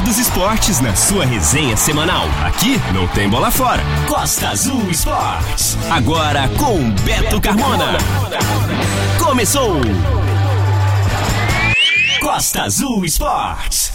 dos 0.00 0.18
esportes 0.18 0.80
na 0.80 0.94
sua 0.94 1.24
resenha 1.24 1.76
semanal. 1.76 2.24
Aqui 2.44 2.80
não 2.94 3.06
tem 3.08 3.28
bola 3.28 3.50
fora. 3.50 3.82
Costa 4.08 4.48
Azul 4.48 4.90
Esportes. 4.90 5.76
Agora 5.90 6.48
com 6.58 6.90
Beto 7.02 7.40
Carmona. 7.40 7.98
Começou! 9.18 9.80
Costa 12.20 12.62
Azul 12.62 13.04
Esportes. 13.04 13.92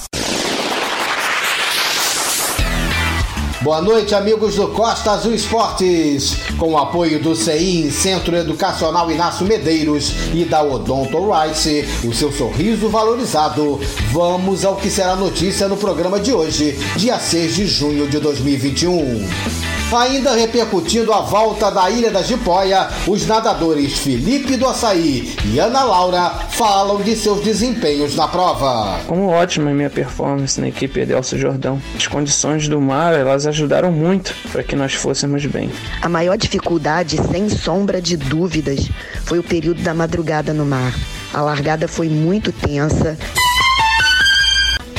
Boa 3.67 3.81
noite, 3.81 4.15
amigos 4.15 4.55
do 4.55 4.69
Costa 4.69 5.11
Azul 5.11 5.33
Esportes. 5.33 6.37
Com 6.57 6.71
o 6.71 6.77
apoio 6.77 7.21
do 7.21 7.35
CEIM, 7.35 7.91
Centro 7.91 8.33
Educacional 8.33 9.11
Inácio 9.11 9.45
Medeiros 9.45 10.13
e 10.33 10.45
da 10.45 10.63
Odonto 10.63 11.17
Rice, 11.29 11.85
o 12.05 12.13
seu 12.13 12.31
sorriso 12.31 12.87
valorizado. 12.87 13.77
Vamos 14.13 14.63
ao 14.63 14.77
que 14.77 14.89
será 14.89 15.17
notícia 15.17 15.67
no 15.67 15.75
programa 15.75 16.17
de 16.17 16.31
hoje, 16.31 16.79
dia 16.95 17.19
6 17.19 17.55
de 17.55 17.67
junho 17.67 18.07
de 18.07 18.19
2021. 18.19 19.27
Ainda 19.95 20.33
repercutindo 20.33 21.13
a 21.13 21.21
volta 21.21 21.71
da 21.71 21.89
Ilha 21.89 22.11
da 22.11 22.21
Jipoia, 22.21 22.89
os 23.07 23.25
nadadores 23.25 23.97
Felipe 23.97 24.57
do 24.57 24.67
Açaí 24.67 25.33
e 25.45 25.59
Ana 25.59 25.83
Laura 25.83 26.29
falam 26.49 27.01
de 27.01 27.15
seus 27.15 27.39
desempenhos 27.39 28.13
na 28.13 28.27
prova. 28.27 28.99
Como 29.07 29.29
ótima 29.29 29.71
minha 29.71 29.89
performance 29.89 30.59
na 30.59 30.67
equipe 30.67 30.99
Edelso 30.99 31.37
Jordão. 31.37 31.81
As 31.95 32.05
condições 32.05 32.67
do 32.67 32.81
mar, 32.81 33.13
elas 33.13 33.47
ajudaram 33.57 33.91
muito 33.91 34.35
para 34.51 34.63
que 34.63 34.75
nós 34.75 34.93
fôssemos 34.93 35.43
bem. 35.47 35.71
A 36.01 36.07
maior 36.07 36.37
dificuldade, 36.37 37.17
sem 37.31 37.49
sombra 37.49 37.99
de 37.99 38.15
dúvidas, 38.15 38.87
foi 39.25 39.39
o 39.39 39.43
período 39.43 39.81
da 39.81 39.93
madrugada 39.93 40.53
no 40.53 40.65
mar. 40.65 40.93
A 41.33 41.41
largada 41.41 41.87
foi 41.87 42.07
muito 42.07 42.51
tensa. 42.51 43.17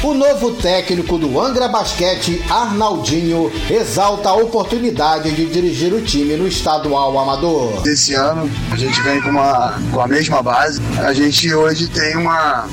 O 0.03 0.15
novo 0.15 0.53
técnico 0.53 1.19
do 1.19 1.41
Angra 1.41 1.69
Basquete, 1.69 2.43
Arnaldinho, 2.49 3.51
exalta 3.69 4.29
a 4.29 4.35
oportunidade 4.35 5.31
de 5.33 5.47
dirigir 5.47 5.93
o 5.93 6.01
time 6.01 6.37
no 6.37 6.47
estadual 6.47 7.19
amador. 7.19 7.83
Esse 7.87 8.15
ano 8.15 8.49
a 8.71 8.77
gente 8.77 9.01
vem 9.03 9.21
com, 9.21 9.31
uma, 9.31 9.75
com 9.93 10.01
a 10.01 10.07
mesma 10.07 10.41
base. 10.43 10.81
A 11.05 11.13
gente 11.13 11.53
hoje 11.53 11.89
tem 11.89 12.17
uma, 12.17 12.69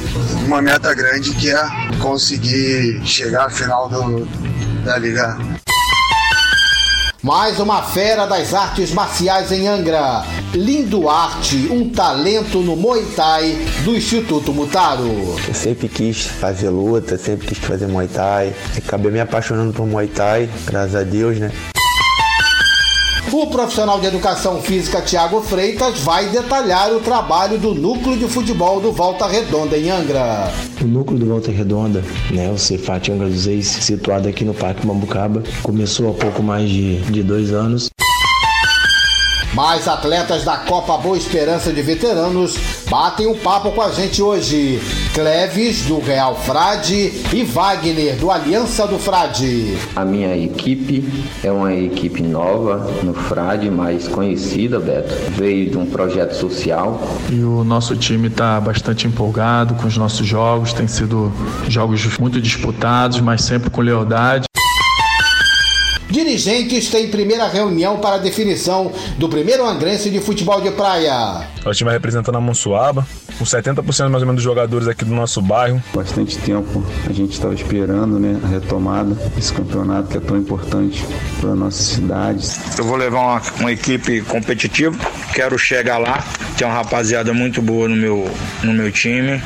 uma 0.45 0.61
meta 0.61 0.93
grande 0.93 1.31
que 1.31 1.49
é 1.49 1.67
conseguir 1.99 3.01
chegar 3.03 3.47
à 3.47 3.49
final 3.49 3.89
do, 3.89 4.25
da 4.83 4.97
Liga 4.97 5.35
mais 7.25 7.59
uma 7.59 7.81
fera 7.81 8.27
das 8.27 8.53
artes 8.53 8.91
marciais 8.91 9.51
em 9.51 9.67
Angra. 9.67 10.23
Lindo 10.53 11.09
Arte, 11.09 11.67
um 11.71 11.89
talento 11.89 12.59
no 12.59 12.75
Muay 12.75 13.03
Thai 13.15 13.57
do 13.83 13.95
Instituto 13.95 14.53
Mutaro. 14.53 15.35
Eu 15.47 15.53
sempre 15.55 15.89
quis 15.89 16.21
fazer 16.21 16.69
luta, 16.69 17.17
sempre 17.17 17.47
quis 17.47 17.57
fazer 17.57 17.87
Muay 17.87 18.07
Thai. 18.07 18.53
Acabei 18.77 19.11
me 19.11 19.19
apaixonando 19.19 19.73
por 19.73 19.87
Muay 19.87 20.05
Thai, 20.05 20.47
graças 20.67 20.93
a 20.93 21.01
Deus, 21.01 21.39
né? 21.39 21.51
O 23.37 23.47
profissional 23.47 23.99
de 23.99 24.05
educação 24.05 24.61
física 24.61 25.01
Tiago 25.01 25.41
Freitas 25.41 25.99
vai 25.99 26.29
detalhar 26.29 26.93
o 26.93 27.01
trabalho 27.01 27.57
do 27.57 27.75
núcleo 27.75 28.17
de 28.17 28.29
futebol 28.29 28.79
do 28.79 28.93
Volta 28.93 29.27
Redonda 29.27 29.77
em 29.77 29.89
Angra. 29.89 30.49
O 30.81 30.85
núcleo 30.85 31.19
do 31.19 31.25
Volta 31.25 31.51
Redonda, 31.51 32.01
né, 32.31 32.49
o 32.49 32.57
Cefat 32.57 33.11
Angra 33.11 33.27
dos 33.27 33.45
Reis, 33.45 33.67
situado 33.67 34.29
aqui 34.29 34.45
no 34.45 34.53
Parque 34.53 34.87
Mambucaba, 34.87 35.43
começou 35.63 36.11
há 36.11 36.13
pouco 36.13 36.41
mais 36.41 36.69
de, 36.69 37.01
de 37.11 37.23
dois 37.23 37.51
anos. 37.51 37.89
Mais 39.55 39.87
atletas 39.87 40.43
da 40.43 40.57
Copa 40.57 40.97
Boa 40.97 41.17
Esperança 41.17 41.71
de 41.71 41.81
Veteranos 41.81 42.57
batem 42.89 43.25
um 43.25 43.35
papo 43.35 43.71
com 43.71 43.81
a 43.81 43.89
gente 43.89 44.21
hoje. 44.21 44.81
Cleves, 45.13 45.83
do 45.83 45.97
Real 45.97 46.35
Frade, 46.35 47.23
e 47.33 47.41
Wagner, 47.45 48.17
do 48.17 48.29
Aliança 48.29 48.85
do 48.85 48.99
Frade. 48.99 49.77
A 49.95 50.03
minha 50.03 50.35
equipe 50.35 51.09
é 51.41 51.49
uma 51.49 51.73
equipe 51.73 52.21
nova 52.21 52.85
no 53.01 53.13
Frade, 53.13 53.71
mais 53.71 54.09
conhecida, 54.09 54.77
Beto. 54.77 55.13
Veio 55.31 55.69
de 55.69 55.77
um 55.77 55.85
projeto 55.85 56.33
social. 56.33 56.99
E 57.31 57.39
o 57.39 57.63
nosso 57.63 57.95
time 57.95 58.27
está 58.27 58.59
bastante 58.59 59.07
empolgado 59.07 59.75
com 59.75 59.87
os 59.87 59.95
nossos 59.95 60.27
jogos. 60.27 60.73
Tem 60.73 60.85
sido 60.85 61.31
jogos 61.69 62.17
muito 62.17 62.41
disputados, 62.41 63.21
mas 63.21 63.41
sempre 63.41 63.69
com 63.69 63.79
lealdade. 63.79 64.43
Dirigentes 66.15 66.87
têm 66.87 67.09
primeira 67.09 67.45
reunião 67.45 67.97
para 67.97 68.15
a 68.15 68.17
definição 68.17 68.89
do 69.17 69.27
primeiro 69.27 69.65
angrense 69.65 70.09
de 70.09 70.21
futebol 70.21 70.61
de 70.61 70.71
praia. 70.71 71.45
O 71.65 71.71
time 71.71 71.89
vai 71.89 71.95
representando 71.95 72.37
a 72.37 72.39
Monsuaba, 72.39 73.05
com 73.37 73.43
70% 73.43 73.83
mais 74.07 74.23
ou 74.23 74.27
menos 74.27 74.35
dos 74.35 74.43
jogadores 74.43 74.87
aqui 74.87 75.03
do 75.03 75.13
nosso 75.13 75.41
bairro. 75.41 75.83
Bastante 75.93 76.37
tempo 76.37 76.81
a 77.05 77.11
gente 77.11 77.33
estava 77.33 77.53
esperando 77.53 78.17
né, 78.17 78.39
a 78.45 78.47
retomada 78.47 79.13
desse 79.35 79.51
campeonato 79.51 80.07
que 80.07 80.15
é 80.15 80.21
tão 80.21 80.37
importante 80.37 81.05
para 81.41 81.49
a 81.49 81.55
nossa 81.55 81.83
cidade. 81.83 82.47
Eu 82.77 82.85
vou 82.85 82.95
levar 82.95 83.19
uma, 83.19 83.41
uma 83.59 83.71
equipe 83.73 84.21
competitiva, 84.21 84.97
quero 85.33 85.59
chegar 85.59 85.97
lá, 85.97 86.23
tem 86.57 86.65
uma 86.65 86.77
rapaziada 86.77 87.33
muito 87.33 87.61
boa 87.61 87.89
no 87.89 87.95
meu, 87.97 88.25
no 88.63 88.71
meu 88.71 88.89
time. 88.89 89.43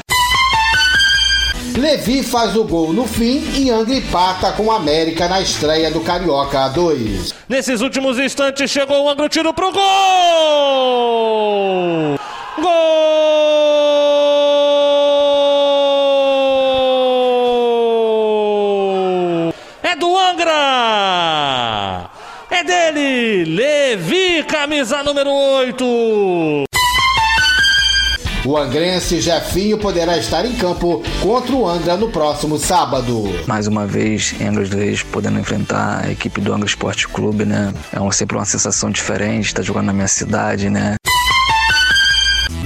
Levi 1.79 2.21
faz 2.23 2.55
o 2.57 2.65
gol 2.65 2.91
no 2.91 3.07
fim 3.07 3.41
e 3.55 3.69
Angra 3.71 3.95
empata 3.95 4.51
com 4.51 4.65
o 4.65 4.71
América 4.71 5.29
na 5.29 5.39
estreia 5.39 5.89
do 5.89 6.01
Carioca 6.01 6.69
A2. 6.69 7.33
Nesses 7.47 7.79
últimos 7.79 8.19
instantes 8.19 8.69
chegou 8.69 9.05
o 9.05 9.09
Angra, 9.09 9.29
tiro 9.29 9.53
pro 9.53 9.71
gol! 9.71 9.79
Gol! 12.61 12.69
É 19.81 19.95
do 19.95 20.17
Angra! 20.17 22.09
É 22.51 22.61
dele, 22.61 23.45
Levi, 23.45 24.43
camisa 24.43 25.01
número 25.01 25.31
8. 25.31 26.68
O 28.49 28.57
angrense 28.57 29.21
Jefinho 29.21 29.77
poderá 29.77 30.17
estar 30.17 30.43
em 30.43 30.55
campo 30.55 31.03
contra 31.21 31.55
o 31.55 31.69
Angra 31.69 31.95
no 31.95 32.09
próximo 32.09 32.57
sábado. 32.57 33.25
Mais 33.45 33.67
uma 33.67 33.85
vez, 33.85 34.33
Angra 34.41 34.63
dos 34.63 34.73
Reis 34.73 35.03
podendo 35.03 35.37
enfrentar 35.37 36.03
a 36.03 36.11
equipe 36.11 36.41
do 36.41 36.51
Angra 36.51 36.67
Esporte 36.67 37.07
Clube, 37.07 37.45
né? 37.45 37.71
É 37.93 38.11
sempre 38.11 38.35
uma 38.37 38.45
sensação 38.45 38.89
diferente, 38.89 39.49
estar 39.49 39.61
tá 39.61 39.67
jogando 39.67 39.85
na 39.85 39.93
minha 39.93 40.07
cidade, 40.07 40.67
né? 40.67 40.95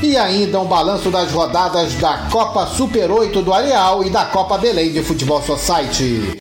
E 0.01 0.15
ainda 0.15 0.61
um 0.61 0.65
balanço 0.65 1.11
das 1.11 1.29
rodadas 1.33 1.95
da 1.95 2.29
Copa 2.31 2.65
Super 2.65 3.11
8 3.11 3.41
do 3.41 3.53
Areal 3.53 4.05
e 4.05 4.09
da 4.09 4.23
Copa 4.23 4.57
Belém 4.57 4.93
de 4.93 5.03
Futebol 5.03 5.41
Society. 5.41 6.37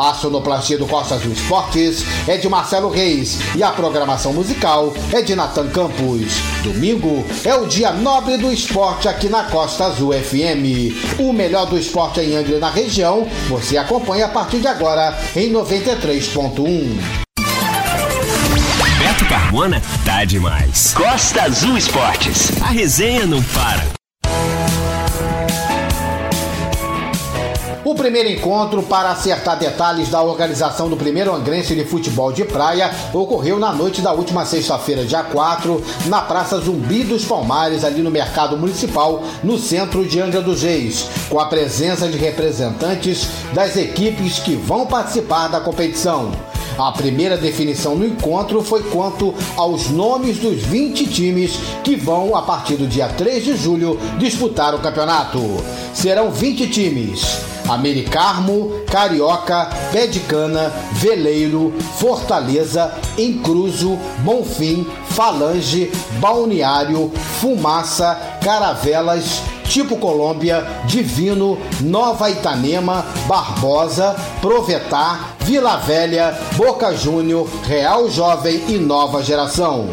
A 0.00 0.14
sonoplastia 0.14 0.78
do 0.78 0.86
Costa 0.86 1.16
Azul 1.16 1.30
Esportes 1.30 2.06
é 2.26 2.38
de 2.38 2.48
Marcelo 2.48 2.88
Reis 2.88 3.38
e 3.54 3.62
a 3.62 3.70
programação 3.70 4.32
musical 4.32 4.94
é 5.12 5.20
de 5.20 5.34
Natan 5.34 5.68
Campos. 5.68 6.40
Domingo 6.62 7.22
é 7.44 7.54
o 7.54 7.66
dia 7.66 7.92
nobre 7.92 8.38
do 8.38 8.50
esporte 8.50 9.08
aqui 9.08 9.28
na 9.28 9.44
Costa 9.44 9.84
Azul 9.84 10.14
FM. 10.14 11.18
O 11.18 11.34
melhor 11.34 11.66
do 11.66 11.78
esporte 11.78 12.20
em 12.20 12.34
Angra 12.34 12.58
na 12.58 12.70
região 12.70 13.28
você 13.46 13.76
acompanha 13.76 14.24
a 14.24 14.28
partir 14.30 14.60
de 14.60 14.68
agora 14.68 15.14
em 15.36 15.52
93.1. 15.52 17.20
Beto 18.98 19.26
Carmona 19.28 19.82
tá 20.06 20.24
demais. 20.24 20.94
Costa 20.94 21.42
Azul 21.42 21.76
Esportes. 21.76 22.50
A 22.62 22.68
resenha 22.68 23.26
não 23.26 23.42
para. 23.42 23.99
O 27.90 27.94
primeiro 27.96 28.28
encontro 28.28 28.84
para 28.84 29.10
acertar 29.10 29.58
detalhes 29.58 30.08
da 30.08 30.22
organização 30.22 30.88
do 30.88 30.96
primeiro 30.96 31.34
angrense 31.34 31.74
de 31.74 31.84
futebol 31.84 32.32
de 32.32 32.44
praia 32.44 32.88
ocorreu 33.12 33.58
na 33.58 33.72
noite 33.72 34.00
da 34.00 34.12
última 34.12 34.46
sexta-feira, 34.46 35.04
dia 35.04 35.24
4, 35.24 35.82
na 36.06 36.22
Praça 36.22 36.60
Zumbi 36.60 37.02
dos 37.02 37.24
Palmares, 37.24 37.82
ali 37.82 38.00
no 38.00 38.08
Mercado 38.08 38.56
Municipal, 38.56 39.24
no 39.42 39.58
centro 39.58 40.06
de 40.06 40.20
Angra 40.20 40.40
dos 40.40 40.62
Reis, 40.62 41.08
com 41.28 41.40
a 41.40 41.46
presença 41.46 42.06
de 42.06 42.16
representantes 42.16 43.26
das 43.52 43.76
equipes 43.76 44.38
que 44.38 44.54
vão 44.54 44.86
participar 44.86 45.48
da 45.48 45.58
competição. 45.58 46.30
A 46.78 46.92
primeira 46.92 47.36
definição 47.36 47.96
no 47.96 48.06
encontro 48.06 48.62
foi 48.62 48.84
quanto 48.84 49.34
aos 49.56 49.90
nomes 49.90 50.38
dos 50.38 50.62
20 50.62 51.08
times 51.08 51.58
que 51.82 51.96
vão, 51.96 52.36
a 52.36 52.42
partir 52.42 52.76
do 52.76 52.86
dia 52.86 53.08
3 53.08 53.44
de 53.44 53.56
julho, 53.56 53.98
disputar 54.16 54.76
o 54.76 54.78
campeonato. 54.78 55.40
Serão 55.92 56.30
20 56.30 56.68
times. 56.68 57.49
Americarmo, 57.72 58.72
Carioca, 58.90 59.70
Pé 59.92 60.06
de 60.06 60.20
Cana, 60.20 60.72
Veleiro, 60.92 61.72
Fortaleza, 61.98 62.92
Encruzo, 63.16 63.98
Bonfim, 64.18 64.86
Falange, 65.10 65.90
Balneário, 66.20 67.10
Fumaça, 67.40 68.14
Caravelas, 68.42 69.42
Tipo 69.70 69.96
Colômbia, 69.98 70.66
Divino, 70.84 71.56
Nova 71.80 72.28
Itanema, 72.28 73.06
Barbosa, 73.28 74.16
Provetar, 74.40 75.36
Vila 75.40 75.76
Velha, 75.76 76.36
Boca 76.56 76.92
Júnior, 76.92 77.48
Real 77.62 78.10
Jovem 78.10 78.64
e 78.68 78.78
Nova 78.78 79.22
Geração. 79.22 79.88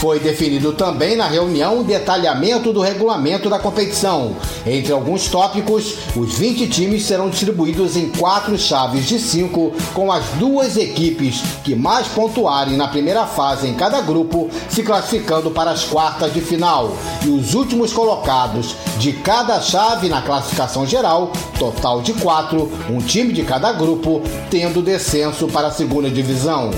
Foi 0.00 0.18
definido 0.18 0.72
também 0.72 1.14
na 1.14 1.26
reunião 1.26 1.80
o 1.80 1.84
detalhamento 1.84 2.72
do 2.72 2.80
regulamento 2.80 3.50
da 3.50 3.58
competição. 3.58 4.34
Entre 4.64 4.90
alguns 4.90 5.28
tópicos, 5.28 5.94
os 6.16 6.38
20 6.38 6.68
times 6.68 7.04
serão 7.04 7.28
distribuídos 7.28 7.98
em 7.98 8.08
quatro 8.08 8.56
chaves 8.56 9.06
de 9.06 9.18
cinco, 9.18 9.74
com 9.92 10.10
as 10.10 10.24
duas 10.38 10.78
equipes 10.78 11.42
que 11.62 11.74
mais 11.74 12.08
pontuarem 12.08 12.78
na 12.78 12.88
primeira 12.88 13.26
fase 13.26 13.66
em 13.68 13.74
cada 13.74 14.00
grupo 14.00 14.48
se 14.70 14.82
classificando 14.82 15.50
para 15.50 15.70
as 15.70 15.84
quartas 15.84 16.32
de 16.32 16.40
final. 16.40 16.96
E 17.22 17.28
os 17.28 17.52
últimos 17.52 17.92
colocados 17.92 18.74
de 18.96 19.12
cada 19.12 19.60
chave 19.60 20.08
na 20.08 20.22
classificação 20.22 20.86
geral, 20.86 21.30
total 21.58 22.00
de 22.00 22.14
quatro, 22.14 22.72
um 22.88 23.00
time 23.02 23.34
de 23.34 23.42
cada 23.42 23.70
grupo, 23.74 24.22
tendo 24.50 24.80
descenso 24.80 25.46
para 25.46 25.68
a 25.68 25.72
segunda 25.72 26.08
divisão. 26.08 26.70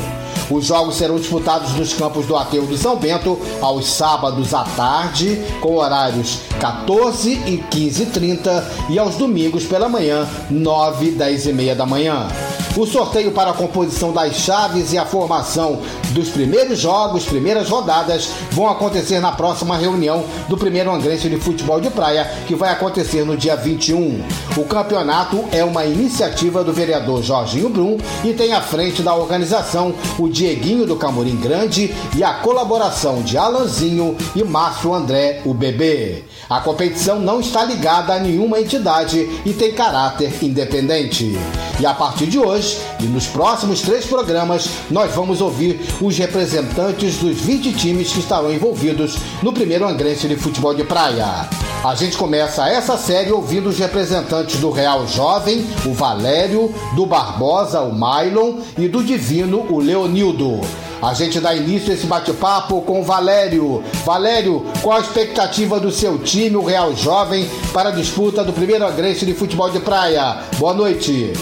Os 0.53 0.67
jogos 0.67 0.97
serão 0.97 1.17
disputados 1.17 1.73
nos 1.73 1.95
campos 1.95 2.27
do 2.27 2.37
Aterro 2.37 2.67
do 2.67 2.77
São 2.77 2.97
Bento 2.97 3.39
aos 3.63 3.91
sábados 3.91 4.53
à 4.53 4.65
tarde, 4.65 5.41
com 5.63 5.77
horários 5.77 6.41
14 6.61 7.31
e 7.47 7.65
15h30 7.71 8.63
e 8.91 8.99
aos 8.99 9.17
domingos 9.17 9.65
pela 9.65 9.89
manhã, 9.89 10.29
9 10.51 11.07
e 11.07 11.11
10 11.13 11.47
e 11.47 11.53
meia 11.55 11.75
da 11.75 11.87
manhã. 11.87 12.29
O 12.75 12.87
sorteio 12.87 13.33
para 13.33 13.51
a 13.51 13.55
composição 13.55 14.15
das 14.15 14.35
chaves 14.37 14.95
e 14.95 14.99
a 14.99 15.05
formação 15.05 15.81
dos 16.13 16.31
primeiros 16.31 16.79
jogos, 16.79 17.25
primeiras 17.25 17.69
rodadas, 17.69 18.31
vão 18.51 18.67
acontecer 18.67 19.21
na 19.21 19.31
próxima 19.31 19.77
reunião 19.77 20.25
do 20.49 20.57
primeiro 20.57 20.91
Angrense 20.91 21.29
de 21.29 21.37
Futebol 21.37 21.83
de 21.83 21.91
Praia, 21.91 22.25
que 22.47 22.55
vai 22.55 22.73
acontecer 22.73 23.27
no 23.27 23.37
dia 23.37 23.57
21. 23.57 24.25
O 24.57 24.65
campeonato 24.65 25.45
é 25.53 25.63
uma 25.63 25.85
iniciativa 25.85 26.65
do 26.65 26.73
vereador 26.73 27.23
Jorginho 27.23 27.69
Brum 27.69 27.99
e 28.25 28.33
tem 28.33 28.55
à 28.55 28.63
frente 28.63 29.03
da 29.03 29.15
organização 29.15 29.95
o 30.19 30.27
Dieguinho 30.27 30.87
do 30.87 30.97
Camorim 30.97 31.37
Grande 31.37 31.95
e 32.17 32.25
a 32.25 32.33
colaboração 32.35 33.21
de 33.21 33.37
Alanzinho 33.37 34.17
e 34.35 34.43
Márcio 34.43 34.95
André, 34.95 35.43
o 35.45 35.53
bebê. 35.53 36.25
A 36.53 36.61
competição 36.61 37.19
não 37.19 37.41
está 37.41 37.65
ligada 37.65 38.13
a 38.13 38.19
nenhuma 38.19 38.61
entidade 38.61 39.41
e 39.43 39.55
tem 39.55 39.73
caráter 39.73 40.31
independente. 40.45 41.35
E 41.81 41.87
a 41.87 41.95
partir 41.95 42.27
de 42.27 42.39
hoje 42.39 42.79
e 43.01 43.05
nos 43.05 43.27
próximos 43.27 43.81
três 43.81 44.05
programas, 44.05 44.69
nós 44.91 45.15
vamos 45.15 45.41
ouvir 45.41 45.81
os 45.99 46.19
representantes 46.19 47.17
dos 47.17 47.41
20 47.41 47.73
times 47.73 48.13
que 48.13 48.21
estarão 48.21 48.53
envolvidos 48.53 49.17
no 49.43 49.51
primeiro 49.51 49.89
Angrense 49.89 50.29
de 50.29 50.37
Futebol 50.37 50.75
de 50.75 50.85
Praia. 50.85 51.49
A 51.83 51.95
gente 51.95 52.19
começa 52.19 52.69
essa 52.69 52.99
série 52.99 53.33
ouvindo 53.33 53.71
os 53.71 53.79
representantes 53.79 54.61
do 54.61 54.71
Real 54.71 55.07
Jovem, 55.09 55.67
o 55.87 55.95
Valério, 55.95 56.71
do 56.95 57.07
Barbosa, 57.07 57.81
o 57.81 57.95
Mylon 57.95 58.59
e 58.77 58.89
do 58.89 59.03
Divino, 59.03 59.67
o 59.73 59.81
Leonildo. 59.81 60.61
A 61.03 61.15
gente 61.15 61.41
dá 61.41 61.53
início 61.53 61.91
a 61.91 61.95
esse 61.95 62.07
bate-papo 62.07 62.81
com 62.83 63.01
o 63.01 63.03
Valério. 63.03 63.83
Valério, 64.05 64.65
qual 64.83 64.99
a 64.99 65.01
expectativa 65.01 65.81
do 65.81 65.91
seu 65.91 66.17
time, 66.17 66.55
o 66.55 66.65
Real 66.65 66.95
Jovem, 66.95 67.51
para 67.73 67.89
a 67.89 67.93
disputa 67.93 68.45
do 68.45 68.53
primeiro 68.53 68.87
Angrense 68.87 69.27
de 69.27 69.35
Futebol 69.35 69.69
de 69.69 69.81
Praia? 69.81 70.39
Boa 70.59 70.73
noite. 70.73 71.33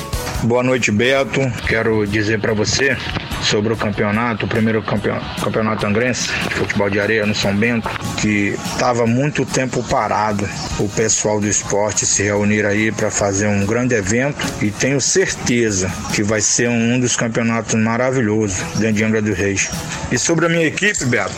Boa 0.45 0.63
noite, 0.63 0.91
Beto. 0.91 1.41
Quero 1.69 2.07
dizer 2.07 2.41
para 2.41 2.55
você 2.55 2.97
sobre 3.43 3.73
o 3.73 3.77
campeonato, 3.77 4.47
o 4.47 4.49
primeiro 4.49 4.83
campeonato, 4.83 5.43
campeonato 5.43 5.87
angrense 5.87 6.29
de 6.49 6.55
futebol 6.55 6.91
de 6.91 7.01
areia 7.01 7.27
no 7.27 7.35
São 7.35 7.55
Bento, 7.55 7.89
que 8.21 8.55
estava 8.73 9.07
muito 9.07 9.45
tempo 9.45 9.83
parado. 9.85 10.49
O 10.79 10.89
pessoal 10.89 11.41
do 11.41 11.49
esporte 11.49 12.07
se 12.07 12.23
reunir 12.23 12.65
aí 12.65 12.93
para 12.93 13.11
fazer 13.11 13.47
um 13.47 13.67
grande 13.67 13.95
evento 13.95 14.47
e 14.63 14.71
tenho 14.71 15.01
certeza 15.01 15.91
que 16.15 16.23
vai 16.23 16.41
ser 16.41 16.69
um 16.69 16.99
dos 16.99 17.17
campeonatos 17.17 17.75
maravilhosos 17.75 18.59
dentro 18.77 18.97
de 18.97 19.05
Angra 19.05 19.23
dos 19.23 19.37
Reis. 19.37 19.71
E 20.11 20.19
sobre 20.19 20.47
a 20.47 20.49
minha 20.49 20.67
equipe, 20.67 21.05
Beto, 21.05 21.35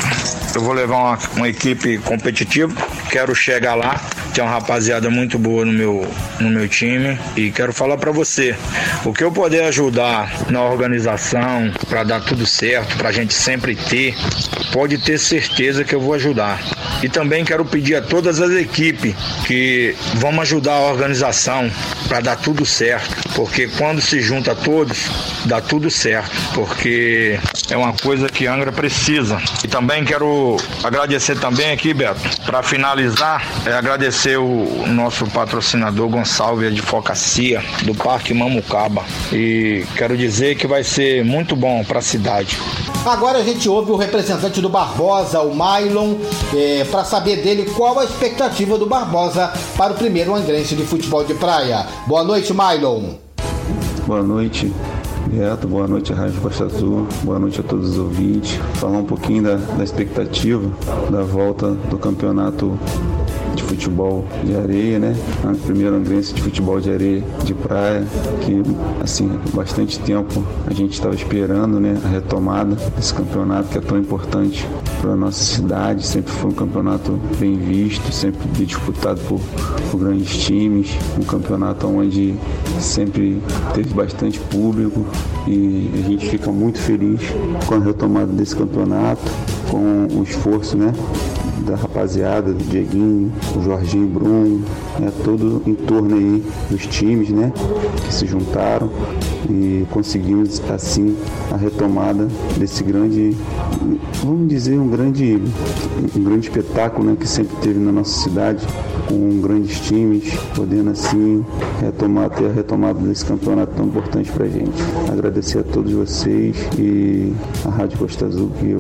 eu 0.55 0.61
vou 0.63 0.73
levar 0.73 0.97
uma, 0.97 1.19
uma 1.37 1.49
equipe 1.49 1.99
competitiva, 1.99 2.75
quero 3.11 3.35
chegar 3.35 3.75
lá, 3.75 4.01
tem 4.35 4.43
uma 4.43 4.51
rapaziada 4.51 5.11
muito 5.11 5.39
boa 5.39 5.65
no 5.65 5.73
meu, 5.73 6.07
no 6.41 6.51
meu 6.51 6.69
time. 6.69 7.19
E 7.37 7.51
quero 7.51 7.73
falar 7.73 7.97
para 7.97 8.11
você, 8.13 8.57
o 9.05 9.13
que 9.13 9.25
eu 9.25 9.31
puder 9.31 9.65
ajudar 9.69 10.51
na 10.51 10.63
organização, 10.63 11.73
para 11.89 12.05
dar 12.05 12.21
tudo 12.21 12.47
certo, 12.47 12.97
para 12.97 13.11
a 13.11 13.13
gente 13.13 13.35
sempre 13.35 13.77
ter, 13.77 14.15
pode 14.73 14.99
ter 14.99 15.19
certeza 15.19 15.85
que 15.85 15.95
eu 15.95 16.01
vou 16.01 16.15
ajudar. 16.15 16.61
E 17.03 17.09
também 17.09 17.45
quero 17.45 17.65
pedir 17.65 17.97
a 17.97 18.03
todas 18.03 18.41
as 18.41 18.53
equipes 18.53 19.15
que 19.47 19.95
vão 20.15 20.41
ajudar 20.41 20.75
a 20.75 20.81
organização 20.81 21.71
para 22.09 22.21
dar 22.21 22.37
tudo 22.37 22.65
certo, 22.65 23.29
porque 23.35 23.69
quando 23.69 24.01
se 24.01 24.21
junta 24.21 24.55
todos, 24.55 25.11
dá 25.47 25.61
tudo 25.61 25.91
certo, 25.91 26.31
porque 26.55 27.39
é 27.71 27.77
uma 27.77 27.93
coisa 27.93 28.29
que 28.29 28.47
Angra 28.47 28.71
precisa. 28.71 29.41
E 29.65 29.69
também 29.69 30.05
quero 30.05 30.57
agradecer 30.85 31.39
também 31.39 31.73
aqui, 31.73 31.95
Beto, 31.95 32.21
para 32.45 32.63
finalizar, 32.63 33.45
é 33.67 33.73
agradecer 33.73 34.37
o 34.39 34.87
nosso 34.87 35.27
patrocinador 35.27 36.09
Gonçalves 36.09 36.69
Advocacia 36.69 37.63
do 37.83 37.95
Parque 37.95 38.35
Mamucaba. 38.35 39.05
E 39.33 39.85
quero 39.97 40.17
dizer 40.17 40.57
que 40.57 40.67
vai 40.67 40.85
ser 40.85 41.25
muito 41.25 41.57
bom 41.57 41.83
para 41.85 41.99
a 41.99 42.03
cidade. 42.03 42.59
Agora 43.05 43.39
a 43.39 43.43
gente 43.43 43.69
ouve 43.69 43.91
o 43.91 43.97
representante 43.97 44.61
do 44.61 44.69
Barbosa, 44.69 45.41
o 45.41 45.53
Mylon, 45.53 46.15
é, 46.55 46.85
para 46.93 47.05
saber 47.05 47.37
dele 47.37 47.71
qual 47.75 47.99
a 47.99 48.05
expectativa 48.05 48.77
do 48.77 48.85
Barbosa 48.85 49.51
para 49.79 49.95
o 49.95 49.97
primeiro 49.97 50.35
angrense 50.35 50.77
de 50.77 50.85
futebol 50.85 51.25
de 51.25 51.33
praia. 51.33 51.87
Boa 52.07 52.23
noite, 52.23 52.53
Mylon. 52.53 53.15
Boa 54.07 54.23
noite, 54.23 54.71
Beto. 55.27 55.67
Boa 55.67 55.89
noite, 55.89 56.13
Rádio 56.13 56.39
Costa 56.43 56.67
Azul. 56.67 57.09
Boa 57.23 57.39
noite 57.39 57.61
a 57.61 57.63
todos 57.63 57.93
os 57.93 57.99
ouvintes. 57.99 58.61
Falar 58.75 58.99
um 58.99 59.05
pouquinho 59.05 59.43
da, 59.43 59.55
da 59.55 59.83
expectativa 59.83 60.71
da 61.11 61.23
volta 61.23 61.71
do 61.71 61.97
campeonato 61.97 62.79
futebol 63.73 64.25
de 64.45 64.55
areia, 64.55 64.99
né? 64.99 65.17
A 65.45 65.67
primeira 65.67 65.97
angrense 65.97 66.35
de 66.35 66.43
futebol 66.43 66.79
de 66.79 66.91
areia 66.91 67.23
de 67.43 67.55
praia, 67.55 68.05
que 68.43 68.63
assim, 69.03 69.31
bastante 69.55 69.99
tempo 70.01 70.45
a 70.67 70.75
gente 70.75 70.93
estava 70.93 71.15
esperando, 71.15 71.81
né? 71.81 71.99
A 72.05 72.09
retomada 72.09 72.77
desse 72.97 73.15
campeonato 73.15 73.71
que 73.71 73.79
é 73.79 73.81
tão 73.81 73.99
importante 73.99 74.69
para 75.01 75.17
nossa 75.17 75.43
cidade, 75.43 76.07
sempre 76.07 76.33
foi 76.33 76.51
um 76.51 76.55
campeonato 76.55 77.19
bem 77.39 77.57
visto, 77.57 78.13
sempre 78.13 78.47
disputado 78.65 79.21
por, 79.23 79.41
por 79.91 80.01
grandes 80.01 80.37
times, 80.37 80.91
um 81.19 81.25
campeonato 81.25 81.87
onde 81.87 82.35
sempre 82.79 83.41
teve 83.75 83.95
bastante 83.95 84.39
público 84.39 85.07
e 85.47 85.91
a 85.95 86.09
gente 86.09 86.29
fica 86.29 86.53
muito 86.53 86.79
feliz 86.79 87.21
com 87.67 87.77
a 87.77 87.79
retomada 87.79 88.33
desse 88.33 88.55
campeonato, 88.55 89.23
com 89.71 90.07
o 90.15 90.23
esforço, 90.23 90.77
né? 90.77 90.93
Da 91.63 91.77
rapaziada, 91.77 92.53
do 92.53 92.65
Dieguinho, 92.65 93.33
o 93.57 93.63
Jorginho 93.63 94.09
Bruno, 94.09 94.65
né, 94.99 95.13
todo 95.25 95.63
em 95.67 95.75
torno 95.75 96.17
aí 96.17 96.43
dos 96.71 96.87
times, 96.87 97.31
né, 97.31 97.53
que 98.07 98.15
se 98.15 98.27
juntaram 98.27 98.91
e 99.49 99.87
conseguimos 99.91 100.61
assim 100.71 101.17
a 101.51 101.57
retomada 101.57 102.29
desse 102.59 102.83
grande, 102.83 103.37
vamos 104.23 104.49
dizer, 104.49 104.79
um 104.79 104.89
grande, 104.89 105.41
um 106.17 106.23
grande 106.23 106.49
espetáculo 106.49 107.11
né, 107.11 107.17
que 107.19 107.27
sempre 107.27 107.57
teve 107.57 107.79
na 107.79 107.93
nossa 107.93 108.23
cidade, 108.23 108.67
com 109.09 109.41
grandes 109.41 109.81
times, 109.81 110.35
podendo 110.55 110.91
assim 110.91 111.45
retomar, 111.81 112.31
ter 112.31 112.47
a 112.47 112.53
retomada 112.53 112.99
desse 113.01 113.25
campeonato 113.25 113.75
tão 113.75 113.87
importante 113.87 114.31
para 114.31 114.45
a 114.45 114.49
gente. 114.49 114.83
Agradecer 115.11 115.59
a 115.59 115.63
todos 115.63 115.93
vocês 115.93 116.57
e 116.79 117.33
a 117.65 117.71
Rádio 117.71 117.99
Costa 117.99 118.27
Azul, 118.27 118.51
que 118.59 118.77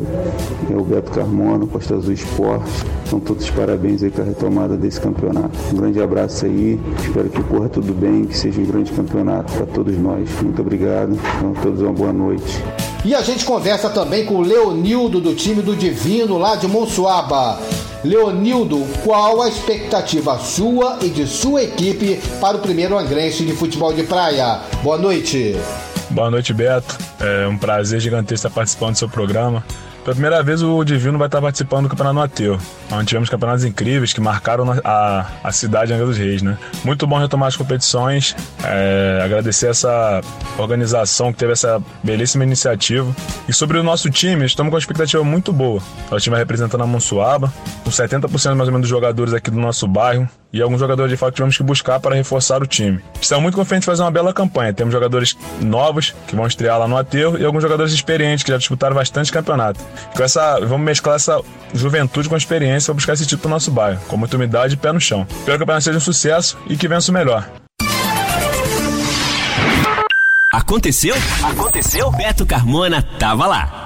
é 0.73 0.77
o 0.77 0.85
Beto 0.85 1.11
Carmona, 1.13 1.67
Costa 1.67 1.97
Azul 1.97 2.13
Esporte. 2.13 2.87
Então 3.07 3.21
todos 3.21 3.45
os 3.45 3.51
parabéns 3.51 4.03
aí 4.03 4.11
com 4.11 4.23
a 4.23 4.25
retomada 4.25 4.77
desse 4.77 5.01
campeonato. 5.01 5.59
Um 5.73 5.77
grande 5.77 6.01
abraço 6.01 6.47
aí, 6.47 6.81
espero 6.99 7.29
que 7.29 7.43
corra 7.43 7.69
tudo 7.69 7.93
bem, 7.93 8.25
que 8.25 8.37
seja 8.37 8.61
um 8.61 8.65
grande 8.65 8.91
campeonato 8.93 9.53
para 9.53 9.67
todos 9.67 9.99
nós. 9.99 10.29
Muito 10.53 10.61
obrigado, 10.61 11.15
então, 11.15 11.55
a 11.57 11.63
todos 11.63 11.81
uma 11.81 11.95
boa 11.95 12.13
noite. 12.13 12.63
E 13.07 13.15
a 13.15 13.23
gente 13.23 13.43
conversa 13.43 13.89
também 13.89 14.27
com 14.27 14.35
o 14.35 14.43
Leonildo 14.43 15.19
do 15.19 15.35
time 15.35 15.63
do 15.63 15.75
Divino 15.75 16.37
lá 16.37 16.57
de 16.57 16.69
Monsuaba. 16.69 17.59
Leonildo, 18.05 18.87
qual 19.03 19.41
a 19.41 19.49
expectativa 19.49 20.39
sua 20.39 20.99
e 21.01 21.09
de 21.09 21.27
sua 21.27 21.63
equipe 21.63 22.21
para 22.39 22.59
o 22.59 22.61
primeiro 22.61 22.99
angrense 22.99 23.47
de 23.47 23.55
futebol 23.55 23.95
de 23.95 24.03
praia? 24.03 24.61
Boa 24.83 24.99
noite. 24.99 25.57
Boa 26.11 26.31
noite, 26.31 26.53
Beto. 26.53 26.99
É 27.19 27.49
um 27.49 27.57
prazer 27.57 27.99
gigantesco 27.99 28.47
estar 28.47 28.51
participando 28.51 28.93
do 28.93 28.99
seu 28.99 29.09
programa. 29.09 29.65
Pela 30.05 30.15
primeira 30.17 30.43
vez 30.43 30.63
o 30.63 30.83
Divino 30.83 31.17
vai 31.17 31.29
estar 31.29 31.41
participando 31.41 31.85
do 31.85 31.89
Campeonato 31.89 32.19
Ateu, 32.19 32.59
onde 32.91 33.07
tivemos 33.07 33.29
campeonatos 33.29 33.65
incríveis 33.65 34.13
que 34.13 34.21
marcaram 34.21 34.67
a, 34.83 35.27
a 35.45 35.53
cidade 35.53 35.89
de 35.89 35.93
Angra 35.93 36.07
dos 36.07 36.19
Reis, 36.19 36.43
né? 36.43 36.59
Muito 36.85 37.07
bom 37.07 37.19
retomar 37.19 37.47
as 37.47 37.57
competições, 37.57 38.35
é, 38.65 39.21
agradecer 39.25 39.69
essa 39.69 40.21
organização 40.59 41.33
que 41.33 41.39
teve 41.39 41.53
essa 41.53 41.81
belíssima 42.03 42.43
iniciativa. 42.43 43.15
E 43.49 43.53
sobre 43.53 43.79
o 43.79 43.83
nosso 43.85 44.11
time, 44.11 44.45
estamos 44.45 44.71
com 44.71 44.75
uma 44.75 44.81
expectativa 44.81 45.23
muito 45.23 45.53
boa. 45.53 45.81
O 46.11 46.19
time 46.19 46.33
vai 46.33 46.41
representando 46.41 46.83
a 46.83 46.87
Monsuaba, 46.87 47.53
com 47.85 47.91
70% 47.91 48.29
mais 48.57 48.69
ou 48.69 48.73
menos 48.73 48.81
dos 48.81 48.89
jogadores 48.91 49.33
aqui 49.33 49.53
do 49.53 49.61
nosso 49.61 49.87
bairro, 49.87 50.29
e 50.53 50.61
alguns 50.61 50.81
jogadores 50.81 51.11
de 51.11 51.17
fato 51.17 51.35
tivemos 51.35 51.57
que 51.57 51.63
buscar 51.63 51.99
para 52.01 52.15
reforçar 52.15 52.63
o 52.63 52.67
time. 52.67 53.01
Estamos 53.21 53.43
muito 53.43 53.55
confiantes 53.55 53.85
de 53.85 53.87
fazer 53.87 54.03
uma 54.03 54.11
bela 54.11 54.33
campanha. 54.33 54.73
Temos 54.73 54.93
jogadores 54.93 55.37
novos 55.61 56.15
que 56.27 56.37
vão 56.37 56.47
estrear 56.47 56.79
lá 56.79 56.87
no 56.87 56.97
aterro 56.97 57.39
e 57.39 57.45
alguns 57.45 57.63
jogadores 57.63 57.93
experientes 57.93 58.45
que 58.45 58.51
já 58.51 58.59
disputaram 58.59 58.95
bastante 58.95 59.33
campeonato. 59.33 59.81
Com 60.15 60.23
essa, 60.23 60.61
vamos 60.61 60.85
mesclar 60.85 61.17
essa 61.17 61.41
juventude 61.73 62.29
com 62.29 62.37
experiência 62.37 62.87
para 62.87 62.95
buscar 62.95 63.15
esse 63.15 63.27
título 63.27 63.49
no 63.49 63.55
nosso 63.57 63.71
bairro, 63.71 64.01
com 64.07 64.17
muita 64.17 64.37
umidade 64.37 64.75
e 64.75 64.77
pé 64.77 64.93
no 64.93 65.01
chão. 65.01 65.27
Espero 65.29 65.45
que 65.45 65.51
o 65.51 65.59
campeonato 65.61 65.85
seja 65.85 65.99
um 65.99 66.01
sucesso 66.01 66.59
e 66.69 66.77
que 66.77 66.87
vença 66.87 67.11
o 67.11 67.15
melhor. 67.15 67.49
Aconteceu? 70.53 71.15
Aconteceu? 71.43 72.11
Beto 72.11 72.45
Carmona 72.45 73.03
tava 73.19 73.47
lá. 73.47 73.82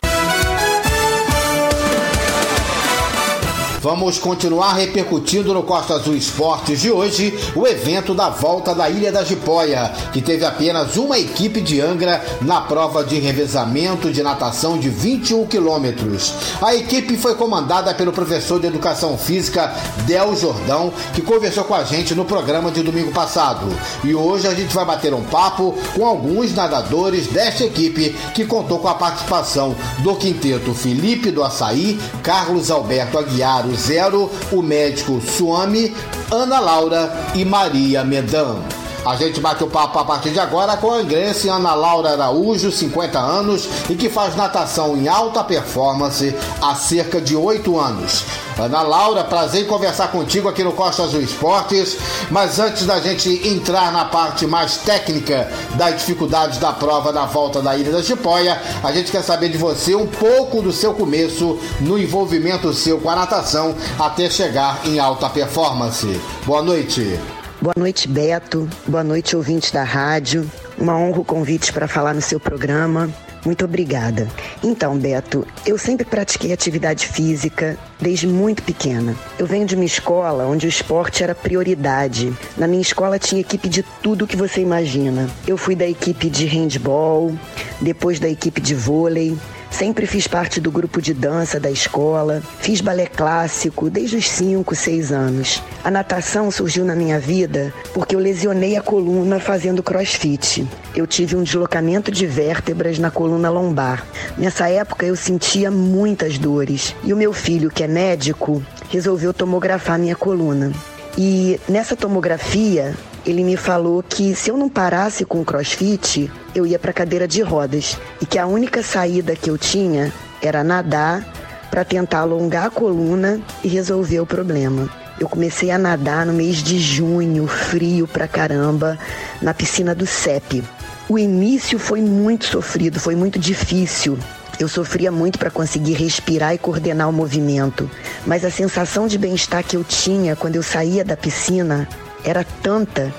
Vamos 3.86 4.18
continuar 4.18 4.72
repercutindo 4.72 5.54
no 5.54 5.62
Costa 5.62 5.94
Azul 5.94 6.16
Esportes 6.16 6.80
de 6.80 6.90
hoje 6.90 7.32
o 7.54 7.68
evento 7.68 8.14
da 8.14 8.28
volta 8.28 8.74
da 8.74 8.90
Ilha 8.90 9.12
da 9.12 9.22
Jipóia, 9.22 9.92
que 10.12 10.20
teve 10.20 10.44
apenas 10.44 10.96
uma 10.96 11.16
equipe 11.16 11.60
de 11.60 11.80
Angra 11.80 12.20
na 12.42 12.60
prova 12.62 13.04
de 13.04 13.16
revezamento 13.20 14.10
de 14.10 14.24
natação 14.24 14.76
de 14.76 14.88
21 14.88 15.46
quilômetros. 15.46 16.34
A 16.60 16.74
equipe 16.74 17.16
foi 17.16 17.36
comandada 17.36 17.94
pelo 17.94 18.10
professor 18.10 18.58
de 18.58 18.66
Educação 18.66 19.16
Física 19.16 19.72
Del 20.04 20.34
Jordão, 20.34 20.92
que 21.14 21.22
conversou 21.22 21.62
com 21.62 21.76
a 21.76 21.84
gente 21.84 22.12
no 22.12 22.24
programa 22.24 22.72
de 22.72 22.82
domingo 22.82 23.12
passado. 23.12 23.68
E 24.02 24.12
hoje 24.16 24.48
a 24.48 24.54
gente 24.56 24.74
vai 24.74 24.84
bater 24.84 25.14
um 25.14 25.22
papo 25.22 25.76
com 25.94 26.04
alguns 26.04 26.52
nadadores 26.52 27.28
desta 27.28 27.62
equipe 27.62 28.16
que 28.34 28.46
contou 28.46 28.80
com 28.80 28.88
a 28.88 28.96
participação 28.96 29.76
do 30.00 30.16
quinteto 30.16 30.74
Felipe 30.74 31.30
do 31.30 31.44
Açaí, 31.44 32.00
Carlos 32.24 32.68
Alberto 32.68 33.16
Aguiar, 33.16 33.75
Zero, 33.76 34.30
o 34.50 34.62
médico 34.62 35.20
Suami, 35.20 35.94
Ana 36.30 36.58
Laura 36.58 37.12
e 37.34 37.44
Maria 37.44 38.02
Medan. 38.04 38.56
A 39.04 39.14
gente 39.14 39.40
bate 39.40 39.62
o 39.62 39.68
papo 39.68 40.00
a 40.00 40.04
partir 40.04 40.30
de 40.30 40.40
agora 40.40 40.76
com 40.76 40.90
a 40.90 40.96
angrense 40.96 41.48
Ana 41.48 41.74
Laura 41.74 42.10
Araújo, 42.10 42.72
50 42.72 43.16
anos, 43.16 43.68
e 43.88 43.94
que 43.94 44.10
faz 44.10 44.34
natação 44.34 44.96
em 44.96 45.06
alta 45.06 45.44
performance 45.44 46.34
há 46.60 46.74
cerca 46.74 47.20
de 47.20 47.36
8 47.36 47.78
anos. 47.78 48.24
Ana 48.58 48.80
Laura, 48.80 49.22
prazer 49.22 49.62
em 49.62 49.66
conversar 49.66 50.08
contigo 50.08 50.48
aqui 50.48 50.64
no 50.64 50.72
Costa 50.72 51.02
Azul 51.02 51.20
Esportes. 51.20 51.98
Mas 52.30 52.58
antes 52.58 52.86
da 52.86 52.98
gente 53.00 53.46
entrar 53.46 53.92
na 53.92 54.06
parte 54.06 54.46
mais 54.46 54.78
técnica 54.78 55.48
das 55.74 55.96
dificuldades 55.98 56.58
da 56.58 56.72
prova 56.72 57.12
da 57.12 57.26
volta 57.26 57.60
da 57.60 57.76
Ilha 57.76 57.92
da 57.92 58.02
Chipóia, 58.02 58.60
a 58.82 58.92
gente 58.92 59.12
quer 59.12 59.22
saber 59.22 59.50
de 59.50 59.58
você 59.58 59.94
um 59.94 60.06
pouco 60.06 60.62
do 60.62 60.72
seu 60.72 60.94
começo 60.94 61.58
no 61.80 61.98
envolvimento 61.98 62.72
seu 62.72 62.98
com 62.98 63.10
a 63.10 63.16
natação 63.16 63.74
até 63.98 64.30
chegar 64.30 64.80
em 64.86 64.98
alta 64.98 65.28
performance. 65.28 66.18
Boa 66.46 66.62
noite. 66.62 67.20
Boa 67.60 67.74
noite, 67.76 68.08
Beto. 68.08 68.68
Boa 68.86 69.04
noite, 69.04 69.36
ouvintes 69.36 69.70
da 69.70 69.82
rádio. 69.82 70.50
Uma 70.78 70.96
honra 70.96 71.20
o 71.20 71.24
convite 71.24 71.72
para 71.72 71.86
falar 71.86 72.14
no 72.14 72.22
seu 72.22 72.40
programa. 72.40 73.10
Muito 73.46 73.64
obrigada. 73.64 74.28
Então, 74.60 74.98
Beto, 74.98 75.46
eu 75.64 75.78
sempre 75.78 76.04
pratiquei 76.04 76.52
atividade 76.52 77.06
física 77.06 77.78
desde 78.00 78.26
muito 78.26 78.60
pequena. 78.60 79.14
Eu 79.38 79.46
venho 79.46 79.64
de 79.64 79.76
uma 79.76 79.84
escola 79.84 80.46
onde 80.46 80.66
o 80.66 80.68
esporte 80.68 81.22
era 81.22 81.32
prioridade. 81.32 82.36
Na 82.56 82.66
minha 82.66 82.82
escola 82.82 83.20
tinha 83.20 83.40
equipe 83.40 83.68
de 83.68 83.84
tudo 84.02 84.26
que 84.26 84.36
você 84.36 84.60
imagina. 84.60 85.30
Eu 85.46 85.56
fui 85.56 85.76
da 85.76 85.86
equipe 85.86 86.28
de 86.28 86.44
handball, 86.44 87.32
depois 87.80 88.18
da 88.18 88.28
equipe 88.28 88.60
de 88.60 88.74
vôlei, 88.74 89.38
Sempre 89.76 90.06
fiz 90.06 90.26
parte 90.26 90.58
do 90.58 90.70
grupo 90.70 91.02
de 91.02 91.12
dança 91.12 91.60
da 91.60 91.70
escola, 91.70 92.42
fiz 92.60 92.80
balé 92.80 93.04
clássico 93.04 93.90
desde 93.90 94.16
os 94.16 94.26
5, 94.26 94.74
6 94.74 95.12
anos. 95.12 95.62
A 95.84 95.90
natação 95.90 96.50
surgiu 96.50 96.82
na 96.82 96.94
minha 96.94 97.20
vida 97.20 97.74
porque 97.92 98.16
eu 98.16 98.18
lesionei 98.18 98.74
a 98.74 98.80
coluna 98.80 99.38
fazendo 99.38 99.82
crossfit. 99.82 100.66
Eu 100.94 101.06
tive 101.06 101.36
um 101.36 101.42
deslocamento 101.42 102.10
de 102.10 102.26
vértebras 102.26 102.98
na 102.98 103.10
coluna 103.10 103.50
lombar. 103.50 104.06
Nessa 104.38 104.66
época 104.70 105.04
eu 105.04 105.14
sentia 105.14 105.70
muitas 105.70 106.38
dores 106.38 106.96
e 107.04 107.12
o 107.12 107.16
meu 107.16 107.34
filho, 107.34 107.70
que 107.70 107.84
é 107.84 107.86
médico, 107.86 108.62
resolveu 108.88 109.34
tomografar 109.34 109.98
minha 109.98 110.16
coluna. 110.16 110.72
E 111.18 111.60
nessa 111.68 111.94
tomografia, 111.94 112.94
ele 113.26 113.42
me 113.42 113.56
falou 113.56 114.02
que 114.02 114.34
se 114.36 114.50
eu 114.50 114.56
não 114.56 114.68
parasse 114.68 115.24
com 115.24 115.40
o 115.40 115.44
crossfit, 115.44 116.30
eu 116.54 116.64
ia 116.64 116.78
para 116.78 116.92
cadeira 116.92 117.26
de 117.26 117.42
rodas 117.42 117.98
e 118.22 118.24
que 118.24 118.38
a 118.38 118.46
única 118.46 118.84
saída 118.84 119.34
que 119.34 119.50
eu 119.50 119.58
tinha 119.58 120.12
era 120.40 120.62
nadar 120.62 121.26
para 121.68 121.84
tentar 121.84 122.20
alongar 122.20 122.66
a 122.66 122.70
coluna 122.70 123.40
e 123.64 123.68
resolver 123.68 124.20
o 124.20 124.26
problema. 124.26 124.88
Eu 125.18 125.28
comecei 125.28 125.72
a 125.72 125.78
nadar 125.78 126.24
no 126.24 126.32
mês 126.32 126.62
de 126.62 126.78
junho, 126.78 127.48
frio 127.48 128.06
pra 128.06 128.28
caramba, 128.28 128.96
na 129.42 129.52
piscina 129.52 129.92
do 129.92 130.06
CEP. 130.06 130.62
O 131.08 131.18
início 131.18 131.78
foi 131.78 132.00
muito 132.00 132.44
sofrido, 132.44 133.00
foi 133.00 133.16
muito 133.16 133.38
difícil. 133.38 134.16
Eu 134.60 134.68
sofria 134.68 135.10
muito 135.10 135.38
para 135.38 135.50
conseguir 135.50 135.94
respirar 135.94 136.54
e 136.54 136.58
coordenar 136.58 137.08
o 137.08 137.12
movimento, 137.12 137.90
mas 138.24 138.44
a 138.44 138.50
sensação 138.50 139.06
de 139.06 139.18
bem-estar 139.18 139.64
que 139.64 139.76
eu 139.76 139.84
tinha 139.84 140.36
quando 140.36 140.56
eu 140.56 140.62
saía 140.62 141.04
da 141.04 141.16
piscina 141.16 141.88
era 142.26 142.44
tanta 142.44 143.14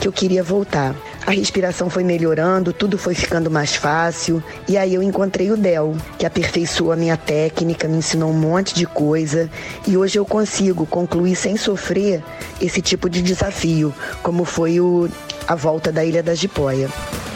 que 0.00 0.08
eu 0.08 0.12
queria 0.12 0.42
voltar. 0.42 0.94
A 1.24 1.30
respiração 1.30 1.88
foi 1.88 2.02
melhorando, 2.02 2.72
tudo 2.72 2.98
foi 2.98 3.14
ficando 3.14 3.50
mais 3.50 3.76
fácil. 3.76 4.42
E 4.66 4.76
aí 4.76 4.94
eu 4.94 5.02
encontrei 5.02 5.50
o 5.50 5.56
Del, 5.56 5.94
que 6.18 6.26
aperfeiçoou 6.26 6.90
a 6.90 6.96
minha 6.96 7.16
técnica, 7.16 7.86
me 7.86 7.98
ensinou 7.98 8.30
um 8.30 8.36
monte 8.36 8.74
de 8.74 8.86
coisa. 8.86 9.48
E 9.86 9.96
hoje 9.96 10.18
eu 10.18 10.24
consigo 10.24 10.86
concluir 10.86 11.36
sem 11.36 11.56
sofrer 11.56 12.22
esse 12.60 12.80
tipo 12.82 13.08
de 13.08 13.22
desafio, 13.22 13.94
como 14.22 14.44
foi 14.44 14.80
o, 14.80 15.08
a 15.46 15.54
volta 15.54 15.92
da 15.92 16.04
Ilha 16.04 16.22
da 16.22 16.34
Jipóia. 16.34 16.88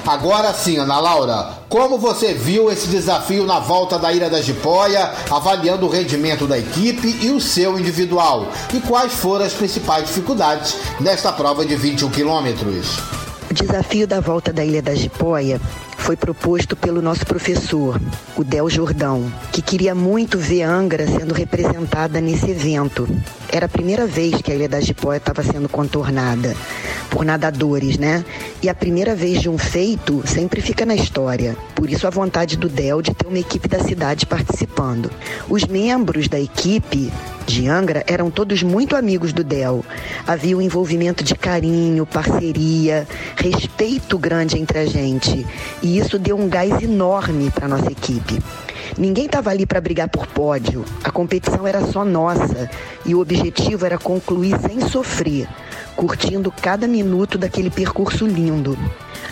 Agora 0.07 0.55
sim, 0.55 0.79
Ana 0.79 1.01
Laura, 1.01 1.49
como 1.69 1.99
você 1.99 2.33
viu 2.33 2.71
esse 2.71 2.87
desafio 2.87 3.45
na 3.45 3.59
volta 3.59 3.99
da 3.99 4.13
Ilha 4.13 4.31
da 4.31 4.41
Jipóia, 4.41 5.11
avaliando 5.29 5.85
o 5.85 5.91
rendimento 5.91 6.47
da 6.47 6.57
equipe 6.57 7.19
e 7.21 7.33
o 7.33 7.41
seu 7.41 7.77
individual? 7.77 8.47
E 8.73 8.79
quais 8.79 9.15
foram 9.15 9.45
as 9.45 9.53
principais 9.53 10.07
dificuldades 10.07 10.77
nesta 11.01 11.33
prova 11.33 11.67
de 11.67 11.75
21 11.75 12.09
quilômetros? 12.11 12.99
O 13.51 13.55
desafio 13.55 14.07
da 14.07 14.21
volta 14.21 14.53
da 14.53 14.65
Ilha 14.65 14.81
da 14.81 14.95
Jipóia 14.95 15.61
foi 15.97 16.17
proposto 16.17 16.77
pelo 16.77 17.03
nosso 17.03 17.27
professor, 17.27 18.01
o 18.37 18.45
Del 18.45 18.71
Jordão, 18.71 19.33
que 19.51 19.61
queria 19.61 19.95
muito 19.95 20.39
ver 20.39 20.63
Angra 20.63 21.07
sendo 21.07 21.35
representada 21.35 22.21
nesse 22.21 22.51
evento. 22.51 23.09
Era 23.51 23.67
a 23.67 23.69
primeira 23.69 24.07
vez 24.07 24.41
que 24.41 24.53
a 24.53 24.55
Ilha 24.55 24.69
da 24.69 24.81
Jipóia 24.81 25.17
estava 25.19 25.43
sendo 25.43 25.69
contornada 25.69 26.55
por 27.11 27.25
nadadores, 27.25 27.97
né? 27.99 28.25
E 28.63 28.69
a 28.69 28.75
primeira 28.75 29.15
vez 29.15 29.41
de 29.41 29.49
um 29.49 29.57
feito 29.57 30.23
sempre 30.27 30.61
fica 30.61 30.85
na 30.85 30.95
história. 30.95 31.57
Por 31.75 31.91
isso 31.91 32.07
a 32.07 32.11
vontade 32.11 32.57
do 32.57 32.69
Del 32.69 33.01
de 33.03 33.15
ter 33.15 33.27
uma 33.27 33.39
equipe 33.39 33.69
da 33.69 33.81
cidade 33.81 34.27
participando. 34.27 35.11
Os 35.49 35.65
membros 35.65 36.29
da 36.29 36.39
equipe 36.39 37.13
de 37.47 37.69
Angra 37.69 38.05
eram 38.07 38.31
todos 38.31 38.63
muito 38.63 38.97
amigos 38.97 39.33
do 39.33 39.45
Del. 39.45 39.85
Havia 40.27 40.57
um 40.57 40.61
envolvimento 40.61 41.23
de 41.23 41.35
carinho, 41.35 42.05
parceria, 42.05 43.07
respeito 43.37 44.19
grande 44.19 44.59
entre 44.59 44.81
a 44.81 44.87
gente. 44.87 45.47
E 45.87 45.99
isso 45.99 46.19
deu 46.19 46.37
um 46.37 46.49
gás 46.49 46.83
enorme 46.83 47.49
para 47.49 47.69
nossa 47.69 47.93
equipe. 47.93 48.43
Ninguém 48.99 49.27
estava 49.27 49.51
ali 49.51 49.65
para 49.65 49.81
brigar 49.81 50.09
por 50.09 50.27
pódio. 50.27 50.85
A 51.05 51.13
competição 51.13 51.65
era 51.65 51.81
só 51.81 52.05
nossa 52.05 52.69
e 53.05 53.15
o 53.15 53.21
objetivo 53.21 53.87
era 53.87 53.97
concluir 53.97 54.59
sem 54.59 54.81
sofrer, 54.81 55.47
curtindo 55.95 56.51
cada 56.51 56.89
minuto 56.89 57.39
daquele 57.39 57.71
percurso 57.71 58.27
lindo. 58.27 58.77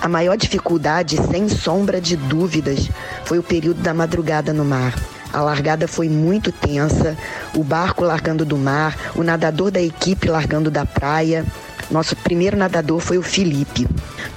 A 0.01 0.09
maior 0.09 0.37
dificuldade, 0.37 1.17
sem 1.29 1.49
sombra 1.49 2.01
de 2.01 2.17
dúvidas, 2.17 2.89
foi 3.25 3.41
o 3.41 3.43
período 3.43 3.83
da 3.83 3.93
madrugada 3.93 4.53
no 4.53 4.65
mar. 4.65 4.95
A 5.33 5.41
largada 5.41 5.89
foi 5.89 6.09
muito 6.09 6.53
tensa, 6.53 7.17
o 7.57 7.65
barco 7.65 8.05
largando 8.05 8.45
do 8.45 8.57
mar, 8.57 8.97
o 9.17 9.25
nadador 9.25 9.73
da 9.73 9.83
equipe 9.83 10.29
largando 10.29 10.71
da 10.71 10.87
praia. 10.87 11.45
Nosso 11.91 12.17
primeiro 12.17 12.57
nadador 12.57 13.01
foi 13.01 13.19
o 13.19 13.23
Felipe. 13.23 13.87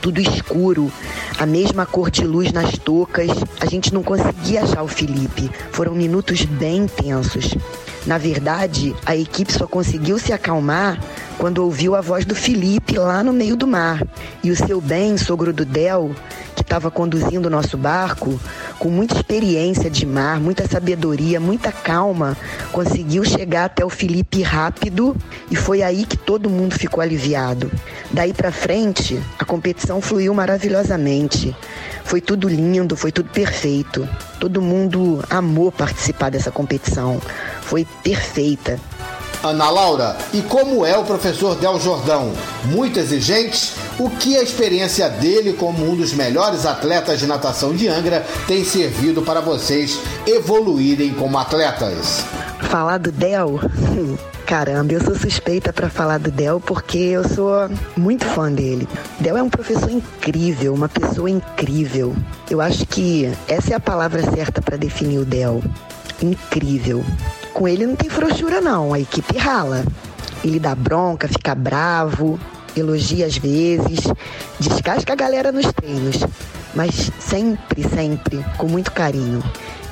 Tudo 0.02 0.20
escuro, 0.20 0.92
a 1.40 1.46
mesma 1.46 1.86
cor 1.86 2.12
de 2.12 2.26
luz 2.26 2.52
nas 2.52 2.78
toucas. 2.78 3.30
A 3.60 3.66
gente 3.66 3.94
não 3.94 4.04
conseguia 4.04 4.64
achar 4.64 4.84
o 4.84 4.88
Felipe. 4.88 5.50
Foram 5.72 5.94
minutos 5.94 6.44
bem 6.44 6.88
tensos. 6.88 7.56
Na 8.06 8.18
verdade, 8.18 8.96
a 9.06 9.16
equipe 9.16 9.52
só 9.52 9.68
conseguiu 9.68 10.18
se 10.18 10.32
acalmar 10.32 11.00
quando 11.38 11.60
ouviu 11.60 11.96
a 11.96 12.02
voz 12.02 12.26
do 12.26 12.36
Felipe 12.36 12.98
lá 12.98 13.24
no 13.24 13.34
meio 13.34 13.56
do 13.56 13.68
mar. 13.68 14.02
E 14.44 14.52
o 14.52 14.56
seu 14.56 14.80
bem, 14.80 15.18
sogro 15.18 15.52
do 15.52 15.66
Del, 15.66 16.12
estava 16.68 16.92
conduzindo 16.92 17.46
o 17.46 17.50
nosso 17.50 17.78
barco, 17.78 18.38
com 18.78 18.90
muita 18.90 19.16
experiência 19.16 19.90
de 19.90 20.06
mar, 20.06 20.38
muita 20.38 20.68
sabedoria, 20.68 21.40
muita 21.40 21.72
calma, 21.72 22.36
conseguiu 22.74 23.24
chegar 23.24 23.66
até 23.66 23.86
o 23.86 23.90
Felipe 23.90 24.42
rápido 24.42 25.16
e 25.50 25.56
foi 25.56 25.82
aí 25.82 26.06
que 26.06 26.18
todo 26.18 26.50
mundo 26.50 26.78
ficou 26.78 27.02
aliviado. 27.02 27.72
Daí 28.12 28.34
para 28.34 28.52
frente, 28.52 29.18
a 29.40 29.46
competição 29.46 30.02
fluiu 30.02 30.34
maravilhosamente. 30.34 31.56
Foi 32.04 32.20
tudo 32.20 32.50
lindo, 32.50 32.98
foi 32.98 33.14
tudo 33.14 33.30
perfeito. 33.30 34.08
Todo 34.38 34.62
mundo 34.62 35.24
amou 35.30 35.72
participar 35.72 36.30
dessa 36.30 36.52
competição. 36.52 37.22
Foi 37.62 37.88
perfeita. 38.04 38.78
Ana 39.44 39.70
Laura, 39.70 40.18
e 40.34 40.42
como 40.42 40.86
é 40.86 40.98
o 40.98 41.04
professor 41.04 41.56
Del 41.56 41.80
Jordão? 41.80 42.34
Muito 42.66 43.00
exigente? 43.00 43.74
O 44.00 44.10
que 44.10 44.38
a 44.38 44.44
experiência 44.44 45.10
dele 45.10 45.54
como 45.54 45.90
um 45.90 45.96
dos 45.96 46.14
melhores 46.14 46.66
atletas 46.66 47.20
de 47.20 47.28
natação 47.28 47.76
de 47.76 47.88
Angra 47.88 48.26
tem 48.48 48.64
servido 48.64 49.22
para 49.22 49.42
vocês 49.42 50.00
evoluírem 50.26 51.14
como 51.14 51.38
atletas? 51.38 52.24
Falar 52.62 52.98
do 52.98 53.12
Del? 53.12 53.60
Caramba, 54.46 54.94
eu 54.94 55.04
sou 55.04 55.14
suspeita 55.14 55.74
para 55.74 55.90
falar 55.90 56.20
do 56.20 56.32
Del 56.32 56.60
porque 56.60 56.98
eu 56.98 57.28
sou 57.28 57.70
muito 57.96 58.26
fã 58.26 58.52
dele. 58.52 58.88
Del 59.20 59.38
é 59.38 59.44
um 59.44 59.50
professor 59.50 59.90
incrível, 59.90 60.74
uma 60.74 60.88
pessoa 60.88 61.30
incrível. 61.30 62.16
Eu 62.50 62.62
acho 62.62 62.86
que 62.86 63.32
essa 63.48 63.74
é 63.74 63.76
a 63.76 63.80
palavra 63.80 64.22
certa 64.32 64.62
para 64.62 64.78
definir 64.78 65.20
o 65.20 65.26
Del. 65.26 65.62
Incrível. 66.22 67.04
Com 67.58 67.68
ele 67.68 67.88
não 67.88 67.96
tem 67.96 68.08
frouxura 68.08 68.62
não, 68.62 68.94
a 68.94 69.00
equipe 69.00 69.36
rala. 69.36 69.84
Ele 70.44 70.60
dá 70.60 70.76
bronca, 70.76 71.28
fica 71.28 71.56
bravo, 71.56 72.40
elogia 72.76 73.26
às 73.26 73.36
vezes, 73.36 74.02
descasca 74.60 75.14
a 75.14 75.16
galera 75.16 75.52
nos 75.52 75.66
treinos, 75.74 76.18
mas 76.76 77.12
sempre, 77.20 77.84
sempre 77.90 78.46
com 78.60 78.68
muito 78.68 78.92
carinho. 78.92 79.44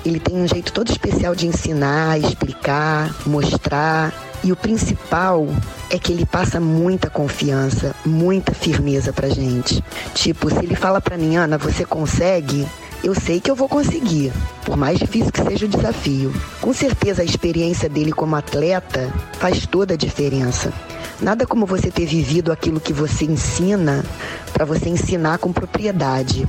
Ele 0.06 0.20
tem 0.20 0.36
um 0.36 0.48
jeito 0.48 0.72
todo 0.72 0.92
especial 0.92 1.34
de 1.34 1.48
ensinar, 1.48 2.20
explicar, 2.20 3.12
mostrar. 3.26 4.14
E 4.44 4.52
o 4.52 4.56
principal 4.56 5.48
é 5.90 5.98
que 5.98 6.12
ele 6.14 6.24
passa 6.24 6.60
muita 6.60 7.10
confiança, 7.10 7.96
muita 8.06 8.54
firmeza 8.54 9.12
pra 9.12 9.28
gente. 9.28 9.84
Tipo, 10.14 10.52
se 10.52 10.60
ele 10.64 10.76
fala 10.76 11.02
pra 11.02 11.18
mim, 11.18 11.36
Ana, 11.36 11.58
você 11.58 11.84
consegue? 11.84 12.68
Eu 13.06 13.14
sei 13.14 13.40
que 13.40 13.52
eu 13.52 13.56
vou 13.56 13.70
conseguir, 13.70 14.34
por 14.66 14.76
mais 14.76 14.98
difícil 14.98 15.32
que 15.32 15.40
seja 15.40 15.68
o 15.68 15.70
desafio. 15.70 16.34
Com 16.60 16.74
certeza 16.74 17.22
a 17.22 17.26
experiência 17.26 17.88
dele 17.88 18.12
como 18.12 18.36
atleta 18.36 19.14
faz 19.34 19.68
toda 19.68 19.94
a 19.94 19.98
diferença. 19.98 20.74
Nada 21.22 21.46
como 21.46 21.68
você 21.68 21.92
ter 21.92 22.08
vivido 22.08 22.52
aquilo 22.52 22.80
que 22.80 22.92
você 22.92 23.26
ensina 23.26 24.04
para 24.52 24.66
você 24.66 24.90
ensinar 24.90 25.38
com 25.38 25.54
propriedade. 25.54 26.48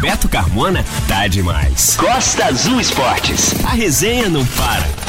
Beto 0.00 0.28
Carmona 0.28 0.84
tá 1.08 1.26
demais. 1.26 1.96
Costa 1.96 2.44
Azul 2.44 2.80
Esportes. 2.80 3.52
A 3.64 3.70
resenha 3.70 4.28
não 4.28 4.46
para. 4.46 5.05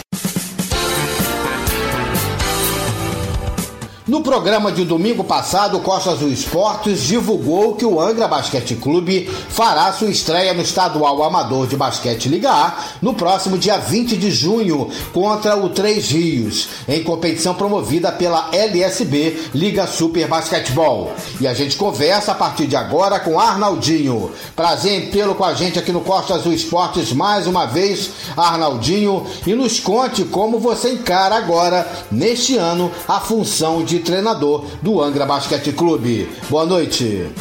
No 4.07 4.21
programa 4.21 4.71
de 4.71 4.85
domingo 4.85 5.21
passado, 5.21 5.81
Costa 5.81 6.11
Azul 6.11 6.29
Esportes 6.29 7.01
divulgou 7.03 7.75
que 7.75 7.85
o 7.85 7.99
Angra 7.99 8.25
Basquete 8.25 8.73
Clube 8.75 9.29
fará 9.49 9.91
sua 9.91 10.09
estreia 10.09 10.53
no 10.53 10.61
Estadual 10.61 11.21
Amador 11.21 11.67
de 11.67 11.75
Basquete 11.75 12.29
Liga 12.29 12.49
A 12.49 12.85
no 13.01 13.13
próximo 13.13 13.57
dia 13.57 13.77
20 13.77 14.15
de 14.15 14.31
junho 14.31 14.89
contra 15.11 15.57
o 15.57 15.67
Três 15.67 16.09
Rios, 16.09 16.69
em 16.87 17.03
competição 17.03 17.53
promovida 17.53 18.09
pela 18.09 18.47
LSB 18.53 19.49
Liga 19.53 19.85
Super 19.85 20.25
Basquetebol. 20.25 21.11
E 21.41 21.45
a 21.45 21.53
gente 21.53 21.75
conversa 21.75 22.31
a 22.31 22.35
partir 22.35 22.65
de 22.65 22.77
agora 22.77 23.19
com 23.19 23.37
Arnaldinho. 23.37 24.31
Prazer 24.55 25.03
em 25.03 25.11
tê-lo 25.11 25.35
com 25.35 25.43
a 25.43 25.53
gente 25.53 25.77
aqui 25.77 25.91
no 25.91 25.99
Costa 25.99 26.35
Azul 26.35 26.53
Esportes 26.53 27.11
mais 27.11 27.45
uma 27.45 27.65
vez, 27.65 28.11
Arnaldinho, 28.37 29.25
e 29.45 29.53
nos 29.53 29.81
conte 29.81 30.23
como 30.23 30.59
você 30.59 30.93
encara 30.93 31.35
agora, 31.35 31.85
neste 32.09 32.55
ano, 32.55 32.89
a 33.05 33.19
função 33.19 33.83
de 33.83 33.96
treinador 33.99 34.65
do 34.81 35.01
Angra 35.01 35.25
Basquete 35.25 35.71
Clube. 35.71 36.29
Boa 36.49 36.65
noite. 36.65 37.31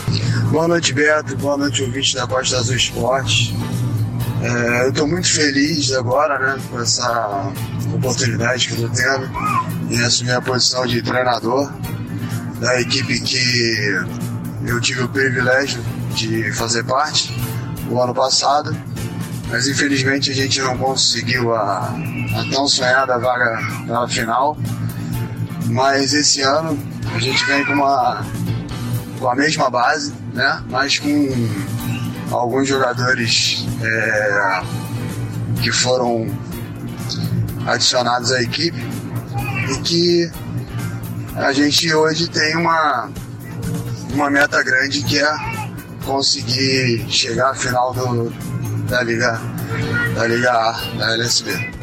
Boa 0.50 0.68
noite, 0.68 0.92
Beto. 0.92 1.36
Boa 1.36 1.56
noite, 1.56 1.82
ouvinte 1.82 2.14
da 2.14 2.26
Costa 2.26 2.56
Azul 2.58 2.76
Esporte. 2.76 3.56
É, 4.42 4.84
eu 4.84 4.90
estou 4.90 5.06
muito 5.06 5.28
feliz 5.32 5.92
agora, 5.92 6.38
né, 6.38 6.62
com 6.70 6.80
essa 6.80 7.50
oportunidade 7.94 8.68
que 8.68 8.74
estou 8.74 8.88
tendo 8.90 9.30
em 9.90 10.02
assumir 10.02 10.32
a 10.32 10.42
posição 10.42 10.86
de 10.86 11.02
treinador 11.02 11.70
da 12.60 12.80
equipe 12.80 13.20
que 13.20 14.04
eu 14.66 14.80
tive 14.80 15.02
o 15.02 15.08
privilégio 15.08 15.82
de 16.14 16.52
fazer 16.52 16.84
parte 16.84 17.34
o 17.90 18.00
ano 18.00 18.14
passado, 18.14 18.76
mas 19.48 19.68
infelizmente 19.68 20.30
a 20.30 20.34
gente 20.34 20.60
não 20.60 20.76
conseguiu 20.76 21.54
a, 21.54 21.94
a 22.34 22.50
tão 22.50 22.66
sonhada 22.66 23.18
vaga 23.18 23.60
na 23.86 24.08
final. 24.08 24.56
Mas 25.66 26.12
esse 26.12 26.42
ano 26.42 26.78
a 27.14 27.18
gente 27.18 27.44
vem 27.44 27.64
com 27.64 27.72
uma 27.72 28.24
com 29.18 29.28
a 29.28 29.34
mesma 29.34 29.70
base, 29.70 30.14
né? 30.32 30.62
Mas 30.68 30.98
com 30.98 31.48
alguns 32.30 32.68
jogadores 32.68 33.66
é, 33.82 34.62
que 35.62 35.72
foram 35.72 36.26
adicionados 37.66 38.32
à 38.32 38.42
equipe 38.42 38.78
e 39.70 39.78
que 39.82 40.30
a 41.36 41.52
gente 41.52 41.92
hoje 41.92 42.28
tem 42.28 42.56
uma, 42.56 43.10
uma 44.12 44.30
meta 44.30 44.62
grande 44.62 45.02
que 45.02 45.18
é 45.18 45.36
conseguir 46.04 47.04
chegar 47.08 47.50
à 47.50 47.54
final 47.54 47.92
do, 47.92 48.30
da 48.88 49.02
Liga 49.02 49.40
da 50.14 50.26
Liga 50.26 50.50
A, 50.50 50.72
da 50.96 51.14
LSB. 51.14 51.75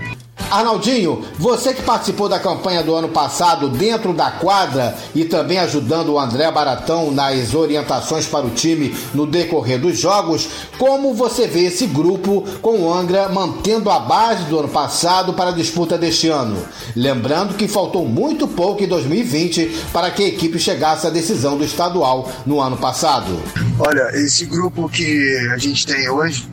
Arnaldinho, 0.54 1.26
você 1.40 1.74
que 1.74 1.82
participou 1.82 2.30
da 2.30 2.40
campanha 2.40 2.84
do 2.84 2.94
ano 2.94 3.10
passado 3.10 3.70
dentro 3.70 4.14
da 4.14 4.30
quadra 4.30 4.96
e 5.16 5.26
também 5.26 5.58
ajudando 5.58 6.10
o 6.10 6.20
André 6.20 6.52
Baratão 6.52 7.10
nas 7.10 7.56
orientações 7.56 8.28
para 8.28 8.46
o 8.46 8.52
time 8.52 8.96
no 9.16 9.26
decorrer 9.26 9.80
dos 9.80 10.00
jogos, 10.00 10.48
como 10.78 11.16
você 11.16 11.48
vê 11.48 11.66
esse 11.66 11.88
grupo 11.88 12.46
com 12.62 12.82
o 12.82 12.94
Angra 12.94 13.30
mantendo 13.30 13.90
a 13.90 14.00
base 14.00 14.44
do 14.44 14.60
ano 14.60 14.68
passado 14.68 15.34
para 15.34 15.50
a 15.50 15.54
disputa 15.54 15.98
deste 15.98 16.30
ano? 16.30 16.64
Lembrando 16.96 17.56
que 17.56 17.68
faltou 17.68 18.06
muito 18.08 18.48
pouco 18.48 18.84
em 18.84 18.88
2020 18.88 19.88
para 19.92 20.12
que 20.12 20.24
a 20.24 20.28
equipe 20.28 20.60
chegasse 20.60 21.08
à 21.08 21.10
decisão 21.10 21.58
do 21.58 21.64
estadual 21.64 22.30
no 22.46 22.62
ano 22.62 22.78
passado. 22.78 23.42
Olha, 23.80 24.12
esse 24.14 24.46
grupo 24.46 24.88
que 24.88 25.50
a 25.52 25.58
gente 25.58 25.88
tem 25.88 26.08
hoje, 26.12 26.48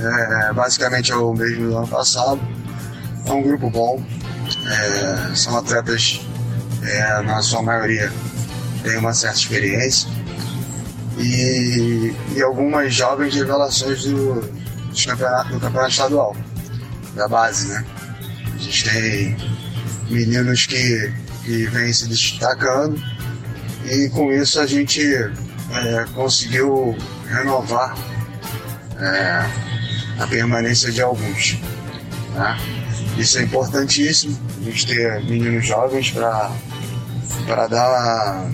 é, 0.00 0.52
basicamente 0.52 1.12
é 1.12 1.16
o 1.16 1.32
mesmo 1.32 1.70
do 1.70 1.78
ano 1.78 1.86
passado 1.86 2.40
é 3.26 3.32
um 3.32 3.42
grupo 3.42 3.68
bom, 3.70 4.02
é, 4.66 5.34
são 5.34 5.56
atletas, 5.56 6.20
é, 6.82 7.22
na 7.22 7.42
sua 7.42 7.62
maioria, 7.62 8.12
têm 8.82 8.96
uma 8.98 9.12
certa 9.12 9.38
experiência 9.38 10.08
e, 11.18 12.14
e 12.34 12.42
algumas 12.42 12.94
jovens 12.94 13.34
revelações 13.34 14.04
do, 14.04 14.40
do, 14.40 15.06
campeonato, 15.06 15.48
do 15.50 15.60
campeonato 15.60 15.90
estadual, 15.90 16.36
da 17.14 17.26
base, 17.28 17.68
né? 17.68 17.84
A 18.54 18.58
gente 18.58 18.90
tem 18.90 19.36
meninos 20.08 20.66
que, 20.66 21.12
que 21.44 21.66
vêm 21.66 21.92
se 21.92 22.08
destacando 22.08 23.02
e 23.84 24.08
com 24.10 24.32
isso 24.32 24.60
a 24.60 24.66
gente 24.66 25.02
é, 25.04 26.04
conseguiu 26.14 26.96
renovar 27.28 27.96
é, 28.98 29.46
a 30.18 30.26
permanência 30.26 30.90
de 30.92 31.02
alguns. 31.02 31.58
Né? 32.34 32.85
Isso 33.18 33.38
é 33.38 33.42
importantíssimo, 33.42 34.38
a 34.60 34.64
gente 34.64 34.86
ter 34.86 35.24
meninos 35.24 35.66
jovens 35.66 36.10
para 36.10 37.66
dar 37.66 38.50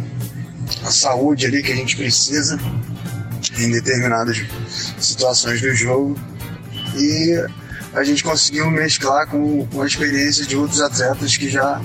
a, 0.84 0.90
saúde 0.90 1.46
ali 1.46 1.62
que 1.62 1.72
a 1.72 1.76
gente 1.76 1.96
precisa 1.96 2.58
em 3.58 3.70
determinadas 3.70 4.42
situações 5.00 5.60
do 5.60 5.74
jogo. 5.74 6.16
E 6.94 7.44
a 7.92 8.04
gente 8.04 8.22
conseguiu 8.22 8.70
mesclar 8.70 9.26
com, 9.26 9.66
com 9.66 9.82
a 9.82 9.86
experiência 9.86 10.46
de 10.46 10.56
outros 10.56 10.80
atletas 10.80 11.36
que 11.36 11.48
já 11.48 11.80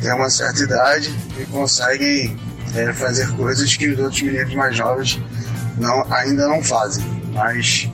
têm 0.00 0.12
uma 0.14 0.30
certa 0.30 0.62
idade 0.62 1.14
e 1.38 1.44
conseguem 1.46 2.36
é, 2.74 2.92
fazer 2.92 3.28
coisas 3.32 3.76
que 3.76 3.88
os 3.88 3.98
outros 3.98 4.22
meninos 4.22 4.54
mais 4.54 4.76
jovens 4.76 5.20
não, 5.78 6.12
ainda 6.12 6.48
não 6.48 6.62
fazem. 6.62 7.04
Mas 7.32 7.88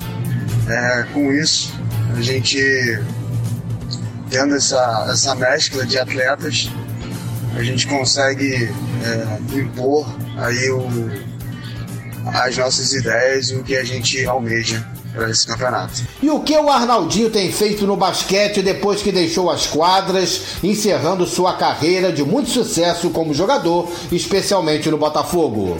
é, 0.69 1.03
com 1.13 1.33
isso 1.33 1.73
a 2.17 2.21
gente 2.21 2.59
tendo 4.31 4.55
essa, 4.55 5.09
essa 5.11 5.35
mescla 5.35 5.87
de 5.87 5.99
atletas, 5.99 6.71
a 7.57 7.63
gente 7.63 7.87
consegue 7.87 8.73
é, 9.05 9.59
impor 9.59 10.07
aí 10.37 10.71
o, 10.71 10.87
as 12.27 12.57
nossas 12.57 12.93
ideias 12.93 13.51
e 13.51 13.57
o 13.57 13.65
que 13.65 13.77
a 13.77 13.85
gente 13.85 14.25
almeja 14.27 14.87
para 15.15 15.31
esse 15.31 15.47
campeonato. 15.47 16.03
E 16.23 16.31
o 16.31 16.41
que 16.41 16.57
o 16.57 16.69
Arnaldinho 16.69 17.31
tem 17.31 17.51
feito 17.51 17.87
no 17.87 17.97
basquete 17.97 18.63
depois 18.63 19.03
que 19.03 19.11
deixou 19.11 19.51
as 19.51 19.67
quadras, 19.67 20.59
encerrando 20.63 21.27
sua 21.27 21.55
carreira 21.55 22.13
de 22.13 22.23
muito 22.23 22.51
sucesso 22.51 23.11
como 23.11 23.35
jogador, 23.35 23.91
especialmente 24.13 24.91
no 24.91 24.99
Botafogo? 24.99 25.77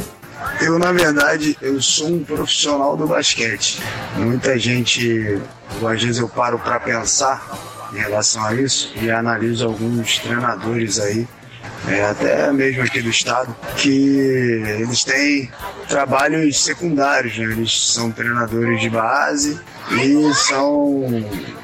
Eu, 0.61 0.79
na 0.79 0.93
verdade, 0.93 1.57
eu 1.61 1.81
sou 1.81 2.09
um 2.09 2.25
profissional 2.25 2.97
do 2.97 3.07
basquete. 3.07 3.81
Muita 4.17 4.59
gente, 4.59 5.41
às 5.85 6.03
vezes 6.03 6.19
eu 6.19 6.29
paro 6.29 6.59
para 6.59 6.81
pensar 6.81 7.47
em 7.93 7.99
relação 7.99 8.45
a 8.45 8.55
isso 8.55 8.93
e 9.01 9.11
analiso 9.11 9.67
alguns 9.67 10.19
treinadores 10.19 10.99
aí 10.99 11.27
é, 11.87 12.05
até 12.05 12.53
mesmo 12.53 12.83
aqui 12.83 13.01
do 13.01 13.09
estado, 13.09 13.55
que 13.77 13.89
eles 14.81 15.05
têm 15.05 15.51
trabalhos 15.89 16.63
secundários, 16.63 17.39
né? 17.39 17.45
eles 17.45 17.93
são 17.93 18.11
treinadores 18.11 18.81
de 18.81 18.91
base 18.91 19.59
e 19.91 20.35
são 20.35 21.05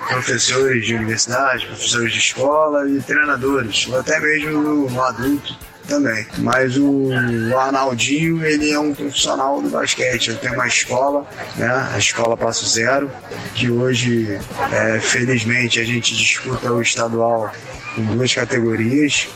professores 0.09 0.87
de 0.87 0.95
universidade, 0.95 1.67
professores 1.67 2.13
de 2.13 2.19
escola 2.19 2.89
e 2.89 3.01
treinadores, 3.03 3.87
ou 3.89 3.99
até 3.99 4.21
mesmo 4.21 4.63
no, 4.63 4.91
no 4.91 5.03
adulto 5.03 5.59
também. 5.87 6.27
Mas 6.39 6.77
o, 6.77 7.11
Arnaldinho, 7.57 8.45
ele 8.45 8.73
é 8.73 8.79
um 8.79 8.95
profissional 8.95 9.61
do 9.61 9.69
basquete. 9.69 10.29
Ele 10.29 10.39
tem 10.39 10.53
uma 10.53 10.67
escola, 10.67 11.27
né? 11.57 11.91
A 11.95 11.99
Escola 11.99 12.37
Passo 12.37 12.67
Zero, 12.67 13.11
que 13.55 13.71
hoje, 13.71 14.39
é, 14.73 15.01
felizmente, 15.01 15.81
a 15.81 15.85
gente 15.85 16.15
disputa 16.15 16.73
o 16.73 16.81
estadual 16.81 17.53
em 17.97 18.05
duas 18.05 18.35
categorias 18.35 19.29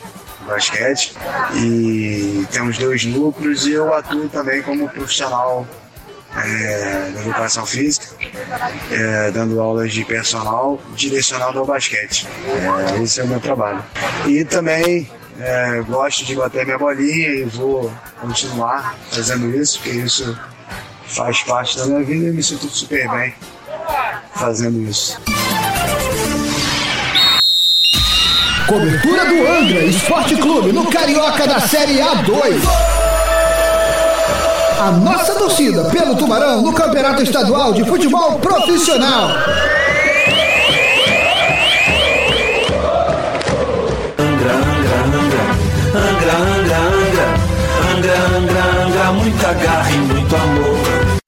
basquete 0.47 1.15
e 1.55 2.47
temos 2.51 2.79
dois 2.79 3.05
núcleos 3.05 3.67
e 3.67 3.73
eu 3.73 3.93
atuo 3.93 4.31
também 4.31 4.63
como 4.63 4.89
profissional 4.89 5.67
é, 6.37 7.11
da 7.11 7.21
educação 7.21 7.67
física, 7.67 8.07
é, 8.91 9.31
dando 9.31 9.61
aulas 9.61 9.93
de 9.93 10.05
personal 10.05 10.81
direcionado 10.95 11.59
ao 11.59 11.67
basquete. 11.67 12.27
É, 12.97 13.03
esse 13.03 13.21
é 13.21 13.25
o 13.25 13.29
meu 13.29 13.41
trabalho. 13.41 13.83
E 14.27 14.45
também 14.45 15.11
é, 15.39 15.83
gosto 15.83 16.25
de 16.25 16.35
bater 16.35 16.65
minha 16.65 16.79
bolinha 16.79 17.29
e 17.29 17.45
vou 17.45 17.93
continuar 18.21 18.97
fazendo 19.11 19.55
isso, 19.55 19.79
porque 19.79 19.99
isso 19.99 20.39
faz 21.07 21.43
parte 21.43 21.79
da 21.79 21.87
minha 21.87 22.03
vida 22.03 22.27
e 22.27 22.33
me 22.33 22.43
sinto 22.43 22.69
super 22.69 23.09
bem 23.11 23.35
fazendo 24.35 24.81
isso. 24.89 25.21
Cobertura 28.67 29.25
do 29.25 29.47
Angra 29.47 29.85
Esporte 29.85 30.37
Clube 30.37 30.73
no 30.73 30.91
Carioca 30.91 31.47
da 31.47 31.61
Série 31.61 31.99
A2. 32.01 32.61
A 34.81 34.91
nossa 34.93 35.35
torcida 35.35 35.85
pelo 35.87 36.17
Tubarão 36.17 36.63
no 36.63 36.73
Campeonato 36.73 37.23
Estadual 37.23 37.73
de 37.73 37.85
Futebol 37.85 38.39
Profissional. 38.39 39.31
Angra, 45.89 46.37
Angra, 46.37 46.79
Angra, 46.79 47.29
Angra, 47.97 48.15
Angra, 48.37 48.85
Angra, 48.85 49.13
muita 49.13 49.53
garra 49.55 49.91
e 49.91 49.97
muito 49.97 50.37
amor. 50.37 51.19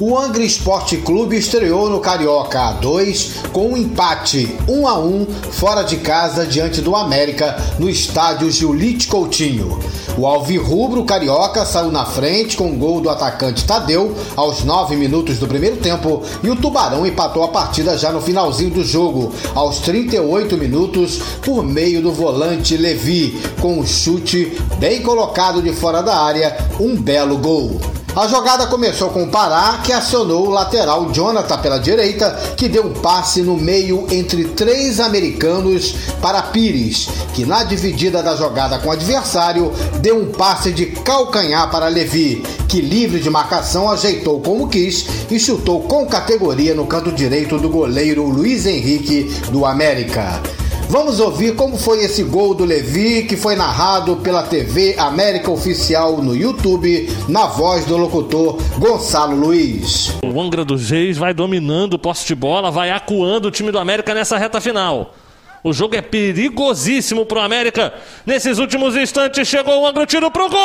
O 0.00 0.16
Angra 0.16 0.44
Esporte 0.44 0.98
Clube 0.98 1.36
estreou 1.36 1.88
no 1.88 2.00
Carioca 2.00 2.58
A2 2.58 3.48
com 3.50 3.72
um 3.72 3.76
empate 3.76 4.56
1 4.68 4.86
a 4.86 4.98
1 4.98 5.26
fora 5.52 5.82
de 5.82 5.96
casa 5.96 6.46
diante 6.46 6.80
do 6.82 6.94
América 6.94 7.56
no 7.78 7.88
estádio 7.88 8.50
Giulite 8.50 9.08
Coutinho. 9.08 9.78
O 10.18 10.26
Alvirrubro 10.26 11.04
Carioca 11.04 11.64
saiu 11.64 11.92
na 11.92 12.04
frente 12.04 12.56
com 12.56 12.64
o 12.64 12.72
um 12.72 12.76
gol 12.76 13.00
do 13.00 13.08
atacante 13.08 13.64
Tadeu 13.64 14.16
aos 14.34 14.64
9 14.64 14.96
minutos 14.96 15.38
do 15.38 15.46
primeiro 15.46 15.76
tempo 15.76 16.24
e 16.42 16.50
o 16.50 16.56
Tubarão 16.56 17.06
empatou 17.06 17.44
a 17.44 17.48
partida 17.48 17.96
já 17.96 18.10
no 18.10 18.20
finalzinho 18.20 18.70
do 18.70 18.82
jogo, 18.82 19.32
aos 19.54 19.78
38 19.78 20.56
minutos, 20.56 21.20
por 21.40 21.62
meio 21.62 22.02
do 22.02 22.10
volante 22.10 22.76
Levi, 22.76 23.40
com 23.60 23.78
um 23.78 23.86
chute 23.86 24.60
bem 24.80 25.02
colocado 25.02 25.62
de 25.62 25.72
fora 25.72 26.02
da 26.02 26.16
área, 26.16 26.66
um 26.80 26.96
belo 26.96 27.38
gol. 27.38 27.97
A 28.16 28.26
jogada 28.26 28.66
começou 28.66 29.10
com 29.10 29.24
o 29.24 29.28
Pará, 29.28 29.80
que 29.84 29.92
acionou 29.92 30.48
o 30.48 30.50
lateral 30.50 31.12
Jonathan 31.12 31.58
pela 31.58 31.78
direita, 31.78 32.30
que 32.56 32.68
deu 32.68 32.86
um 32.86 32.94
passe 32.94 33.42
no 33.42 33.56
meio 33.56 34.06
entre 34.10 34.44
três 34.44 34.98
americanos 34.98 35.94
para 36.20 36.42
Pires, 36.42 37.08
que 37.34 37.46
na 37.46 37.62
dividida 37.62 38.22
da 38.22 38.34
jogada 38.34 38.78
com 38.78 38.88
o 38.88 38.92
adversário 38.92 39.72
deu 40.00 40.20
um 40.20 40.32
passe 40.32 40.72
de 40.72 40.86
calcanhar 40.86 41.70
para 41.70 41.88
Levi, 41.88 42.42
que 42.68 42.80
livre 42.80 43.20
de 43.20 43.30
marcação 43.30 43.88
ajeitou 43.88 44.40
como 44.40 44.68
quis 44.68 45.06
e 45.30 45.38
chutou 45.38 45.82
com 45.82 46.06
categoria 46.06 46.74
no 46.74 46.86
canto 46.86 47.12
direito 47.12 47.58
do 47.58 47.68
goleiro 47.68 48.24
Luiz 48.24 48.66
Henrique 48.66 49.24
do 49.50 49.64
América. 49.64 50.42
Vamos 50.88 51.20
ouvir 51.20 51.54
como 51.54 51.76
foi 51.76 52.02
esse 52.02 52.22
gol 52.22 52.54
do 52.54 52.64
Levi, 52.64 53.24
que 53.24 53.36
foi 53.36 53.54
narrado 53.54 54.16
pela 54.16 54.42
TV 54.42 54.94
América 54.98 55.50
Oficial 55.50 56.22
no 56.22 56.34
YouTube, 56.34 57.08
na 57.28 57.46
voz 57.46 57.84
do 57.84 57.96
locutor 57.96 58.56
Gonçalo 58.78 59.36
Luiz. 59.36 60.14
O 60.24 60.40
Angra 60.40 60.64
dos 60.64 60.88
Reis 60.90 61.18
vai 61.18 61.34
dominando 61.34 61.92
o 61.94 61.98
poste 61.98 62.28
de 62.28 62.34
bola, 62.34 62.70
vai 62.70 62.90
acuando 62.90 63.48
o 63.48 63.50
time 63.50 63.70
do 63.70 63.78
América 63.78 64.14
nessa 64.14 64.38
reta 64.38 64.60
final. 64.62 65.14
O 65.62 65.72
jogo 65.74 65.94
é 65.96 66.00
perigosíssimo 66.00 67.26
pro 67.26 67.40
América. 67.40 67.92
Nesses 68.24 68.58
últimos 68.58 68.96
instantes 68.96 69.46
chegou 69.46 69.82
o 69.82 69.86
Angra, 69.86 70.06
tiro 70.06 70.30
pro 70.30 70.48
gol! 70.48 70.58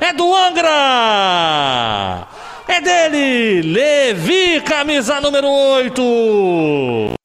É 0.00 0.12
do 0.12 0.34
Angra! 0.34 2.26
É 2.68 2.80
dele, 2.80 3.43
Levi, 3.62 4.60
camisa 4.62 5.20
número 5.20 5.48
8. 5.48 7.23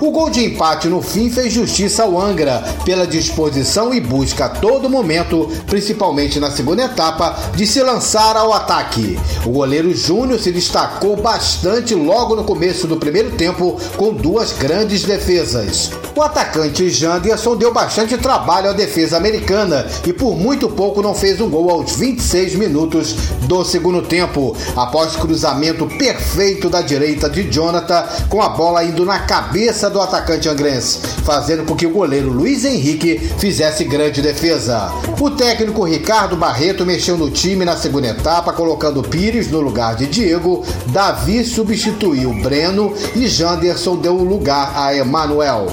O 0.00 0.12
gol 0.12 0.30
de 0.30 0.44
empate 0.44 0.86
no 0.86 1.02
fim 1.02 1.28
fez 1.28 1.52
justiça 1.52 2.04
ao 2.04 2.20
Angra 2.20 2.62
pela 2.84 3.04
disposição 3.04 3.92
e 3.92 4.00
busca 4.00 4.44
a 4.44 4.48
todo 4.48 4.88
momento, 4.88 5.50
principalmente 5.66 6.38
na 6.38 6.52
segunda 6.52 6.84
etapa, 6.84 7.36
de 7.56 7.66
se 7.66 7.82
lançar 7.82 8.36
ao 8.36 8.52
ataque. 8.52 9.18
O 9.44 9.50
goleiro 9.50 9.92
Júnior 9.92 10.38
se 10.38 10.52
destacou 10.52 11.16
bastante 11.16 11.96
logo 11.96 12.36
no 12.36 12.44
começo 12.44 12.86
do 12.86 12.96
primeiro 12.96 13.32
tempo 13.32 13.76
com 13.96 14.14
duas 14.14 14.52
grandes 14.52 15.02
defesas. 15.02 15.90
O 16.14 16.22
atacante 16.22 16.90
Janderson 16.90 17.56
deu 17.56 17.72
bastante 17.72 18.16
trabalho 18.18 18.70
à 18.70 18.72
defesa 18.72 19.16
americana 19.16 19.86
e 20.06 20.12
por 20.12 20.36
muito 20.36 20.68
pouco 20.68 21.02
não 21.02 21.14
fez 21.14 21.40
um 21.40 21.48
gol 21.48 21.70
aos 21.70 21.96
26 21.96 22.54
minutos 22.54 23.14
do 23.42 23.64
segundo 23.64 24.02
tempo, 24.02 24.56
após 24.76 25.16
cruzamento 25.16 25.86
perfeito 25.86 26.68
da 26.68 26.82
direita 26.82 27.28
de 27.28 27.50
Jonathan 27.50 28.04
com 28.28 28.40
a 28.42 28.48
bola 28.48 28.84
indo 28.84 29.04
na 29.04 29.20
cabeça 29.20 29.87
do 29.88 30.00
atacante 30.00 30.48
angrense, 30.48 30.98
fazendo 31.24 31.64
com 31.64 31.76
que 31.76 31.86
o 31.86 31.90
goleiro 31.90 32.30
Luiz 32.30 32.64
Henrique 32.64 33.18
fizesse 33.38 33.84
grande 33.84 34.22
defesa. 34.22 34.90
O 35.20 35.30
técnico 35.30 35.84
Ricardo 35.84 36.36
Barreto 36.36 36.86
mexeu 36.86 37.16
no 37.16 37.30
time 37.30 37.64
na 37.64 37.76
segunda 37.76 38.08
etapa, 38.08 38.52
colocando 38.52 39.02
Pires 39.02 39.50
no 39.50 39.60
lugar 39.60 39.96
de 39.96 40.06
Diego, 40.06 40.64
Davi 40.86 41.44
substituiu 41.44 42.32
Breno 42.42 42.92
e 43.14 43.26
Janderson 43.28 43.96
deu 43.96 44.14
lugar 44.14 44.72
a 44.76 44.94
Emanuel. 44.94 45.66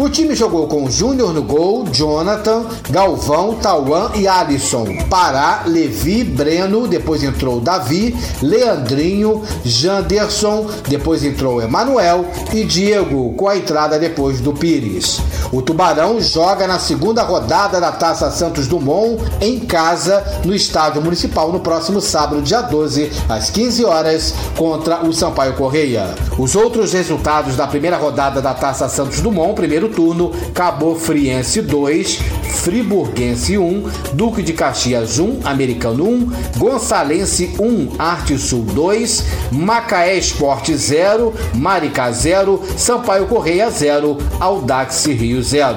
O 0.00 0.08
time 0.08 0.34
jogou 0.34 0.66
com 0.66 0.90
Júnior 0.90 1.34
no 1.34 1.42
gol, 1.42 1.84
Jonathan, 1.92 2.64
Galvão, 2.88 3.56
Tauan 3.56 4.12
e 4.14 4.26
Alisson. 4.26 4.86
Pará, 5.10 5.64
Levi, 5.66 6.24
Breno, 6.24 6.88
depois 6.88 7.22
entrou 7.22 7.60
Davi, 7.60 8.16
Leandrinho, 8.40 9.42
Janderson, 9.62 10.66
depois 10.88 11.22
entrou 11.22 11.60
Emanuel 11.60 12.24
e 12.50 12.64
Diego, 12.64 13.34
com 13.34 13.46
a 13.46 13.58
entrada 13.58 13.98
depois 13.98 14.40
do 14.40 14.54
Pires. 14.54 15.20
O 15.52 15.60
Tubarão 15.60 16.18
joga 16.18 16.66
na 16.66 16.78
segunda 16.78 17.22
rodada 17.22 17.78
da 17.78 17.92
Taça 17.92 18.30
Santos 18.30 18.66
Dumont 18.66 19.22
em 19.38 19.60
casa 19.60 20.24
no 20.46 20.54
Estádio 20.54 21.02
Municipal 21.02 21.52
no 21.52 21.60
próximo 21.60 22.00
sábado, 22.00 22.40
dia 22.40 22.62
12, 22.62 23.10
às 23.28 23.50
15 23.50 23.84
horas, 23.84 24.34
contra 24.56 25.04
o 25.04 25.12
Sampaio 25.12 25.52
Correia. 25.52 26.14
Os 26.38 26.56
outros 26.56 26.94
resultados 26.94 27.54
da 27.54 27.66
primeira 27.66 27.98
rodada 27.98 28.40
da 28.40 28.54
Taça 28.54 28.88
Santos 28.88 29.20
Dumont, 29.20 29.54
primeiro 29.54 29.89
turno, 29.90 30.32
Cabo 30.54 30.94
Friense 30.94 31.62
2, 31.62 32.18
Friburguense 32.62 33.58
1, 33.58 33.84
Duque 34.14 34.42
de 34.42 34.52
Caxias 34.52 35.18
1, 35.18 35.40
Americano 35.44 36.04
1, 36.04 36.32
Gonçalense 36.56 37.54
1, 37.58 37.92
Arte 37.98 38.38
Sul 38.38 38.62
2, 38.62 39.24
Macaé 39.52 40.16
Esporte 40.16 40.74
0, 40.76 41.34
Maricá 41.54 42.10
0, 42.10 42.62
Sampaio 42.76 43.26
Correia 43.26 43.70
0, 43.70 44.18
Audax 44.40 45.06
Rio 45.06 45.42
0. 45.42 45.76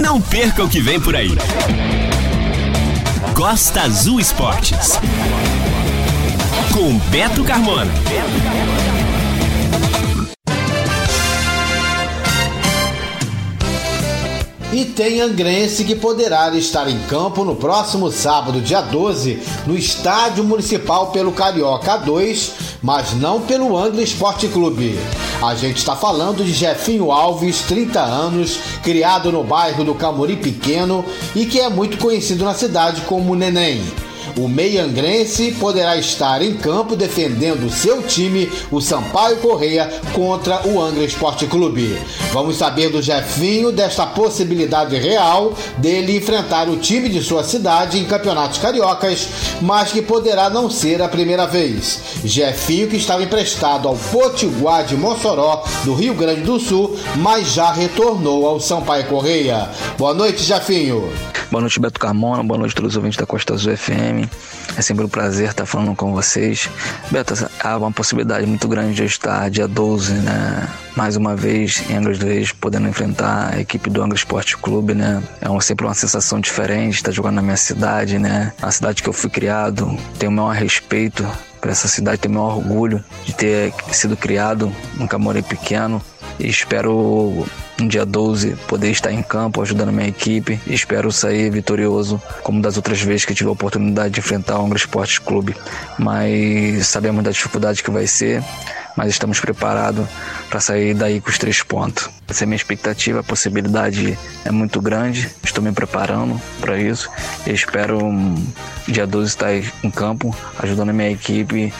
Não 0.00 0.20
perca 0.20 0.62
o 0.62 0.68
que 0.68 0.80
vem 0.80 1.00
por 1.00 1.16
aí. 1.16 1.30
Costa 3.34 3.82
Azul 3.82 4.20
Esportes. 4.20 5.00
Com 6.72 6.98
Beto 7.10 7.42
Carmona. 7.42 7.90
E 14.74 14.84
tem 14.84 15.20
Angrense 15.20 15.84
que 15.84 15.94
poderá 15.94 16.52
estar 16.56 16.90
em 16.90 16.98
campo 17.02 17.44
no 17.44 17.54
próximo 17.54 18.10
sábado, 18.10 18.60
dia 18.60 18.80
12, 18.80 19.40
no 19.68 19.78
Estádio 19.78 20.42
Municipal 20.42 21.12
pelo 21.12 21.30
Carioca 21.30 21.96
2, 21.98 22.52
mas 22.82 23.12
não 23.12 23.40
pelo 23.40 23.78
Angra 23.78 24.02
Esporte 24.02 24.48
Clube. 24.48 24.98
A 25.40 25.54
gente 25.54 25.76
está 25.76 25.94
falando 25.94 26.44
de 26.44 26.52
Jefinho 26.52 27.12
Alves, 27.12 27.60
30 27.68 28.00
anos, 28.00 28.58
criado 28.82 29.30
no 29.30 29.44
bairro 29.44 29.84
do 29.84 29.94
Camuri 29.94 30.34
Pequeno 30.34 31.04
e 31.36 31.46
que 31.46 31.60
é 31.60 31.68
muito 31.68 31.96
conhecido 31.96 32.44
na 32.44 32.52
cidade 32.52 33.02
como 33.02 33.36
Neném. 33.36 33.80
O 34.36 34.48
meiangrense 34.48 35.52
poderá 35.52 35.96
estar 35.96 36.42
em 36.42 36.54
campo 36.54 36.96
defendendo 36.96 37.70
seu 37.70 38.02
time, 38.02 38.50
o 38.70 38.80
Sampaio 38.80 39.36
Correia, 39.38 39.90
contra 40.12 40.66
o 40.66 40.80
Angra 40.80 41.04
Esporte 41.04 41.46
Clube. 41.46 41.98
Vamos 42.32 42.56
saber 42.56 42.90
do 42.90 43.02
Jefinho 43.02 43.70
desta 43.70 44.06
possibilidade 44.06 44.96
real 44.96 45.52
dele 45.78 46.16
enfrentar 46.16 46.68
o 46.68 46.76
time 46.76 47.08
de 47.08 47.22
sua 47.22 47.44
cidade 47.44 47.98
em 47.98 48.04
campeonatos 48.04 48.58
cariocas, 48.58 49.28
mas 49.60 49.92
que 49.92 50.02
poderá 50.02 50.50
não 50.50 50.70
ser 50.70 51.02
a 51.02 51.08
primeira 51.08 51.46
vez. 51.46 52.00
Jefinho 52.24 52.88
que 52.88 52.96
estava 52.96 53.22
emprestado 53.22 53.88
ao 53.88 53.96
Potiguar 53.96 54.84
de 54.84 54.96
Mossoró, 54.96 55.64
do 55.84 55.94
Rio 55.94 56.14
Grande 56.14 56.42
do 56.42 56.58
Sul, 56.58 56.96
mas 57.16 57.52
já 57.52 57.72
retornou 57.72 58.46
ao 58.46 58.60
Sampaio 58.60 59.06
Correia. 59.06 59.68
Boa 59.98 60.14
noite, 60.14 60.42
Jefinho. 60.42 61.33
Boa 61.50 61.60
noite, 61.60 61.78
Beto 61.78 62.00
Carmona. 62.00 62.42
Boa 62.42 62.58
noite 62.58 62.74
todos 62.74 62.92
os 62.92 62.96
ouvintes 62.96 63.18
da 63.18 63.26
Costa 63.26 63.54
Azul 63.54 63.76
FM. 63.76 64.28
É 64.76 64.82
sempre 64.82 65.04
um 65.04 65.08
prazer 65.08 65.50
estar 65.50 65.66
falando 65.66 65.94
com 65.94 66.12
vocês. 66.12 66.68
Beto, 67.10 67.34
há 67.62 67.76
uma 67.76 67.92
possibilidade 67.92 68.46
muito 68.46 68.66
grande 68.66 68.94
de 68.94 69.04
estar 69.04 69.48
dia 69.50 69.68
12, 69.68 70.12
né? 70.14 70.68
Mais 70.96 71.16
uma 71.16 71.36
vez 71.36 71.82
em 71.88 71.96
Angra 71.96 72.12
dos 72.12 72.22
Reis, 72.22 72.52
podendo 72.52 72.88
enfrentar 72.88 73.54
a 73.54 73.60
equipe 73.60 73.90
do 73.90 74.02
Angra 74.02 74.16
Esporte 74.16 74.56
Clube, 74.56 74.94
né? 74.94 75.22
É 75.40 75.48
uma, 75.48 75.60
sempre 75.60 75.86
uma 75.86 75.94
sensação 75.94 76.40
diferente 76.40 76.94
estar 76.94 77.12
jogando 77.12 77.36
na 77.36 77.42
minha 77.42 77.56
cidade, 77.56 78.18
né? 78.18 78.52
A 78.60 78.70
cidade 78.70 79.02
que 79.02 79.08
eu 79.08 79.12
fui 79.12 79.30
criado, 79.30 79.96
tenho 80.18 80.32
o 80.32 80.34
maior 80.34 80.54
respeito 80.54 81.26
para 81.60 81.72
essa 81.72 81.88
cidade, 81.88 82.18
tenho 82.18 82.34
o 82.34 82.38
maior 82.38 82.56
orgulho 82.56 83.04
de 83.24 83.32
ter 83.34 83.72
sido 83.92 84.16
criado 84.16 84.74
num 84.96 85.06
Camorei 85.06 85.42
pequeno 85.42 86.02
espero 86.38 87.46
no 87.78 87.88
dia 87.88 88.04
12 88.04 88.56
poder 88.68 88.90
estar 88.90 89.12
em 89.12 89.22
campo 89.22 89.60
ajudando 89.62 89.92
minha 89.92 90.08
equipe 90.08 90.60
espero 90.66 91.10
sair 91.10 91.50
vitorioso 91.50 92.20
como 92.42 92.62
das 92.62 92.76
outras 92.76 93.00
vezes 93.00 93.24
que 93.24 93.34
tive 93.34 93.48
a 93.48 93.52
oportunidade 93.52 94.14
de 94.14 94.20
enfrentar 94.20 94.58
o 94.58 94.64
Angra 94.64 94.78
Esporte 94.78 95.20
Clube. 95.20 95.56
Mas 95.98 96.86
sabemos 96.86 97.24
da 97.24 97.30
dificuldade 97.30 97.82
que 97.82 97.90
vai 97.90 98.06
ser, 98.06 98.42
mas 98.96 99.08
estamos 99.08 99.40
preparados 99.40 100.06
para 100.48 100.60
sair 100.60 100.94
daí 100.94 101.20
com 101.20 101.30
os 101.30 101.38
três 101.38 101.62
pontos. 101.62 102.08
Essa 102.28 102.44
é 102.44 102.46
a 102.46 102.48
minha 102.48 102.56
expectativa, 102.56 103.20
a 103.20 103.24
possibilidade 103.24 104.18
é 104.44 104.50
muito 104.50 104.80
grande, 104.80 105.30
estou 105.42 105.62
me 105.62 105.72
preparando 105.72 106.40
para 106.60 106.78
isso 106.78 107.10
espero 107.46 108.04
um, 108.04 108.34
dia 108.88 109.06
12 109.06 109.28
estar 109.28 109.52
em 109.54 109.90
campo 109.90 110.34
ajudando 110.58 110.90
a 110.90 110.92
minha 110.92 111.10
equipe 111.10 111.72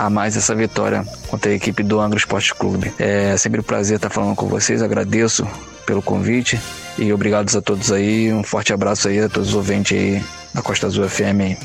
a 0.00 0.08
mais 0.08 0.34
essa 0.34 0.54
vitória 0.54 1.04
contra 1.28 1.50
a 1.50 1.54
equipe 1.54 1.82
do 1.82 2.00
Angra 2.00 2.18
Esporte 2.18 2.54
Clube. 2.54 2.90
É 2.98 3.36
sempre 3.36 3.60
um 3.60 3.62
prazer 3.62 3.96
estar 3.96 4.08
falando 4.08 4.34
com 4.34 4.46
vocês, 4.46 4.82
agradeço 4.82 5.46
pelo 5.84 6.00
convite 6.00 6.58
e 6.96 7.12
obrigado 7.12 7.54
a 7.54 7.60
todos 7.60 7.92
aí, 7.92 8.32
um 8.32 8.42
forte 8.42 8.72
abraço 8.72 9.08
aí 9.08 9.20
a 9.20 9.28
todos 9.28 9.50
os 9.50 9.54
ouvintes 9.54 9.98
aí 9.98 10.24
da 10.54 10.62
Costa 10.62 10.86
Azul 10.86 11.06
FM 11.06 11.40
aí. 11.42 11.58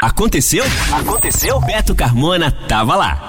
Aconteceu? 0.00 0.64
Aconteceu? 0.92 1.60
Beto 1.60 1.94
Carmona 1.94 2.50
tava 2.50 2.96
lá. 2.96 3.25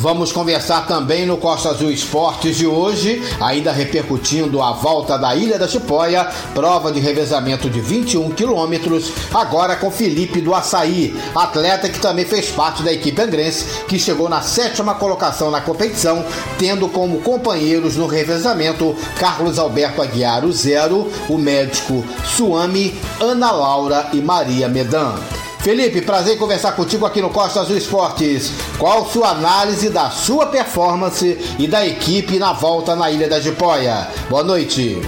Vamos 0.00 0.32
conversar 0.32 0.86
também 0.86 1.26
no 1.26 1.36
Costa 1.36 1.68
Azul 1.68 1.90
Esportes 1.90 2.56
de 2.56 2.66
hoje, 2.66 3.22
ainda 3.38 3.70
repercutindo 3.70 4.62
a 4.62 4.72
volta 4.72 5.18
da 5.18 5.36
Ilha 5.36 5.58
da 5.58 5.68
Chipóia, 5.68 6.26
prova 6.54 6.90
de 6.90 6.98
revezamento 6.98 7.68
de 7.68 7.82
21 7.82 8.30
quilômetros, 8.30 9.12
agora 9.34 9.76
com 9.76 9.90
Felipe 9.90 10.40
do 10.40 10.54
Açaí, 10.54 11.14
atleta 11.34 11.86
que 11.86 11.98
também 11.98 12.24
fez 12.24 12.48
parte 12.48 12.82
da 12.82 12.90
equipe 12.90 13.20
angrense, 13.20 13.82
que 13.86 13.98
chegou 13.98 14.26
na 14.26 14.40
sétima 14.40 14.94
colocação 14.94 15.50
na 15.50 15.60
competição, 15.60 16.24
tendo 16.58 16.88
como 16.88 17.20
companheiros 17.20 17.98
no 17.98 18.06
revezamento 18.06 18.96
Carlos 19.18 19.58
Alberto 19.58 20.00
Aguiar, 20.00 20.46
o 20.46 20.52
zero, 20.52 21.12
o 21.28 21.36
médico 21.36 22.02
Suami, 22.24 22.98
Ana 23.20 23.50
Laura 23.50 24.08
e 24.14 24.22
Maria 24.22 24.66
Medan. 24.66 25.39
Felipe, 25.62 26.00
prazer 26.00 26.36
em 26.36 26.38
conversar 26.38 26.72
contigo 26.72 27.04
aqui 27.04 27.20
no 27.20 27.28
Costa 27.28 27.60
Azul 27.60 27.76
Esportes. 27.76 28.50
Qual 28.78 29.04
sua 29.04 29.28
análise 29.28 29.90
da 29.90 30.08
sua 30.08 30.46
performance 30.46 31.38
e 31.58 31.68
da 31.68 31.86
equipe 31.86 32.38
na 32.38 32.54
volta 32.54 32.96
na 32.96 33.10
Ilha 33.10 33.28
da 33.28 33.38
Jipoia? 33.38 34.08
Boa 34.30 34.42
noite. 34.42 35.02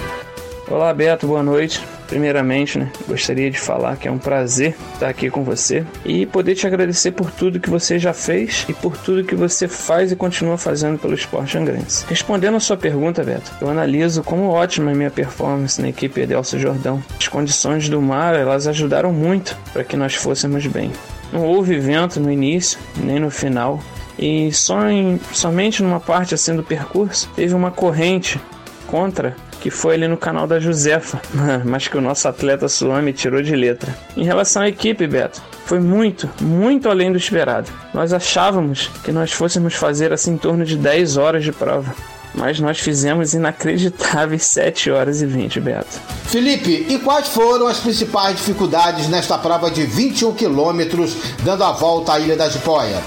Olá, 0.68 0.94
Beto, 0.94 1.26
boa 1.26 1.42
noite. 1.42 1.84
Primeiramente, 2.06 2.78
né, 2.78 2.90
gostaria 3.08 3.50
de 3.50 3.58
falar 3.58 3.96
que 3.96 4.06
é 4.06 4.10
um 4.10 4.18
prazer 4.18 4.76
estar 4.94 5.08
aqui 5.08 5.28
com 5.28 5.42
você 5.42 5.84
e 6.04 6.24
poder 6.24 6.54
te 6.54 6.66
agradecer 6.66 7.10
por 7.10 7.30
tudo 7.30 7.58
que 7.58 7.68
você 7.68 7.98
já 7.98 8.12
fez 8.12 8.64
e 8.68 8.72
por 8.72 8.96
tudo 8.96 9.24
que 9.24 9.34
você 9.34 9.66
faz 9.66 10.12
e 10.12 10.16
continua 10.16 10.56
fazendo 10.56 10.98
pelo 10.98 11.14
esporte 11.14 11.58
angrense. 11.58 12.06
Respondendo 12.08 12.56
a 12.56 12.60
sua 12.60 12.76
pergunta, 12.76 13.24
Beto, 13.24 13.50
eu 13.60 13.68
analiso 13.68 14.22
como 14.22 14.48
ótima 14.48 14.92
a 14.92 14.94
minha 14.94 15.10
performance 15.10 15.80
na 15.80 15.88
equipe 15.88 16.20
Edelcio 16.20 16.60
Jordão. 16.60 17.02
As 17.18 17.28
condições 17.28 17.88
do 17.88 18.00
mar, 18.00 18.34
elas 18.34 18.68
ajudaram 18.68 19.12
muito 19.12 19.56
para 19.72 19.82
que 19.82 19.96
nós 19.96 20.14
fôssemos 20.14 20.66
bem. 20.66 20.92
Não 21.32 21.44
houve 21.44 21.78
vento 21.80 22.20
no 22.20 22.30
início, 22.30 22.78
nem 22.96 23.18
no 23.18 23.30
final, 23.30 23.80
e 24.18 24.52
só 24.52 24.88
em, 24.88 25.18
somente 25.32 25.82
numa 25.82 25.98
parte 25.98 26.34
assim 26.34 26.54
do 26.54 26.62
percurso 26.62 27.28
teve 27.34 27.54
uma 27.54 27.70
corrente 27.70 28.40
contra 28.86 29.34
que 29.62 29.70
foi 29.70 29.94
ali 29.94 30.08
no 30.08 30.16
canal 30.16 30.44
da 30.44 30.58
Josefa, 30.58 31.22
mas 31.64 31.86
que 31.86 31.96
o 31.96 32.00
nosso 32.00 32.26
atleta 32.26 32.68
Suame 32.68 33.12
tirou 33.12 33.40
de 33.40 33.54
letra. 33.54 33.96
Em 34.16 34.24
relação 34.24 34.62
à 34.62 34.68
equipe, 34.68 35.06
Beto, 35.06 35.40
foi 35.64 35.78
muito, 35.78 36.28
muito 36.40 36.90
além 36.90 37.12
do 37.12 37.16
esperado. 37.16 37.70
Nós 37.94 38.12
achávamos 38.12 38.90
que 39.04 39.12
nós 39.12 39.30
fôssemos 39.30 39.74
fazer 39.74 40.12
assim 40.12 40.32
em 40.32 40.36
torno 40.36 40.64
de 40.64 40.76
10 40.76 41.16
horas 41.16 41.44
de 41.44 41.52
prova. 41.52 41.94
Mas 42.34 42.58
nós 42.58 42.80
fizemos 42.80 43.34
inacreditáveis 43.34 44.42
7 44.46 44.90
horas 44.90 45.22
e 45.22 45.26
20, 45.26 45.60
Beto. 45.60 46.00
Felipe, 46.24 46.86
e 46.88 46.98
quais 46.98 47.28
foram 47.28 47.68
as 47.68 47.78
principais 47.78 48.38
dificuldades 48.38 49.08
nesta 49.08 49.38
prova 49.38 49.70
de 49.70 49.84
21 49.84 50.34
quilômetros, 50.34 51.16
dando 51.44 51.62
a 51.62 51.70
volta 51.70 52.14
à 52.14 52.18
Ilha 52.18 52.36
da 52.36 52.48
Jipoia? 52.48 53.00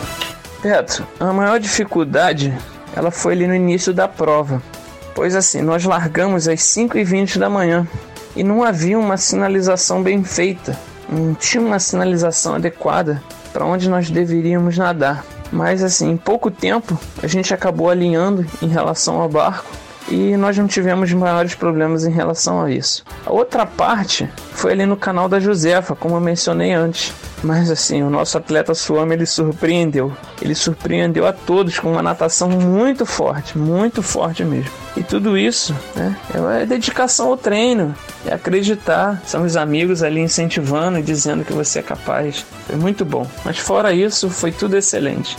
Beto, 0.63 1.05
a 1.19 1.33
maior 1.33 1.59
dificuldade 1.59 2.57
ela 2.95 3.11
foi 3.11 3.33
ali 3.33 3.45
no 3.45 3.53
início 3.53 3.93
da 3.93 4.07
prova. 4.07 4.61
Pois 5.15 5.33
assim, 5.33 5.61
nós 5.61 5.85
largamos 5.85 6.45
às 6.45 6.59
5h20 6.59 7.39
da 7.39 7.49
manhã 7.49 7.87
e 8.35 8.43
não 8.43 8.61
havia 8.61 8.99
uma 8.99 9.15
sinalização 9.15 10.03
bem 10.03 10.21
feita, 10.25 10.77
não 11.07 11.33
tinha 11.33 11.63
uma 11.63 11.79
sinalização 11.79 12.55
adequada 12.55 13.23
para 13.53 13.65
onde 13.65 13.89
nós 13.89 14.09
deveríamos 14.09 14.77
nadar. 14.77 15.25
Mas 15.53 15.81
assim, 15.81 16.11
em 16.11 16.17
pouco 16.17 16.51
tempo 16.51 16.99
a 17.23 17.27
gente 17.27 17.53
acabou 17.53 17.89
alinhando 17.89 18.45
em 18.61 18.67
relação 18.67 19.21
ao 19.21 19.29
barco 19.29 19.84
e 20.09 20.37
nós 20.37 20.57
não 20.57 20.67
tivemos 20.67 21.11
maiores 21.13 21.55
problemas 21.55 22.05
em 22.05 22.11
relação 22.11 22.61
a 22.61 22.71
isso. 22.71 23.03
A 23.25 23.31
outra 23.31 23.65
parte 23.65 24.29
foi 24.53 24.71
ali 24.71 24.85
no 24.85 24.97
canal 24.97 25.27
da 25.27 25.39
Josefa, 25.39 25.95
como 25.95 26.15
eu 26.15 26.21
mencionei 26.21 26.73
antes. 26.73 27.13
Mas 27.43 27.69
assim, 27.69 28.01
o 28.01 28.09
nosso 28.09 28.37
atleta 28.37 28.73
Suame 28.73 29.13
ele 29.13 29.25
surpreendeu. 29.25 30.11
Ele 30.41 30.55
surpreendeu 30.55 31.27
a 31.27 31.33
todos 31.33 31.77
com 31.77 31.91
uma 31.91 32.01
natação 32.01 32.49
muito 32.49 33.05
forte, 33.05 33.57
muito 33.57 34.01
forte 34.01 34.43
mesmo. 34.43 34.71
E 34.97 35.03
tudo 35.03 35.37
isso 35.37 35.75
né, 35.95 36.15
é 36.61 36.65
dedicação 36.65 37.29
ao 37.29 37.37
treino, 37.37 37.93
é 38.25 38.33
acreditar. 38.33 39.21
São 39.25 39.43
os 39.43 39.55
amigos 39.55 40.01
ali 40.01 40.21
incentivando 40.21 40.97
e 40.97 41.03
dizendo 41.03 41.43
que 41.43 41.53
você 41.53 41.79
é 41.79 41.83
capaz. 41.83 42.45
Foi 42.65 42.75
muito 42.75 43.05
bom. 43.05 43.27
Mas 43.43 43.59
fora 43.59 43.93
isso, 43.93 44.29
foi 44.29 44.51
tudo 44.51 44.77
excelente. 44.77 45.37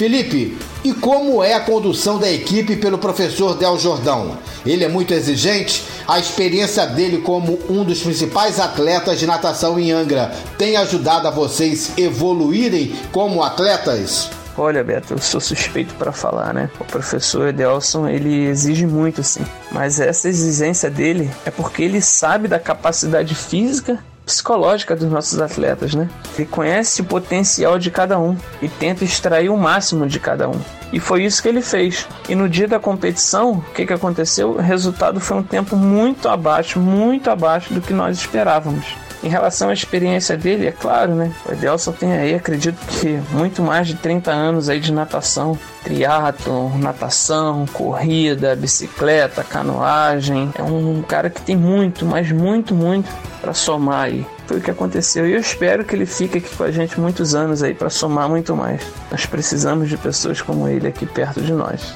Felipe, 0.00 0.56
e 0.82 0.94
como 0.94 1.44
é 1.44 1.52
a 1.52 1.60
condução 1.60 2.18
da 2.18 2.32
equipe 2.32 2.74
pelo 2.74 2.96
professor 2.96 3.54
Del 3.54 3.78
Jordão? 3.78 4.38
Ele 4.64 4.82
é 4.82 4.88
muito 4.88 5.12
exigente? 5.12 5.84
A 6.08 6.18
experiência 6.18 6.86
dele 6.86 7.18
como 7.18 7.58
um 7.68 7.84
dos 7.84 8.02
principais 8.02 8.58
atletas 8.58 9.18
de 9.18 9.26
natação 9.26 9.78
em 9.78 9.92
Angra 9.92 10.32
tem 10.56 10.74
ajudado 10.78 11.28
a 11.28 11.30
vocês 11.30 11.92
evoluírem 11.98 12.96
como 13.12 13.42
atletas? 13.42 14.30
Olha, 14.56 14.82
Beto, 14.82 15.12
eu 15.12 15.18
sou 15.18 15.38
suspeito 15.38 15.94
para 15.96 16.12
falar, 16.12 16.54
né? 16.54 16.70
O 16.80 16.84
professor 16.86 17.48
Edelson, 17.48 18.08
ele 18.08 18.46
exige 18.46 18.86
muito, 18.86 19.22
sim. 19.22 19.44
Mas 19.70 20.00
essa 20.00 20.30
exigência 20.30 20.88
dele 20.88 21.30
é 21.44 21.50
porque 21.50 21.82
ele 21.82 22.00
sabe 22.00 22.48
da 22.48 22.58
capacidade 22.58 23.34
física 23.34 24.02
psicológica 24.30 24.94
dos 24.94 25.10
nossos 25.10 25.40
atletas, 25.40 25.94
né? 25.94 26.08
Ele 26.38 26.46
conhece 26.46 27.00
o 27.00 27.04
potencial 27.04 27.78
de 27.78 27.90
cada 27.90 28.18
um 28.18 28.36
e 28.62 28.68
tenta 28.68 29.04
extrair 29.04 29.50
o 29.50 29.56
máximo 29.56 30.06
de 30.06 30.20
cada 30.20 30.48
um. 30.48 30.58
E 30.92 31.00
foi 31.00 31.24
isso 31.24 31.42
que 31.42 31.48
ele 31.48 31.62
fez. 31.62 32.06
E 32.28 32.34
no 32.34 32.48
dia 32.48 32.68
da 32.68 32.78
competição, 32.78 33.52
o 33.52 33.62
que, 33.74 33.86
que 33.86 33.92
aconteceu? 33.92 34.52
O 34.52 34.60
resultado 34.60 35.20
foi 35.20 35.36
um 35.36 35.42
tempo 35.42 35.76
muito 35.76 36.28
abaixo, 36.28 36.78
muito 36.78 37.28
abaixo 37.30 37.74
do 37.74 37.80
que 37.80 37.92
nós 37.92 38.18
esperávamos. 38.18 38.86
Em 39.22 39.28
relação 39.28 39.68
à 39.68 39.72
experiência 39.72 40.36
dele, 40.36 40.66
é 40.66 40.72
claro, 40.72 41.14
né? 41.14 41.30
O 41.46 41.52
Edelson 41.52 41.92
tem 41.92 42.12
aí, 42.12 42.34
acredito 42.34 42.78
que 42.86 43.20
muito 43.32 43.62
mais 43.62 43.86
de 43.86 43.94
30 43.94 44.30
anos 44.30 44.70
aí 44.70 44.80
de 44.80 44.90
natação, 44.92 45.58
triatlo, 45.84 46.76
natação, 46.78 47.66
corrida, 47.72 48.56
bicicleta, 48.56 49.44
canoagem. 49.44 50.50
É 50.54 50.62
um 50.62 51.02
cara 51.02 51.28
que 51.28 51.42
tem 51.42 51.56
muito, 51.56 52.06
mas 52.06 52.32
muito, 52.32 52.74
muito 52.74 53.10
para 53.42 53.52
somar 53.52 54.04
aí. 54.04 54.26
Foi 54.46 54.56
o 54.56 54.60
que 54.60 54.70
aconteceu 54.70 55.28
e 55.28 55.32
eu 55.32 55.40
espero 55.40 55.84
que 55.84 55.94
ele 55.94 56.06
fique 56.06 56.38
aqui 56.38 56.56
com 56.56 56.64
a 56.64 56.70
gente 56.70 56.98
muitos 56.98 57.34
anos 57.34 57.62
aí 57.62 57.74
para 57.74 57.90
somar 57.90 58.28
muito 58.28 58.56
mais. 58.56 58.80
Nós 59.10 59.26
precisamos 59.26 59.88
de 59.88 59.98
pessoas 59.98 60.40
como 60.40 60.66
ele 60.66 60.88
aqui 60.88 61.04
perto 61.04 61.42
de 61.42 61.52
nós. 61.52 61.94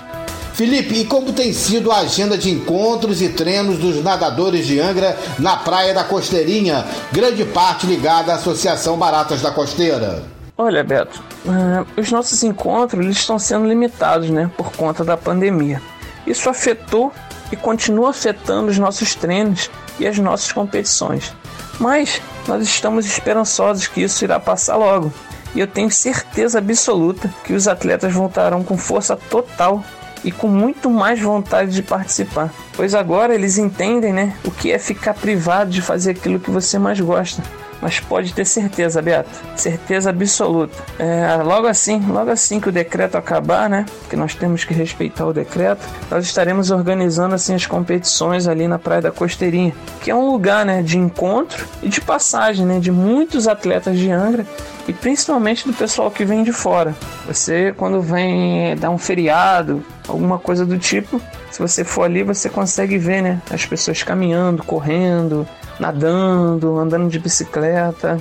Felipe, 0.54 1.00
e 1.00 1.04
como 1.04 1.32
tem 1.32 1.52
sido 1.52 1.90
a 1.90 1.98
agenda 1.98 2.38
de 2.38 2.48
encontros 2.48 3.20
e 3.20 3.28
treinos 3.28 3.76
dos 3.76 4.04
nadadores 4.04 4.64
de 4.64 4.78
Angra 4.78 5.18
na 5.36 5.56
Praia 5.56 5.92
da 5.92 6.04
Costeirinha, 6.04 6.86
grande 7.10 7.44
parte 7.44 7.88
ligada 7.88 8.30
à 8.30 8.36
Associação 8.36 8.96
Baratas 8.96 9.42
da 9.42 9.50
Costeira? 9.50 10.22
Olha, 10.56 10.84
Beto, 10.84 11.20
uh, 11.44 12.00
os 12.00 12.12
nossos 12.12 12.44
encontros 12.44 13.04
estão 13.08 13.36
sendo 13.36 13.66
limitados, 13.66 14.30
né, 14.30 14.48
por 14.56 14.70
conta 14.70 15.02
da 15.02 15.16
pandemia. 15.16 15.82
Isso 16.24 16.48
afetou 16.48 17.12
e 17.50 17.56
continua 17.56 18.10
afetando 18.10 18.70
os 18.70 18.78
nossos 18.78 19.12
treinos 19.16 19.68
e 19.98 20.06
as 20.06 20.16
nossas 20.20 20.52
competições. 20.52 21.34
Mas 21.80 22.22
nós 22.46 22.62
estamos 22.62 23.06
esperançosos 23.06 23.88
que 23.88 24.02
isso 24.02 24.22
irá 24.22 24.38
passar 24.38 24.76
logo. 24.76 25.12
E 25.52 25.58
eu 25.58 25.66
tenho 25.66 25.90
certeza 25.90 26.58
absoluta 26.58 27.28
que 27.42 27.54
os 27.54 27.66
atletas 27.66 28.12
voltarão 28.12 28.62
com 28.62 28.78
força 28.78 29.16
total 29.16 29.82
e 30.24 30.32
com 30.32 30.48
muito 30.48 30.88
mais 30.90 31.20
vontade 31.20 31.70
de 31.70 31.82
participar, 31.82 32.52
pois 32.72 32.94
agora 32.94 33.34
eles 33.34 33.58
entendem, 33.58 34.12
né, 34.12 34.34
o 34.44 34.50
que 34.50 34.72
é 34.72 34.78
ficar 34.78 35.14
privado 35.14 35.70
de 35.70 35.82
fazer 35.82 36.12
aquilo 36.12 36.40
que 36.40 36.50
você 36.50 36.78
mais 36.78 36.98
gosta. 36.98 37.42
Mas 37.84 38.00
pode 38.00 38.32
ter 38.32 38.46
certeza, 38.46 39.02
Beto, 39.02 39.28
certeza 39.54 40.08
absoluta. 40.08 40.74
É, 40.98 41.36
logo 41.42 41.66
assim, 41.66 42.02
logo 42.08 42.30
assim 42.30 42.58
que 42.58 42.70
o 42.70 42.72
decreto 42.72 43.18
acabar, 43.18 43.68
né, 43.68 43.84
que 44.08 44.16
nós 44.16 44.34
temos 44.34 44.64
que 44.64 44.72
respeitar 44.72 45.26
o 45.26 45.34
decreto, 45.34 45.86
nós 46.10 46.24
estaremos 46.24 46.70
organizando 46.70 47.34
assim 47.34 47.54
as 47.54 47.66
competições 47.66 48.48
ali 48.48 48.66
na 48.66 48.78
Praia 48.78 49.02
da 49.02 49.12
Costeirinha, 49.12 49.74
que 50.00 50.10
é 50.10 50.14
um 50.14 50.30
lugar, 50.30 50.64
né, 50.64 50.80
de 50.80 50.96
encontro 50.96 51.66
e 51.82 51.90
de 51.90 52.00
passagem, 52.00 52.64
né, 52.64 52.80
de 52.80 52.90
muitos 52.90 53.46
atletas 53.46 53.98
de 53.98 54.10
Angra 54.10 54.46
e 54.88 54.92
principalmente 54.94 55.68
do 55.68 55.74
pessoal 55.74 56.10
que 56.10 56.24
vem 56.24 56.42
de 56.42 56.54
fora. 56.54 56.94
Você, 57.26 57.74
quando 57.76 58.00
vem 58.00 58.74
dar 58.76 58.88
um 58.88 58.96
feriado, 58.96 59.84
alguma 60.08 60.38
coisa 60.38 60.64
do 60.64 60.78
tipo, 60.78 61.20
se 61.50 61.60
você 61.60 61.84
for 61.84 62.04
ali, 62.04 62.22
você 62.22 62.48
consegue 62.48 62.96
ver, 62.96 63.20
né? 63.20 63.42
As 63.50 63.66
pessoas 63.66 64.02
caminhando, 64.02 64.62
correndo, 64.64 65.46
nadando, 65.78 66.78
andando 66.78 67.08
de 67.08 67.18
bicicleta. 67.18 68.20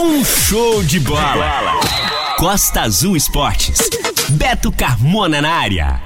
Um 0.00 0.24
show 0.24 0.82
de 0.82 1.00
bola! 1.00 1.80
Costa 2.38 2.82
Azul 2.82 3.16
Esportes. 3.16 3.78
Beto 4.30 4.72
Carmona 4.72 5.42
na 5.42 5.50
área. 5.50 6.00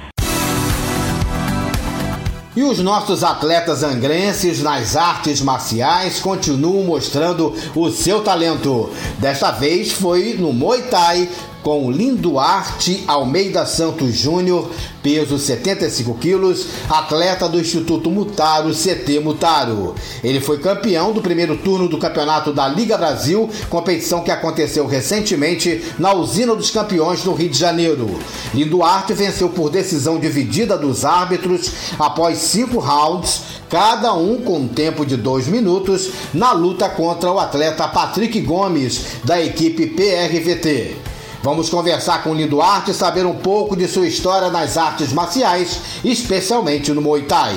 E 2.55 2.63
os 2.63 2.79
nossos 2.79 3.23
atletas 3.23 3.83
angrenses 3.83 4.61
nas 4.63 4.95
artes 4.95 5.41
marciais 5.41 6.19
continuam 6.19 6.85
mostrando 6.85 7.53
o 7.75 7.89
seu 7.91 8.23
talento. 8.23 8.89
Desta 9.17 9.51
vez 9.51 9.91
foi 9.91 10.35
no 10.39 10.53
Muay 10.53 10.83
Thai 10.83 11.29
com 11.65 11.89
Linduarte 11.89 13.03
Almeida 13.07 13.65
Santos 13.65 14.13
Júnior, 14.15 14.69
peso 15.01 15.39
75 15.39 16.13
quilos, 16.19 16.67
atleta 16.87 17.49
do 17.49 17.59
Instituto 17.59 18.11
Mutaro, 18.11 18.69
CT 18.71 19.19
Mutaro. 19.19 19.95
Ele 20.23 20.39
foi 20.39 20.59
campeão 20.59 21.11
do 21.11 21.23
primeiro 21.23 21.57
turno 21.57 21.89
do 21.89 21.97
campeonato 21.97 22.53
da 22.53 22.67
Liga 22.67 22.95
Brasil, 22.99 23.49
competição 23.67 24.21
que 24.21 24.29
aconteceu 24.29 24.85
recentemente 24.85 25.83
na 25.97 26.13
Usina 26.13 26.55
dos 26.55 26.69
Campeões 26.69 27.23
no 27.23 27.33
Rio 27.33 27.49
de 27.49 27.57
Janeiro. 27.57 28.19
Linduarte 28.53 29.13
venceu 29.13 29.49
por 29.49 29.71
decisão 29.71 30.19
dividida 30.19 30.77
dos 30.77 31.03
árbitros 31.03 31.71
após 31.97 32.37
cinco 32.37 32.77
rounds, 32.77 33.41
cada 33.71 34.13
um 34.13 34.39
com 34.39 34.59
um 34.59 34.67
tempo 34.67 35.03
de 35.03 35.17
dois 35.17 35.47
minutos, 35.47 36.11
na 36.31 36.51
luta 36.51 36.87
contra 36.87 37.31
o 37.31 37.39
atleta 37.39 37.87
Patrick 37.87 38.39
Gomes, 38.41 39.03
da 39.23 39.41
equipe 39.41 39.87
PRVT. 39.87 41.14
Vamos 41.45 41.69
conversar 41.69 42.23
com 42.23 42.31
o 42.31 42.33
Lindo 42.33 42.59
Arte 42.59 42.89
e 42.89 42.93
saber 42.95 43.23
um 43.23 43.35
pouco 43.35 43.75
de 43.75 43.87
sua 43.87 44.07
história 44.07 44.49
nas 44.49 44.77
artes 44.77 45.13
marciais, 45.13 45.79
especialmente 46.03 46.91
no 46.91 47.03
Muay 47.03 47.21
Thai. 47.21 47.55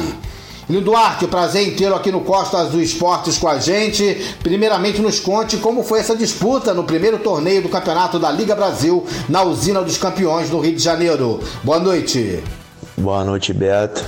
Lindo 0.69 0.95
Arte, 0.95 1.27
prazer 1.27 1.67
inteiro 1.67 1.95
aqui 1.95 2.13
no 2.13 2.21
Costa 2.21 2.59
Azul 2.59 2.83
Esportes 2.83 3.39
com 3.39 3.49
a 3.49 3.59
gente. 3.59 4.37
Primeiramente, 4.43 5.01
nos 5.01 5.19
conte 5.19 5.57
como 5.57 5.83
foi 5.83 6.01
essa 6.01 6.15
disputa 6.15 6.75
no 6.75 6.85
primeiro 6.85 7.19
torneio 7.21 7.63
do 7.63 7.71
Campeonato 7.71 8.19
da 8.19 8.31
Liga 8.31 8.55
Brasil 8.55 9.07
na 9.27 9.43
Usina 9.43 9.81
dos 9.81 9.97
Campeões 9.97 10.51
no 10.51 10.61
Rio 10.61 10.77
de 10.77 10.83
Janeiro. 10.83 11.41
Boa 11.65 11.79
noite. 11.79 12.45
Boa 12.95 13.25
noite, 13.25 13.55
Beto. 13.55 14.05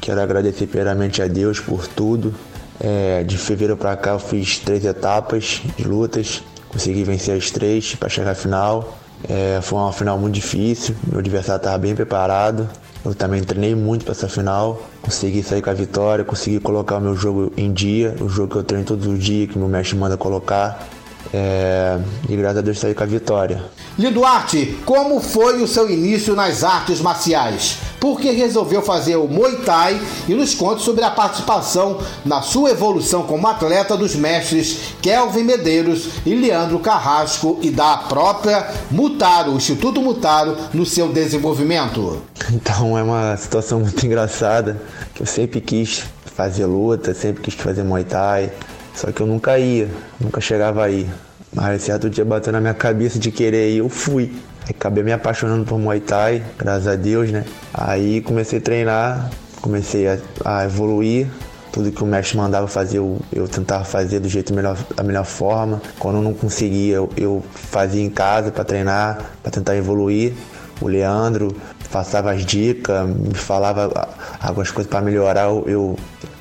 Quero 0.00 0.22
agradecer 0.22 0.66
primeiramente 0.68 1.20
a 1.20 1.28
Deus 1.28 1.60
por 1.60 1.86
tudo. 1.86 2.34
É, 2.80 3.24
de 3.24 3.36
fevereiro 3.36 3.76
para 3.76 3.94
cá 3.94 4.12
eu 4.12 4.18
fiz 4.18 4.56
três 4.56 4.86
etapas 4.86 5.60
de 5.76 5.84
lutas, 5.84 6.42
consegui 6.70 7.04
vencer 7.04 7.36
as 7.36 7.50
três 7.50 7.94
para 7.94 8.08
chegar 8.08 8.30
à 8.30 8.34
final. 8.34 8.96
É, 9.28 9.60
foi 9.62 9.78
uma 9.78 9.92
final 9.92 10.18
muito 10.18 10.34
difícil, 10.34 10.94
meu 11.06 11.18
adversário 11.18 11.58
estava 11.58 11.78
bem 11.78 11.94
preparado. 11.94 12.68
Eu 13.04 13.14
também 13.14 13.42
treinei 13.42 13.74
muito 13.74 14.04
para 14.04 14.12
essa 14.12 14.28
final, 14.28 14.82
consegui 15.00 15.42
sair 15.42 15.62
com 15.62 15.70
a 15.70 15.74
vitória, 15.74 16.24
consegui 16.24 16.60
colocar 16.60 16.96
o 16.96 17.00
meu 17.00 17.16
jogo 17.16 17.52
em 17.56 17.72
dia, 17.72 18.14
o 18.20 18.28
jogo 18.28 18.52
que 18.52 18.56
eu 18.56 18.64
treino 18.64 18.84
todos 18.84 19.06
os 19.06 19.22
dias, 19.22 19.50
que 19.50 19.58
meu 19.58 19.68
mestre 19.68 19.96
manda 19.96 20.16
colocar. 20.16 20.86
É, 21.32 21.98
e 22.28 22.36
graças 22.36 22.58
a 22.58 22.62
Deus 22.62 22.78
saí 22.78 22.94
com 22.94 23.02
a 23.02 23.06
vitória. 23.06 23.62
Liduarte, 23.98 24.78
como 24.84 25.20
foi 25.20 25.62
o 25.62 25.66
seu 25.66 25.90
início 25.90 26.34
nas 26.34 26.64
artes 26.64 27.00
marciais? 27.00 27.78
Por 28.00 28.20
que 28.20 28.30
resolveu 28.30 28.80
fazer 28.80 29.16
o 29.16 29.26
Muay 29.26 29.56
Thai 29.56 30.00
e 30.28 30.34
nos 30.34 30.54
conte 30.54 30.82
sobre 30.82 31.02
a 31.04 31.10
participação 31.10 31.98
na 32.24 32.40
sua 32.40 32.70
evolução 32.70 33.24
como 33.24 33.46
atleta 33.48 33.96
dos 33.96 34.14
mestres 34.14 34.94
Kelvin 35.02 35.42
Medeiros 35.42 36.08
e 36.24 36.34
Leandro 36.34 36.78
Carrasco 36.78 37.58
e 37.60 37.70
da 37.70 37.96
própria 37.96 38.70
Mutaro, 38.90 39.52
o 39.52 39.56
Instituto 39.56 40.00
Mutaro, 40.00 40.56
no 40.72 40.86
seu 40.86 41.08
desenvolvimento. 41.08 42.22
Então 42.52 42.96
é 42.96 43.02
uma 43.02 43.36
situação 43.36 43.80
muito 43.80 44.04
engraçada 44.06 44.80
que 45.14 45.22
eu 45.22 45.26
sempre 45.26 45.60
quis 45.60 46.04
fazer 46.36 46.66
luta, 46.66 47.12
sempre 47.12 47.42
quis 47.42 47.54
fazer 47.54 47.82
Muay 47.82 48.04
Thai, 48.04 48.52
só 48.98 49.12
que 49.12 49.20
eu 49.20 49.26
nunca 49.28 49.56
ia, 49.56 49.88
nunca 50.18 50.40
chegava 50.40 50.84
aí. 50.84 51.08
Mas 51.54 51.82
certo 51.82 52.10
dia 52.10 52.24
bateu 52.24 52.52
na 52.52 52.60
minha 52.60 52.74
cabeça 52.74 53.16
de 53.16 53.30
querer 53.30 53.70
ir, 53.70 53.78
eu 53.78 53.88
fui. 53.88 54.34
Acabei 54.68 55.04
me 55.04 55.12
apaixonando 55.12 55.64
por 55.64 55.78
Muay 55.78 56.00
Thai, 56.00 56.42
graças 56.58 56.88
a 56.88 56.96
Deus, 56.96 57.30
né? 57.30 57.44
Aí 57.72 58.20
comecei 58.20 58.58
a 58.58 58.62
treinar, 58.62 59.30
comecei 59.62 60.08
a, 60.08 60.18
a 60.44 60.64
evoluir. 60.64 61.28
Tudo 61.70 61.92
que 61.92 62.02
o 62.02 62.06
mestre 62.06 62.36
mandava 62.36 62.66
fazer, 62.66 62.98
eu, 62.98 63.20
eu 63.32 63.46
tentava 63.46 63.84
fazer 63.84 64.18
do 64.18 64.28
jeito 64.28 64.52
melhor, 64.52 64.76
da 64.96 65.04
melhor 65.04 65.24
forma. 65.24 65.80
Quando 65.96 66.16
eu 66.16 66.22
não 66.22 66.34
conseguia, 66.34 66.96
eu, 66.96 67.08
eu 67.16 67.44
fazia 67.54 68.02
em 68.02 68.10
casa 68.10 68.50
para 68.50 68.64
treinar, 68.64 69.30
para 69.44 69.52
tentar 69.52 69.76
evoluir. 69.76 70.32
O 70.80 70.88
Leandro 70.88 71.54
passava 71.92 72.32
as 72.32 72.44
dicas, 72.44 73.08
me 73.08 73.34
falava 73.34 74.08
algumas 74.40 74.72
coisas 74.72 74.90
para 74.90 75.00
melhorar. 75.00 75.44
Eu, 75.44 75.64
eu 75.68 75.96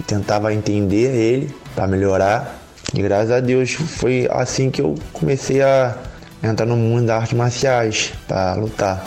tentava 0.07 0.51
entender 0.51 1.15
ele 1.15 1.53
para 1.77 1.85
melhorar. 1.85 2.59
E 2.91 3.01
graças 3.03 3.29
a 3.29 3.39
Deus 3.39 3.73
foi 3.73 4.27
assim 4.31 4.71
que 4.71 4.81
eu 4.81 4.95
comecei 5.13 5.61
a 5.61 5.95
entrar 6.41 6.65
no 6.65 6.75
mundo 6.75 7.05
das 7.05 7.21
artes 7.21 7.37
marciais 7.37 8.13
para 8.27 8.55
lutar. 8.55 9.05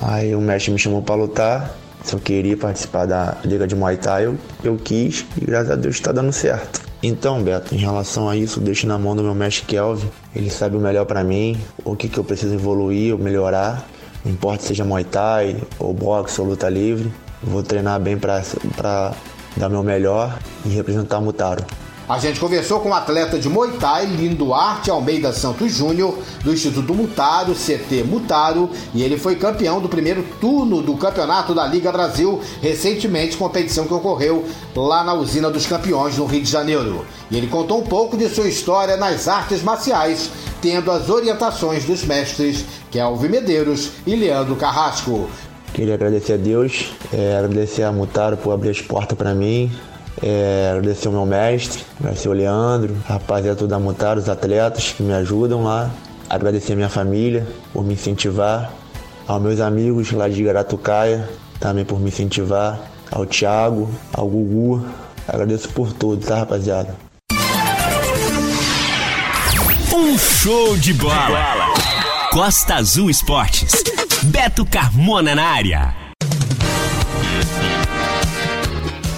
Aí 0.00 0.34
o 0.34 0.40
mestre 0.40 0.72
me 0.72 0.78
chamou 0.78 1.02
para 1.02 1.14
lutar. 1.14 1.70
Se 2.02 2.14
eu 2.14 2.18
queria 2.18 2.56
participar 2.56 3.04
da 3.04 3.36
Liga 3.44 3.66
de 3.66 3.74
Muay 3.74 3.98
Thai, 3.98 4.24
eu, 4.24 4.36
eu 4.64 4.76
quis 4.76 5.26
e 5.36 5.44
graças 5.44 5.72
a 5.72 5.76
Deus 5.76 5.96
está 5.96 6.10
dando 6.10 6.32
certo. 6.32 6.80
Então, 7.02 7.42
Beto, 7.42 7.74
em 7.74 7.78
relação 7.78 8.30
a 8.30 8.36
isso, 8.36 8.60
deixo 8.60 8.86
na 8.86 8.98
mão 8.98 9.14
do 9.14 9.22
meu 9.22 9.34
mestre 9.34 9.66
Kelvin. 9.66 10.08
Ele 10.34 10.48
sabe 10.48 10.76
o 10.76 10.80
melhor 10.80 11.04
para 11.04 11.22
mim, 11.22 11.60
o 11.84 11.94
que, 11.94 12.08
que 12.08 12.16
eu 12.16 12.24
preciso 12.24 12.54
evoluir 12.54 13.12
ou 13.12 13.18
melhorar. 13.18 13.86
Não 14.24 14.32
importa 14.32 14.62
se 14.62 14.68
seja 14.68 14.84
Muay 14.84 15.04
Thai, 15.04 15.56
ou 15.78 15.92
boxe, 15.92 16.40
ou 16.40 16.46
luta 16.46 16.68
livre. 16.68 17.12
vou 17.42 17.62
treinar 17.62 18.00
bem 18.00 18.16
para 18.16 19.12
dar 19.56 19.68
meu 19.68 19.82
melhor 19.82 20.38
e 20.64 20.70
representar 20.70 21.18
o 21.18 21.22
Mutaro. 21.22 21.64
A 22.08 22.20
gente 22.20 22.38
conversou 22.38 22.78
com 22.78 22.90
o 22.90 22.94
atleta 22.94 23.36
de 23.36 23.48
Muay 23.48 23.72
Thai, 23.80 24.06
Lindo 24.06 24.54
Arte 24.54 24.92
Almeida 24.92 25.32
Santos 25.32 25.72
Júnior, 25.72 26.16
do 26.44 26.52
Instituto 26.52 26.94
Mutaro, 26.94 27.52
CT 27.52 28.04
Mutaro, 28.04 28.70
e 28.94 29.02
ele 29.02 29.18
foi 29.18 29.34
campeão 29.34 29.80
do 29.80 29.88
primeiro 29.88 30.24
turno 30.40 30.80
do 30.80 30.96
Campeonato 30.96 31.52
da 31.52 31.66
Liga 31.66 31.90
Brasil, 31.90 32.40
recentemente, 32.62 33.36
competição 33.36 33.88
que 33.88 33.94
ocorreu 33.94 34.44
lá 34.76 35.02
na 35.02 35.14
Usina 35.14 35.50
dos 35.50 35.66
Campeões, 35.66 36.16
no 36.16 36.26
Rio 36.26 36.42
de 36.42 36.50
Janeiro. 36.50 37.04
E 37.28 37.36
ele 37.36 37.48
contou 37.48 37.80
um 37.80 37.84
pouco 37.84 38.16
de 38.16 38.28
sua 38.28 38.46
história 38.46 38.96
nas 38.96 39.26
artes 39.26 39.60
marciais, 39.64 40.30
tendo 40.62 40.92
as 40.92 41.10
orientações 41.10 41.86
dos 41.86 42.04
mestres 42.04 42.64
Kelvin 42.88 43.30
Medeiros 43.30 43.90
e 44.06 44.14
Leandro 44.14 44.54
Carrasco. 44.54 45.28
Queria 45.74 45.94
agradecer 45.94 46.34
a 46.34 46.36
Deus, 46.36 46.92
é, 47.12 47.36
agradecer 47.36 47.82
a 47.82 47.90
Mutaro 47.90 48.36
por 48.36 48.52
abrir 48.52 48.70
as 48.70 48.80
portas 48.80 49.18
para 49.18 49.34
mim, 49.34 49.72
É, 50.22 50.70
agradecer 50.70 51.08
o 51.08 51.12
meu 51.12 51.26
mestre, 51.26 51.82
agradecer 52.00 52.28
o 52.28 52.32
Leandro, 52.32 52.96
rapaziada 53.06 53.66
da 53.66 53.78
Mutar, 53.78 54.16
os 54.16 54.28
atletas 54.28 54.92
que 54.92 55.02
me 55.02 55.12
ajudam 55.12 55.64
lá. 55.64 55.90
Agradecer 56.28 56.72
a 56.72 56.76
minha 56.76 56.88
família 56.88 57.46
por 57.72 57.84
me 57.84 57.94
incentivar, 57.94 58.72
aos 59.28 59.42
meus 59.42 59.60
amigos 59.60 60.10
lá 60.12 60.28
de 60.28 60.42
Garatucaia 60.42 61.28
também 61.58 61.84
por 61.84 62.00
me 62.00 62.08
incentivar, 62.08 62.78
ao 63.10 63.26
Thiago, 63.26 63.90
ao 64.12 64.26
Gugu. 64.28 64.86
Agradeço 65.26 65.68
por 65.70 65.92
tudo, 65.92 66.24
tá, 66.24 66.38
rapaziada? 66.38 66.94
Um 69.94 70.18
show 70.18 70.76
de 70.76 70.92
bola. 70.94 71.74
Costa 72.30 72.76
Azul 72.76 73.10
Esportes. 73.10 73.82
Beto 74.24 74.64
Carmona 74.66 75.34
na 75.34 75.44
área. 75.44 76.05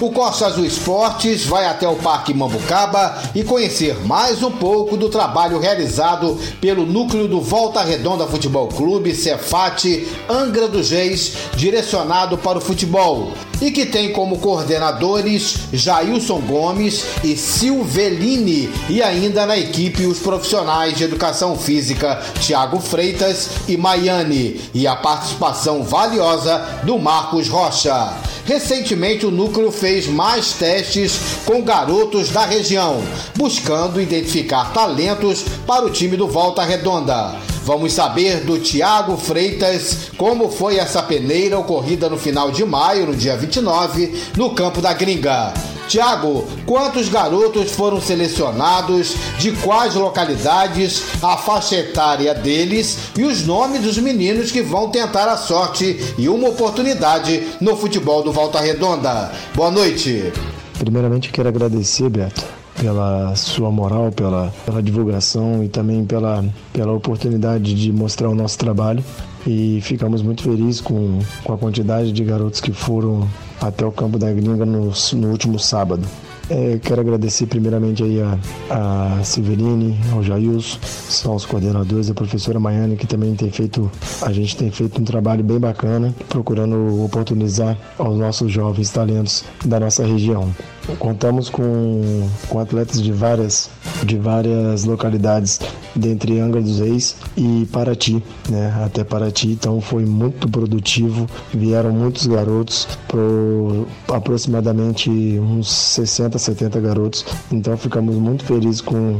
O 0.01 0.11
Costa 0.11 0.45
Azul 0.45 0.63
Esportes 0.63 1.45
vai 1.45 1.65
até 1.65 1.85
o 1.85 1.97
Parque 1.97 2.33
Mambucaba 2.33 3.21
e 3.35 3.43
conhecer 3.43 3.99
mais 4.05 4.41
um 4.41 4.49
pouco 4.49 4.95
do 4.95 5.09
trabalho 5.09 5.59
realizado 5.59 6.39
pelo 6.61 6.85
núcleo 6.85 7.27
do 7.27 7.41
Volta 7.41 7.83
Redonda 7.83 8.25
Futebol 8.25 8.69
Clube, 8.69 9.13
Cefate, 9.13 10.07
Angra 10.29 10.69
dos 10.69 10.89
Reis, 10.91 11.33
direcionado 11.53 12.37
para 12.37 12.59
o 12.59 12.61
futebol, 12.61 13.33
e 13.61 13.71
que 13.71 13.85
tem 13.85 14.13
como 14.13 14.39
coordenadores 14.39 15.57
Jailson 15.73 16.39
Gomes 16.47 17.03
e 17.21 17.35
Silvelini, 17.35 18.71
e 18.87 19.03
ainda 19.03 19.45
na 19.45 19.57
equipe 19.57 20.05
os 20.05 20.19
profissionais 20.19 20.97
de 20.97 21.03
educação 21.03 21.57
física 21.57 22.21
Tiago 22.39 22.79
Freitas 22.79 23.49
e 23.67 23.75
Maiane, 23.75 24.61
e 24.73 24.87
a 24.87 24.95
participação 24.95 25.83
valiosa 25.83 26.79
do 26.83 26.97
Marcos 26.97 27.49
Rocha. 27.49 28.13
Recentemente, 28.49 29.27
o 29.27 29.31
núcleo 29.31 29.71
fez 29.71 30.07
mais 30.07 30.53
testes 30.53 31.19
com 31.45 31.61
garotos 31.61 32.31
da 32.31 32.47
região, 32.47 32.99
buscando 33.35 34.01
identificar 34.01 34.73
talentos 34.73 35.43
para 35.67 35.85
o 35.85 35.91
time 35.91 36.17
do 36.17 36.27
Volta 36.27 36.63
Redonda. 36.63 37.35
Vamos 37.63 37.93
saber 37.93 38.39
do 38.39 38.57
Tiago 38.57 39.17
Freitas 39.17 40.09
como 40.17 40.49
foi 40.49 40.77
essa 40.77 41.03
peneira 41.03 41.59
ocorrida 41.59 42.09
no 42.09 42.17
final 42.17 42.49
de 42.49 42.65
maio, 42.65 43.05
no 43.05 43.15
dia 43.15 43.37
29, 43.37 44.19
no 44.35 44.49
campo 44.55 44.81
da 44.81 44.93
Gringa. 44.93 45.53
Tiago, 45.89 46.45
quantos 46.67 47.09
garotos 47.09 47.71
foram 47.71 47.99
selecionados, 47.99 49.15
de 49.39 49.51
quais 49.53 49.95
localidades, 49.95 51.03
a 51.19 51.35
faixa 51.35 51.77
etária 51.77 52.35
deles 52.35 53.09
e 53.17 53.23
os 53.23 53.43
nomes 53.43 53.81
dos 53.81 53.97
meninos 53.97 54.51
que 54.51 54.61
vão 54.61 54.91
tentar 54.91 55.27
a 55.27 55.35
sorte 55.35 56.13
e 56.15 56.29
uma 56.29 56.49
oportunidade 56.49 57.43
no 57.59 57.75
futebol 57.75 58.21
do 58.21 58.31
Volta 58.31 58.59
Redonda? 58.59 59.31
Boa 59.55 59.71
noite. 59.71 60.31
Primeiramente 60.77 61.31
quero 61.31 61.49
agradecer, 61.49 62.07
Beto, 62.07 62.45
pela 62.79 63.35
sua 63.35 63.71
moral, 63.71 64.11
pela, 64.11 64.53
pela 64.67 64.83
divulgação 64.83 65.63
e 65.63 65.69
também 65.69 66.05
pela, 66.05 66.45
pela 66.71 66.93
oportunidade 66.93 67.73
de 67.73 67.91
mostrar 67.91 68.29
o 68.29 68.35
nosso 68.35 68.59
trabalho. 68.59 69.03
E 69.47 69.79
ficamos 69.81 70.21
muito 70.21 70.43
felizes 70.43 70.81
com, 70.81 71.19
com 71.43 71.53
a 71.53 71.57
quantidade 71.57 72.11
de 72.11 72.23
garotos 72.23 72.59
que 72.59 72.71
foram 72.71 73.27
até 73.61 73.85
o 73.85 73.91
campo 73.91 74.17
da 74.17 74.31
Gringa 74.31 74.65
no, 74.65 74.91
no 75.13 75.27
último 75.29 75.57
sábado. 75.57 76.05
É, 76.49 76.79
quero 76.81 77.01
agradecer 77.01 77.45
primeiramente 77.45 78.03
aí 78.03 78.19
a, 78.21 78.39
a 78.71 79.23
Severine, 79.23 79.95
ao 80.11 80.23
Jailson, 80.23 80.79
são 80.81 81.35
os 81.35 81.45
coordenadores, 81.45 82.09
a 82.09 82.13
professora 82.13 82.59
Maiane, 82.59 82.95
que 82.95 83.05
também 83.05 83.35
tem 83.35 83.51
feito, 83.51 83.89
a 84.23 84.31
gente 84.31 84.57
tem 84.57 84.71
feito 84.71 84.99
um 84.99 85.03
trabalho 85.05 85.43
bem 85.43 85.59
bacana, 85.59 86.13
procurando 86.27 87.03
oportunizar 87.03 87.77
aos 87.99 88.17
nossos 88.17 88.51
jovens 88.51 88.89
talentos 88.89 89.45
da 89.63 89.79
nossa 89.79 90.03
região. 90.03 90.51
Contamos 90.97 91.49
com, 91.49 92.27
com 92.47 92.59
atletas 92.59 93.01
de 93.01 93.11
várias, 93.11 93.69
de 94.03 94.17
várias 94.17 94.83
localidades, 94.85 95.59
dentre 95.95 96.39
Angra 96.39 96.61
dos 96.61 96.79
Reis 96.79 97.15
e 97.37 97.67
Paraty, 97.71 98.23
né? 98.49 98.73
Até 98.83 99.03
Paraty, 99.03 99.51
então 99.51 99.79
foi 99.81 100.05
muito 100.05 100.49
produtivo. 100.49 101.27
Vieram 101.53 101.91
muitos 101.91 102.27
garotos, 102.27 102.87
pro, 103.07 103.87
aproximadamente 104.07 105.09
uns 105.09 105.71
60, 105.71 106.37
70 106.37 106.79
garotos. 106.79 107.25
Então 107.51 107.77
ficamos 107.77 108.15
muito 108.15 108.43
felizes 108.45 108.81
com 108.81 109.19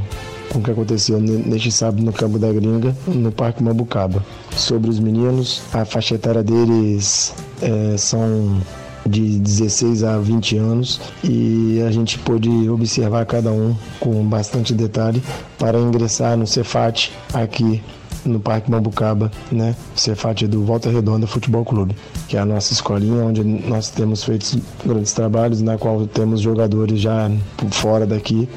com 0.49 0.59
o 0.59 0.63
que 0.63 0.71
aconteceu 0.71 1.19
neste 1.19 1.71
sábado 1.71 2.03
no 2.03 2.11
Campo 2.11 2.39
da 2.39 2.51
Gringa, 2.51 2.95
no 3.07 3.31
Parque 3.31 3.63
Mambucaba. 3.63 4.23
Sobre 4.55 4.89
os 4.89 4.99
meninos, 4.99 5.61
a 5.71 5.85
faixa 5.85 6.15
etária 6.15 6.43
deles 6.43 7.33
é, 7.61 7.95
são 7.97 8.59
de 9.05 9.39
16 9.39 10.03
a 10.03 10.17
20 10.17 10.57
anos 10.57 11.01
e 11.23 11.81
a 11.87 11.91
gente 11.91 12.19
pôde 12.19 12.49
observar 12.69 13.25
cada 13.25 13.51
um 13.51 13.75
com 13.99 14.23
bastante 14.25 14.73
detalhe 14.73 15.21
para 15.57 15.79
ingressar 15.79 16.37
no 16.37 16.45
Cefat 16.45 17.11
aqui 17.33 17.81
no 18.25 18.39
Parque 18.39 18.69
Mambucaba, 18.69 19.31
né? 19.49 19.75
Cefat 19.95 20.45
do 20.45 20.63
Volta 20.63 20.89
Redonda 20.89 21.25
Futebol 21.25 21.63
Clube, 21.63 21.95
que 22.27 22.35
é 22.35 22.39
a 22.39 22.45
nossa 22.45 22.73
escolinha 22.73 23.23
onde 23.23 23.43
nós 23.43 23.89
temos 23.89 24.23
feito 24.23 24.61
grandes 24.85 25.13
trabalhos, 25.13 25.61
na 25.61 25.77
qual 25.77 26.05
temos 26.05 26.41
jogadores 26.41 26.99
já 26.99 27.31
fora 27.71 28.05
daqui 28.05 28.47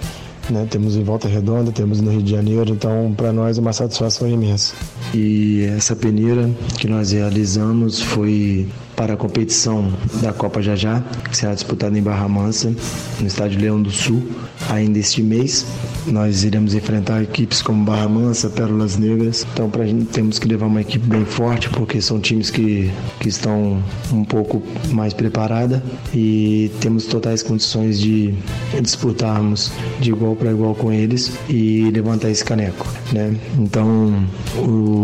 né? 0.50 0.66
Temos 0.68 0.96
em 0.96 1.04
Volta 1.04 1.28
Redonda, 1.28 1.70
temos 1.70 2.00
no 2.00 2.10
Rio 2.10 2.22
de 2.22 2.30
Janeiro, 2.30 2.70
então 2.70 3.12
para 3.16 3.32
nós 3.32 3.58
é 3.58 3.60
uma 3.60 3.72
satisfação 3.72 4.28
imensa. 4.28 4.74
E 5.14 5.64
essa 5.76 5.94
peneira 5.94 6.50
que 6.78 6.88
nós 6.88 7.12
realizamos 7.12 8.00
foi 8.00 8.66
para 8.96 9.14
a 9.14 9.16
competição 9.16 9.92
da 10.22 10.32
Copa 10.32 10.62
Jajá, 10.62 11.02
que 11.28 11.36
será 11.36 11.54
disputada 11.54 11.98
em 11.98 12.02
Barra 12.02 12.28
Mansa, 12.28 12.72
no 13.20 13.26
estádio 13.26 13.60
Leão 13.60 13.82
do 13.82 13.90
Sul, 13.90 14.22
ainda 14.70 14.98
este 14.98 15.22
mês. 15.22 15.66
Nós 16.06 16.44
iremos 16.44 16.74
enfrentar 16.74 17.22
equipes 17.22 17.62
como 17.62 17.84
Barra 17.84 18.08
Mansa, 18.08 18.48
Pérolas 18.50 18.96
Negras. 18.96 19.46
Então, 19.52 19.70
para 19.70 19.84
a 19.84 19.86
gente 19.86 20.06
temos 20.06 20.38
que 20.38 20.46
levar 20.46 20.66
uma 20.66 20.80
equipe 20.80 21.06
bem 21.06 21.24
forte, 21.24 21.68
porque 21.70 22.00
são 22.00 22.20
times 22.20 22.50
que, 22.50 22.90
que 23.20 23.28
estão 23.28 23.82
um 24.12 24.24
pouco 24.24 24.62
mais 24.90 25.12
preparada 25.12 25.82
e 26.14 26.70
temos 26.80 27.06
totais 27.06 27.42
condições 27.42 27.98
de 27.98 28.34
disputarmos 28.80 29.72
de 30.00 30.10
igual 30.10 30.36
para 30.36 30.50
igual 30.50 30.74
com 30.74 30.92
eles 30.92 31.32
e 31.48 31.90
levantar 31.92 32.30
esse 32.30 32.44
caneco, 32.44 32.86
né? 33.12 33.34
Então, 33.58 34.24
o, 34.58 35.01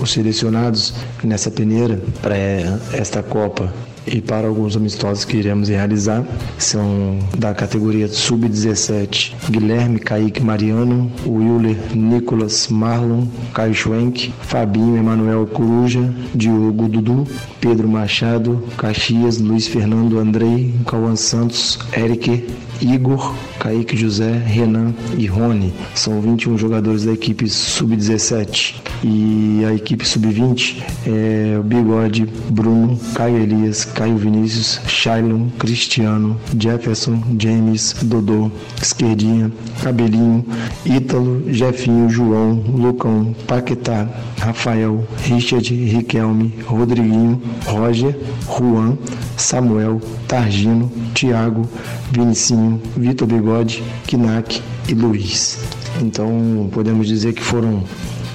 os 0.00 0.10
selecionados 0.10 0.94
nessa 1.22 1.50
peneira 1.50 2.00
para 2.22 2.36
esta 2.92 3.22
Copa 3.22 3.72
e 4.06 4.20
para 4.20 4.46
alguns 4.46 4.76
amistosos 4.76 5.24
que 5.24 5.36
iremos 5.36 5.68
realizar. 5.68 6.24
São 6.58 7.18
da 7.36 7.54
categoria 7.54 8.08
Sub-17 8.08 9.34
Guilherme 9.50 9.98
Kaique 9.98 10.42
Mariano, 10.42 11.10
Willer 11.26 11.76
Nicolas 11.94 12.68
Marlon, 12.68 13.26
Caio 13.52 13.74
Schwenk, 13.74 14.32
Fabinho 14.42 14.96
Emanuel 14.96 15.46
Coruja, 15.46 16.12
Diogo 16.34 16.88
Dudu, 16.88 17.26
Pedro 17.60 17.88
Machado, 17.88 18.62
Caxias, 18.76 19.38
Luiz 19.38 19.66
Fernando 19.66 20.18
Andrei, 20.18 20.74
Cauã 20.86 21.16
Santos, 21.16 21.78
Eric, 21.96 22.46
Igor, 22.80 23.34
Kaique 23.58 23.96
José, 23.96 24.30
Renan 24.30 24.92
e 25.16 25.26
Rony. 25.26 25.72
São 25.94 26.20
21 26.20 26.58
jogadores 26.58 27.04
da 27.04 27.12
equipe 27.12 27.48
sub-17. 27.48 28.74
E 29.02 29.62
a 29.66 29.74
equipe 29.74 30.06
sub-20 30.06 30.82
é 31.06 31.58
o 31.58 31.62
Bigode, 31.62 32.26
Bruno, 32.50 32.98
Caio 33.14 33.38
Elias, 33.38 33.84
Caio 33.94 34.16
Vinícius, 34.16 34.80
Shailon, 34.88 35.48
Cristiano, 35.58 36.36
Jefferson, 36.58 37.22
James, 37.38 37.94
Dodô, 38.02 38.50
Esquerdinha, 38.82 39.52
Cabelinho, 39.82 40.44
Ítalo, 40.84 41.44
Jefinho, 41.52 42.08
João, 42.08 42.54
Lucão, 42.54 43.34
Paquetá, 43.46 44.08
Rafael, 44.40 45.06
Richard, 45.18 45.72
Riquelme, 45.72 46.52
Rodriguinho, 46.66 47.40
Roger, 47.66 48.18
Juan, 48.46 48.98
Samuel, 49.36 50.00
Targino, 50.26 50.90
Tiago, 51.14 51.68
Vinicinho, 52.10 52.80
Vitor 52.96 53.28
Bigode, 53.28 53.82
Kinak 54.06 54.60
e 54.88 54.94
Luiz. 54.94 55.60
Então 56.00 56.68
podemos 56.72 57.06
dizer 57.06 57.32
que 57.32 57.42
foram 57.42 57.84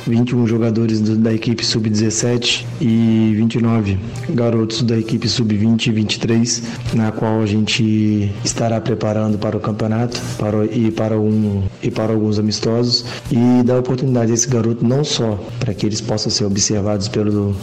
21 0.10 0.47
jogadores 0.47 0.99
da 0.99 1.34
equipe 1.34 1.66
sub-17 1.66 2.66
e 2.82 3.34
29 3.36 3.99
garotos 4.30 4.82
da 4.82 4.97
equipe 4.97 5.30
sub-20 5.30 5.88
e 5.88 5.91
23, 5.91 6.64
na 6.93 7.12
qual 7.12 7.41
a 7.41 7.45
gente 7.45 8.32
estará 8.43 8.82
preparando 8.82 9.38
para 9.38 9.55
o 9.55 9.60
campeonato 9.60 10.20
para, 10.38 10.66
e, 10.66 10.91
para 10.91 11.20
um, 11.20 11.64
e 11.82 11.91
para 11.91 12.12
alguns 12.12 12.39
amistosos 12.39 13.05
e 13.32 13.64
dar 13.64 13.80
oportunidade 13.80 14.32
a 14.32 14.34
esse 14.34 14.47
garoto 14.47 14.86
não 14.86 15.03
só 15.03 15.39
para 15.60 15.74
que 15.74 15.86
eles 15.86 16.01
possam 16.01 16.32
ser 16.32 16.45
observados 16.45 17.07
pelo 17.07 17.55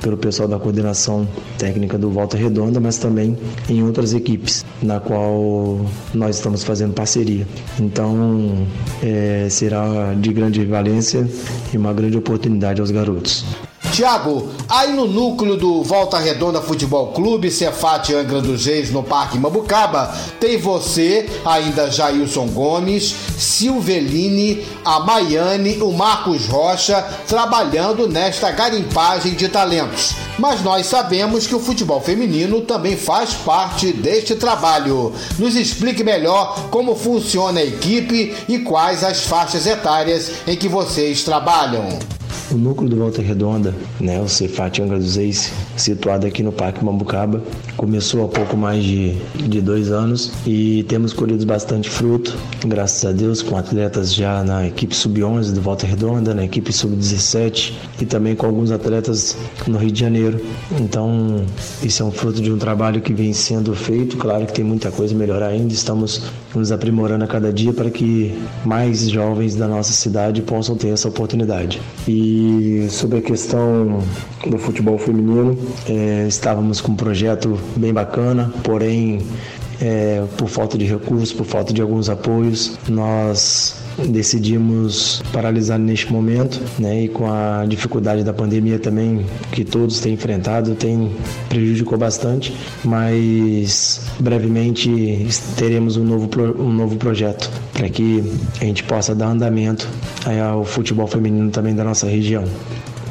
pelo 0.00 0.16
pessoal 0.16 0.48
da 0.48 0.58
coordenação 0.58 1.26
técnica 1.58 1.98
do 1.98 2.10
Volta 2.10 2.36
Redonda, 2.36 2.80
mas 2.80 2.98
também 2.98 3.36
em 3.68 3.82
outras 3.82 4.14
equipes, 4.14 4.64
na 4.82 5.00
qual 5.00 5.80
nós 6.14 6.36
estamos 6.36 6.64
fazendo 6.64 6.94
parceria. 6.94 7.46
Então, 7.80 8.66
é, 9.02 9.48
será 9.50 10.14
de 10.14 10.32
grande 10.32 10.64
valência 10.64 11.28
e 11.72 11.76
uma 11.76 11.92
grande 11.92 12.16
oportunidade 12.16 12.80
aos 12.80 12.90
garotos. 12.90 13.44
Tiago, 13.88 14.48
aí 14.68 14.92
no 14.92 15.06
núcleo 15.06 15.56
do 15.56 15.82
Volta 15.82 16.18
Redonda 16.18 16.60
Futebol 16.60 17.08
Clube, 17.08 17.50
Cefate 17.50 18.14
Angra 18.14 18.40
dos 18.40 18.64
Reis, 18.66 18.90
no 18.90 19.02
Parque 19.02 19.38
Mabucaba, 19.38 20.14
tem 20.38 20.58
você, 20.58 21.28
ainda 21.44 21.90
Jailson 21.90 22.46
Gomes, 22.48 23.14
Silveline, 23.36 24.64
a 24.84 25.00
Maiane, 25.00 25.82
o 25.82 25.92
Marcos 25.92 26.46
Rocha, 26.46 27.02
trabalhando 27.26 28.08
nesta 28.08 28.50
garimpagem 28.50 29.34
de 29.34 29.48
talentos. 29.48 30.14
Mas 30.38 30.62
nós 30.62 30.86
sabemos 30.86 31.46
que 31.46 31.54
o 31.54 31.60
futebol 31.60 32.00
feminino 32.00 32.60
também 32.60 32.96
faz 32.96 33.34
parte 33.34 33.92
deste 33.92 34.36
trabalho. 34.36 35.12
Nos 35.38 35.56
explique 35.56 36.04
melhor 36.04 36.68
como 36.70 36.94
funciona 36.94 37.60
a 37.60 37.64
equipe 37.64 38.34
e 38.48 38.58
quais 38.60 39.02
as 39.02 39.24
faixas 39.24 39.66
etárias 39.66 40.30
em 40.46 40.56
que 40.56 40.68
vocês 40.68 41.24
trabalham. 41.24 42.17
O 42.50 42.56
núcleo 42.56 42.88
do 42.88 42.96
Volta 42.96 43.20
Redonda, 43.20 43.74
né, 44.00 44.20
o 44.20 44.28
Cefat 44.28 44.80
Angra 44.80 44.98
dos 44.98 45.16
Reis, 45.16 45.52
situado 45.76 46.26
aqui 46.26 46.42
no 46.42 46.50
Parque 46.50 46.84
Mambucaba, 46.84 47.42
começou 47.76 48.24
há 48.24 48.28
pouco 48.28 48.56
mais 48.56 48.82
de, 48.82 49.14
de 49.34 49.60
dois 49.60 49.90
anos 49.90 50.32
e 50.46 50.82
temos 50.88 51.12
colhido 51.12 51.44
bastante 51.44 51.90
fruto, 51.90 52.36
graças 52.66 53.04
a 53.04 53.12
Deus, 53.12 53.42
com 53.42 53.56
atletas 53.56 54.14
já 54.14 54.42
na 54.42 54.66
equipe 54.66 54.94
sub-11 54.94 55.52
do 55.52 55.60
Volta 55.60 55.86
Redonda, 55.86 56.32
na 56.32 56.44
equipe 56.44 56.72
sub-17 56.72 57.74
e 58.00 58.06
também 58.06 58.34
com 58.34 58.46
alguns 58.46 58.70
atletas 58.70 59.36
no 59.66 59.76
Rio 59.78 59.90
de 59.90 60.00
Janeiro. 60.00 60.40
Então, 60.80 61.44
isso 61.82 62.02
é 62.02 62.06
um 62.06 62.10
fruto 62.10 62.40
de 62.40 62.50
um 62.50 62.58
trabalho 62.58 63.00
que 63.00 63.12
vem 63.12 63.32
sendo 63.32 63.74
feito. 63.74 64.16
Claro 64.16 64.46
que 64.46 64.52
tem 64.52 64.64
muita 64.64 64.90
coisa 64.90 65.14
a 65.14 65.18
melhorar 65.18 65.48
ainda, 65.48 65.72
estamos 65.72 66.22
nos 66.54 66.72
aprimorando 66.72 67.24
a 67.24 67.26
cada 67.26 67.52
dia 67.52 67.72
para 67.72 67.90
que 67.90 68.36
mais 68.64 69.08
jovens 69.08 69.54
da 69.54 69.68
nossa 69.68 69.92
cidade 69.92 70.42
possam 70.42 70.76
ter 70.76 70.88
essa 70.88 71.08
oportunidade. 71.08 71.80
E 72.06 72.86
sobre 72.90 73.18
a 73.18 73.22
questão 73.22 74.02
do 74.46 74.58
futebol 74.58 74.98
feminino, 74.98 75.56
é, 75.88 76.26
estávamos 76.26 76.80
com 76.80 76.92
um 76.92 76.96
projeto 76.96 77.58
bem 77.76 77.92
bacana, 77.92 78.52
porém, 78.62 79.20
é, 79.80 80.24
por 80.36 80.48
falta 80.48 80.76
de 80.76 80.84
recursos, 80.84 81.32
por 81.32 81.46
falta 81.46 81.72
de 81.72 81.80
alguns 81.80 82.08
apoios, 82.08 82.78
nós 82.88 83.76
decidimos 84.06 85.22
paralisar 85.32 85.78
neste 85.78 86.12
momento, 86.12 86.60
né? 86.78 87.04
E 87.04 87.08
com 87.08 87.30
a 87.30 87.64
dificuldade 87.66 88.22
da 88.22 88.32
pandemia 88.32 88.78
também 88.78 89.26
que 89.50 89.64
todos 89.64 90.00
têm 90.00 90.14
enfrentado, 90.14 90.74
tem 90.74 91.10
prejudicou 91.48 91.98
bastante, 91.98 92.54
mas 92.84 94.00
brevemente 94.20 95.26
teremos 95.56 95.96
um 95.96 96.04
novo 96.04 96.28
um 96.58 96.72
novo 96.72 96.96
projeto 96.96 97.50
para 97.72 97.88
que 97.88 98.22
a 98.60 98.64
gente 98.64 98.84
possa 98.84 99.14
dar 99.14 99.28
andamento 99.28 99.88
ao 100.50 100.64
futebol 100.64 101.06
feminino 101.06 101.50
também 101.50 101.74
da 101.74 101.84
nossa 101.84 102.06
região. 102.06 102.44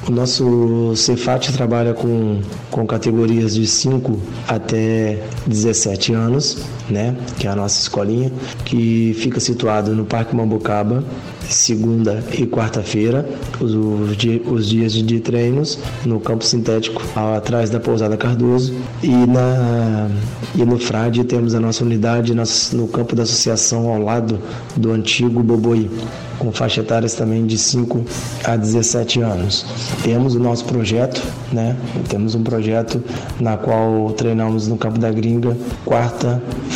O 0.07 0.11
nosso 0.11 0.95
Cefat 0.95 1.51
trabalha 1.51 1.93
com, 1.93 2.39
com 2.71 2.87
categorias 2.87 3.55
de 3.55 3.67
5 3.67 4.17
até 4.47 5.21
17 5.45 6.13
anos, 6.13 6.59
né? 6.89 7.15
Que 7.37 7.47
é 7.47 7.49
a 7.49 7.55
nossa 7.55 7.79
escolinha, 7.79 8.31
que 8.65 9.15
fica 9.19 9.39
situado 9.39 9.93
no 9.95 10.05
Parque 10.05 10.35
Mambucaba, 10.35 11.03
segunda 11.49 12.23
e 12.37 12.45
quarta-feira, 12.45 13.27
os, 13.59 13.73
os, 13.73 14.67
dias 14.67 14.93
de 14.93 15.19
treinos 15.19 15.79
no 16.05 16.19
campo 16.19 16.43
sintético 16.43 17.01
atrás 17.15 17.69
da 17.69 17.79
pousada 17.79 18.17
Cardoso 18.17 18.73
e 19.01 19.11
na 19.11 20.09
e 20.55 20.65
no 20.65 20.77
Frade 20.77 21.23
temos 21.23 21.53
a 21.53 21.59
nossa 21.59 21.83
unidade 21.83 22.33
no 22.73 22.87
campo 22.87 23.15
da 23.15 23.23
associação 23.23 23.89
ao 23.89 24.01
lado 24.01 24.39
do 24.75 24.91
antigo 24.91 25.41
Boboi 25.43 25.89
com 26.37 26.51
faixa 26.51 26.81
etárias 26.81 27.13
também 27.15 27.45
de 27.45 27.57
5 27.57 28.05
a 28.43 28.55
17 28.55 29.21
anos. 29.21 29.65
Temos 30.03 30.35
o 30.35 30.39
nosso 30.39 30.65
projeto, 30.65 31.21
né? 31.51 31.75
Temos 32.09 32.35
um 32.35 32.43
projeto 32.43 33.03
na 33.39 33.57
qual 33.57 34.11
treinamos 34.11 34.67
no 34.67 34.77
Campo 34.77 34.99
da 34.99 35.11
Gringa 35.11 35.57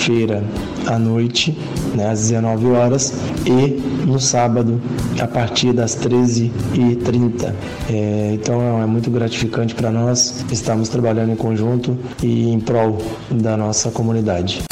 quarta-feira 0.02 0.44
à 0.88 0.98
noite, 0.98 1.56
né, 1.94 2.10
às 2.10 2.22
19 2.22 2.72
horas 2.72 3.14
e 3.46 3.80
no 4.06 4.20
sábado 4.20 4.82
a 5.20 5.28
partir 5.28 5.74
das 5.74 5.96
13h30. 5.96 7.54
É, 7.90 8.32
então 8.34 8.82
é 8.82 8.86
muito 8.86 9.12
gratificante 9.12 9.76
para 9.76 9.92
nós. 9.92 10.44
Estamos 10.52 10.90
trabalhando 10.90 11.32
em 11.32 11.36
conjunto 11.36 11.98
e 12.24 12.50
em 12.50 12.60
prol 12.60 12.98
da 13.30 13.56
nossa 13.56 13.92
comunidade. 13.92 14.64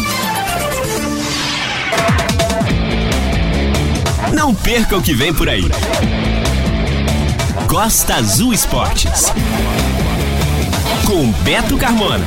Não 4.34 4.56
perca 4.56 4.98
o 4.98 5.02
que 5.02 5.14
vem 5.14 5.34
por 5.34 5.48
aí. 5.48 5.64
Costa 7.68 8.16
Azul 8.16 8.52
Esportes. 8.52 9.32
Com 11.06 11.32
Beto 11.44 11.78
Carmona. 11.78 12.26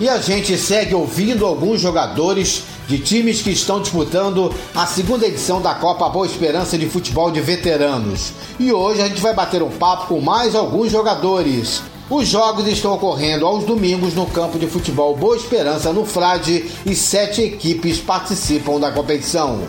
E 0.00 0.08
a 0.08 0.18
gente 0.18 0.56
segue 0.56 0.94
ouvindo 0.94 1.44
alguns 1.44 1.80
jogadores 1.80 2.62
de 2.86 3.00
times 3.00 3.42
que 3.42 3.50
estão 3.50 3.82
disputando 3.82 4.54
a 4.72 4.86
segunda 4.86 5.26
edição 5.26 5.60
da 5.60 5.74
Copa 5.74 6.08
Boa 6.08 6.24
Esperança 6.24 6.78
de 6.78 6.88
Futebol 6.88 7.32
de 7.32 7.40
Veteranos. 7.40 8.32
E 8.60 8.72
hoje 8.72 9.02
a 9.02 9.08
gente 9.08 9.20
vai 9.20 9.34
bater 9.34 9.60
um 9.60 9.70
papo 9.70 10.06
com 10.06 10.20
mais 10.20 10.54
alguns 10.54 10.92
jogadores. 10.92 11.82
Os 12.08 12.28
jogos 12.28 12.68
estão 12.68 12.94
ocorrendo 12.94 13.44
aos 13.44 13.64
domingos 13.64 14.14
no 14.14 14.24
campo 14.26 14.56
de 14.56 14.68
futebol 14.68 15.16
Boa 15.16 15.36
Esperança, 15.36 15.92
no 15.92 16.06
Frade, 16.06 16.70
e 16.86 16.94
sete 16.94 17.42
equipes 17.42 17.98
participam 17.98 18.78
da 18.78 18.92
competição. 18.92 19.62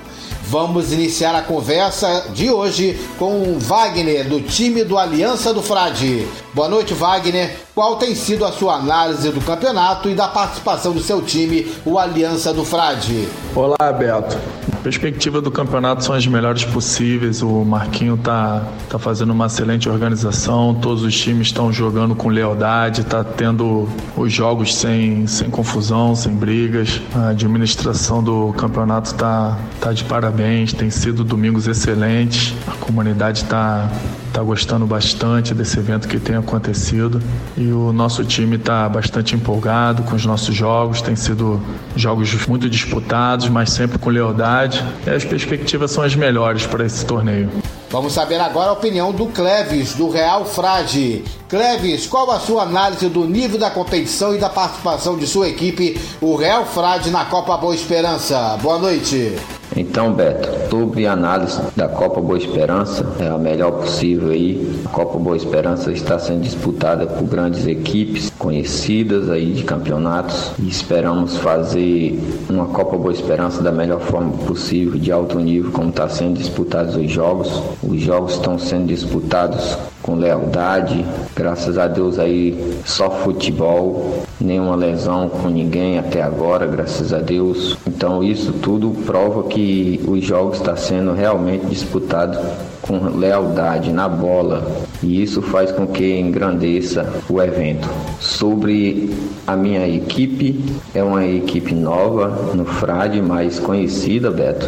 Vamos 0.50 0.91
iniciar 0.91 1.36
a 1.36 1.43
conversa 1.43 2.26
de 2.34 2.50
hoje 2.50 3.00
com 3.20 3.60
Wagner, 3.60 4.28
do 4.28 4.41
time 4.41 4.84
do 4.84 4.97
Aliança 4.97 5.54
do 5.54 5.62
Frade. 5.62 6.28
Boa 6.56 6.68
noite, 6.68 6.91
Wagner. 6.91 7.56
Qual 7.76 7.97
tem 7.97 8.16
sido 8.16 8.43
a 8.43 8.52
sua 8.52 8.78
análise 8.78 9.30
do 9.30 9.41
campeonato 9.41 10.10
e 10.10 10.16
da 10.16 10.28
participação 10.28 10.91
do 10.91 11.02
seu 11.02 11.22
time, 11.22 11.72
o 11.86 12.00
Aliança 12.00 12.52
do 12.52 12.66
Frade? 12.66 13.30
Olá, 13.56 13.93
Beto. 13.93 14.39
Perspectiva 14.84 15.42
do 15.42 15.52
campeonato 15.52 16.04
são 16.04 16.16
as 16.16 16.26
melhores 16.26 16.64
possíveis. 16.64 17.42
O 17.42 17.66
Marquinho 17.66 18.16
tá, 18.18 18.66
tá 18.90 18.98
fazendo 18.98 19.32
uma 19.32 19.48
excelente 19.48 19.90
organização, 19.90 20.74
todos 20.74 21.04
os 21.04 21.18
times 21.18 21.48
estão 21.48 21.72
jogando 21.72 22.16
com 22.16 22.30
lealdade, 22.30 23.04
tá 23.04 23.24
tendo 23.24 23.90
os 24.16 24.32
jogos 24.32 24.76
sem, 24.76 25.28
sem 25.28 25.50
confusão, 25.50 26.16
sem 26.16 26.34
brigas. 26.34 27.02
A 27.14 27.30
administração 27.30 28.24
do 28.24 28.54
campeonato 28.54 29.14
tá, 29.16 29.58
tá 29.82 29.92
de 29.92 30.06
parabéns, 30.06 30.72
tem 30.72 30.90
sido 30.90 31.26
domingos 31.26 31.68
excelentes. 31.68 32.54
A 32.66 32.72
comunidade 32.72 33.44
tá, 33.46 33.92
tá 34.34 34.42
gostando 34.42 34.86
bastante 34.86 35.54
desse 35.54 35.80
evento 35.80 36.08
que 36.08 36.20
tem 36.20 36.36
acontecido 36.36 37.22
e 37.58 37.72
o 37.72 37.92
nosso 37.92 38.24
time 38.24 38.56
está 38.56 38.88
bastante 38.88 39.36
empolgado 39.36 40.04
com 40.04 40.16
os 40.16 40.26
nossos 40.26 40.56
jogos, 40.56 41.02
tem 41.02 41.16
sido 41.16 41.62
jogos 41.96 42.46
muito 42.48 42.70
disputados, 42.70 43.50
mas 43.50 43.72
sempre 43.72 43.98
com 43.98 44.10
lealdade 44.10 44.84
e 45.06 45.10
as 45.10 45.26
perspectivas 45.26 45.92
são 45.92 46.04
as 46.04 46.16
melhores 46.16 46.66
para 46.66 46.86
esse 46.86 47.06
torneio. 47.06 47.50
Vamos 47.90 48.14
saber 48.14 48.40
agora 48.40 48.70
a 48.70 48.74
opinião 48.74 49.12
do 49.12 49.26
Cleves, 49.28 49.96
do 49.96 50.10
Real 50.10 50.46
Frade. 50.46 51.24
Cleves, 51.48 52.06
qual 52.06 52.30
a 52.30 52.40
sua 52.40 52.62
análise 52.62 53.10
do 53.10 53.26
nível 53.26 53.58
da 53.58 53.72
competição 53.72 54.36
e 54.36 54.38
da 54.38 54.48
participação 54.48 55.18
de 55.18 55.26
sua 55.26 55.50
equipe, 55.50 56.00
o 56.22 56.36
Real 56.36 56.66
Frade, 56.68 57.10
na 57.10 57.26
Copa 57.26 57.58
Boa 57.58 57.74
Esperança? 57.74 58.58
Boa 58.62 58.78
noite. 58.78 59.36
Então, 59.76 60.14
Beto, 60.14 60.50
sobre 60.70 61.06
a 61.06 61.14
análise 61.14 61.62
da 61.76 61.88
Copa 61.88 62.20
Boa 62.20 62.38
Esperança, 62.38 63.06
é 63.20 63.28
a 63.28 63.38
melhor 63.38 63.72
possível 63.72 64.30
aí. 64.30 64.82
A 64.86 64.90
Copa 64.90 65.18
Boa 65.18 65.38
Esperança 65.38 65.92
está 65.92 66.18
sendo 66.18 66.42
disputada 66.42 67.06
por 67.06 67.24
grandes 67.26 67.68
equipes 67.68 68.32
conhecidas 68.38 69.30
aí 69.30 69.54
de 69.54 69.64
campeonatos 69.64 70.52
e 70.60 70.68
esperamos 70.68 71.38
fazer 71.38 72.20
uma 72.50 72.66
Copa 72.68 72.98
Boa 72.98 73.14
Esperança 73.14 73.62
da 73.62 73.72
melhor 73.72 74.00
forma 74.00 74.32
possível, 74.46 75.00
de 75.00 75.12
alto 75.12 75.40
nível, 75.40 75.72
como 75.72 75.90
está 75.90 76.10
sendo 76.10 76.38
disputados 76.38 76.96
os 76.96 77.10
jogos. 77.10 77.62
Os 77.84 78.02
jogos 78.02 78.34
estão 78.34 78.58
sendo 78.58 78.88
disputados 78.88 79.78
com 80.10 80.16
lealdade, 80.16 81.05
graças 81.36 81.78
a 81.78 81.88
Deus 81.88 82.18
aí 82.18 82.74
só 82.84 83.12
futebol, 83.12 84.24
nenhuma 84.41 84.76
lesão 84.76 85.30
com 85.30 85.49
ninguém 85.49 85.99
até 85.99 86.24
agora, 86.24 86.66
graças 86.66 87.14
a 87.14 87.20
Deus. 87.20 87.78
Então 87.86 88.24
isso 88.24 88.51
tudo 88.53 88.89
prova 89.05 89.43
que 89.43 90.01
os 90.07 90.26
jogos 90.26 90.57
estão 90.57 90.74
tá 90.74 90.82
sendo 90.82 91.14
realmente 91.14 91.68
disputados 91.68 92.39
com 92.82 92.97
lealdade 93.20 93.91
na 93.91 94.10
bola 94.10 94.66
e 95.03 95.22
isso 95.22 95.43
faz 95.43 95.72
com 95.72 95.86
que 95.86 96.18
engrandeça 96.18 97.07
o 97.30 97.39
evento. 97.39 97.88
Sobre 98.20 99.16
a 99.45 99.55
minha 99.55 99.88
equipe, 99.88 100.60
é 100.95 101.03
uma 101.03 101.24
equipe 101.24 101.76
nova 101.76 102.51
no 102.55 102.66
Frade, 102.66 103.22
mais 103.22 103.60
conhecida, 103.60 104.32
Beto 104.32 104.68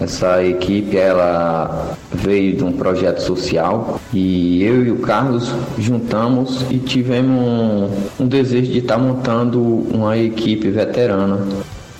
essa 0.00 0.42
equipe 0.42 0.96
ela 0.96 1.96
veio 2.12 2.56
de 2.56 2.64
um 2.64 2.72
projeto 2.72 3.20
social 3.20 4.00
e 4.12 4.62
eu 4.62 4.84
e 4.84 4.90
o 4.90 4.98
Carlos 4.98 5.52
juntamos 5.78 6.64
e 6.70 6.78
tivemos 6.78 7.90
um, 8.18 8.24
um 8.24 8.26
desejo 8.26 8.72
de 8.72 8.78
estar 8.78 8.98
montando 8.98 9.62
uma 9.62 10.16
equipe 10.18 10.68
veterana 10.68 11.38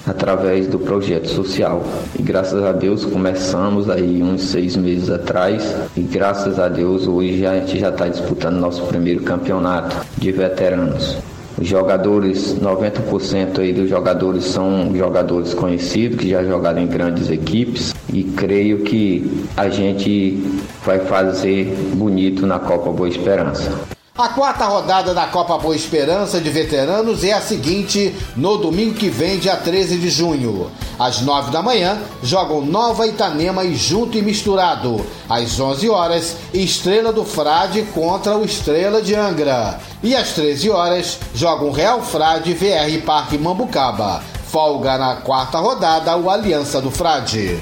através 0.07 0.67
do 0.67 0.79
projeto 0.79 1.29
social. 1.29 1.83
E 2.19 2.23
graças 2.23 2.63
a 2.63 2.73
Deus 2.73 3.05
começamos 3.05 3.89
aí 3.89 4.23
uns 4.23 4.43
seis 4.43 4.77
meses 4.77 5.09
atrás 5.09 5.75
e 5.97 6.01
graças 6.01 6.59
a 6.59 6.69
Deus 6.69 7.07
hoje 7.07 7.47
a 7.47 7.59
gente 7.61 7.79
já 7.79 7.89
está 7.89 8.09
disputando 8.09 8.57
nosso 8.57 8.83
primeiro 8.87 9.23
campeonato 9.23 9.97
de 10.19 10.33
veteranos. 10.33 11.17
Os 11.57 11.69
jogadores, 11.69 12.57
90% 12.59 13.61
aí 13.61 13.73
dos 13.73 13.89
jogadores 13.89 14.45
são 14.45 14.95
jogadores 14.95 15.55
conhecidos 15.55 16.19
que 16.19 16.31
já 16.31 16.43
jogaram 16.43 16.83
em 16.83 16.87
grandes 16.87 17.31
equipes 17.31 17.95
e 18.13 18.25
creio 18.25 18.79
que 18.79 19.47
a 19.57 19.69
gente 19.69 20.43
vai 20.85 20.99
fazer 20.99 21.67
bonito 21.95 22.45
na 22.47 22.59
Copa 22.59 22.91
Boa 22.91 23.09
Esperança. 23.09 23.94
A 24.17 24.29
quarta 24.29 24.67
rodada 24.67 25.13
da 25.13 25.27
Copa 25.27 25.59
Boa 25.59 25.75
Esperança 25.75 26.41
de 26.41 26.49
Veteranos 26.49 27.25
é 27.25 27.33
a 27.33 27.41
seguinte: 27.41 28.15
no 28.37 28.57
domingo 28.57 28.95
que 28.95 29.09
vem, 29.09 29.41
dia 29.41 29.57
13 29.57 29.99
de 29.99 30.09
junho. 30.09 30.71
Às 30.97 31.21
9 31.21 31.51
da 31.51 31.61
manhã, 31.61 32.01
jogam 32.23 32.61
Nova 32.61 33.09
Itanema 33.09 33.65
e 33.65 33.75
Junto 33.75 34.17
e 34.17 34.23
Misturado. 34.23 35.05
Às 35.29 35.59
11 35.59 35.91
horas, 35.91 36.37
Estrela 36.55 37.13
do 37.13 37.25
Frade 37.25 37.83
contra 37.93 38.37
o 38.37 38.45
Estrela 38.45 39.03
de 39.03 39.17
Angra. 39.17 39.81
E 40.01 40.15
às 40.15 40.31
13 40.31 40.71
horas, 40.71 41.19
jogam 41.35 41.73
Real 41.73 42.01
Frade 42.01 42.55
VR 42.55 43.05
Parque 43.05 43.37
Mambucaba. 43.37 44.23
Folga 44.47 44.97
na 44.97 45.17
quarta 45.17 45.59
rodada 45.59 46.17
o 46.17 46.31
Aliança 46.31 46.81
do 46.81 46.93
Frade. 46.93 47.59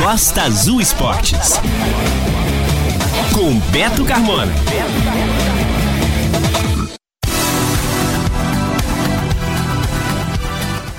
Costa 0.00 0.42
Azul 0.42 0.80
Esportes 0.80 1.58
com 3.32 3.58
Beto 3.70 4.04
Carmona. 4.04 4.52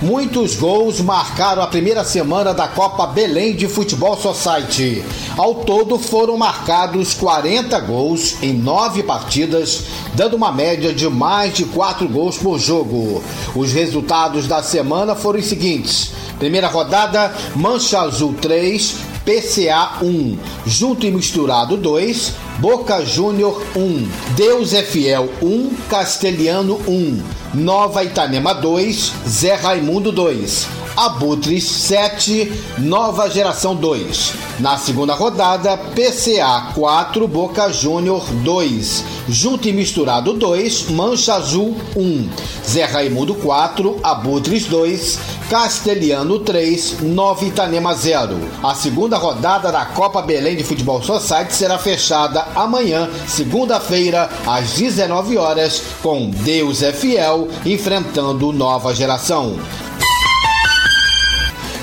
Muitos 0.01 0.55
gols 0.55 1.01
marcaram 1.01 1.63
a 1.63 1.67
primeira 1.67 2.03
semana 2.03 2.53
da 2.53 2.67
Copa 2.67 3.07
Belém 3.07 3.55
de 3.55 3.67
Futebol 3.67 4.15
Society. 4.15 5.03
Ao 5.35 5.55
todo 5.55 5.97
foram 5.97 6.37
marcados 6.37 7.13
40 7.15 7.79
gols 7.79 8.35
em 8.43 8.53
nove 8.53 9.01
partidas, 9.01 9.85
dando 10.13 10.35
uma 10.35 10.51
média 10.51 10.93
de 10.93 11.09
mais 11.09 11.53
de 11.53 11.65
4 11.65 12.07
gols 12.07 12.37
por 12.37 12.59
jogo. 12.59 13.23
Os 13.55 13.71
resultados 13.71 14.47
da 14.47 14.61
semana 14.61 15.15
foram 15.15 15.39
os 15.39 15.45
seguintes: 15.47 16.11
primeira 16.37 16.67
rodada, 16.67 17.33
Mancha 17.55 18.01
Azul 18.01 18.35
3, 18.39 19.14
PCA 19.25 20.03
1, 20.03 20.37
Junto 20.67 21.07
e 21.07 21.11
Misturado 21.11 21.75
2, 21.75 22.33
Boca 22.59 23.03
Júnior 23.03 23.59
1, 23.75 24.07
Deus 24.35 24.71
é 24.71 24.83
Fiel 24.83 25.27
1, 25.41 25.71
Castelhano 25.89 26.79
1, 26.87 27.23
Nova 27.55 28.03
Itanema 28.03 28.53
2, 28.53 29.13
Zé 29.27 29.55
Raimundo 29.55 30.11
2, 30.11 30.67
Abutres 30.95 31.63
7, 31.65 32.51
Nova 32.77 33.29
Geração 33.29 33.75
2. 33.75 34.33
Na 34.59 34.77
segunda 34.77 35.13
rodada, 35.13 35.75
PCA 35.75 36.71
4, 36.73 37.27
Boca 37.27 37.69
Júnior 37.73 38.23
2, 38.43 39.03
Junto 39.27 39.67
e 39.67 39.73
Misturado 39.73 40.33
2, 40.33 40.91
Mancha 40.91 41.33
Azul 41.33 41.75
1, 41.97 42.29
Zé 42.65 42.85
Raimundo 42.85 43.35
4, 43.35 43.99
Abutres 44.01 44.65
2, 44.67 45.19
Castelhano 45.49 46.39
3, 46.39 47.01
Nova 47.01 47.45
Itanema 47.45 47.93
0. 47.93 48.35
A 48.63 48.73
segunda 48.73 49.15
rodada 49.17 49.71
da 49.71 49.85
Copa 49.85 50.19
Belém 50.21 50.55
de 50.55 50.63
Futebol 50.63 51.03
Society 51.03 51.53
será 51.53 51.77
fechada 51.77 52.47
amanhã, 52.55 53.07
segunda-feira, 53.27 54.27
às 54.47 54.73
19 54.73 55.37
horas, 55.37 55.83
com 56.01 56.31
Deus 56.31 56.81
é 56.81 56.91
Fiel 56.91 57.47
enfrentando 57.63 58.51
Nova 58.51 58.93
Geração. 58.95 59.59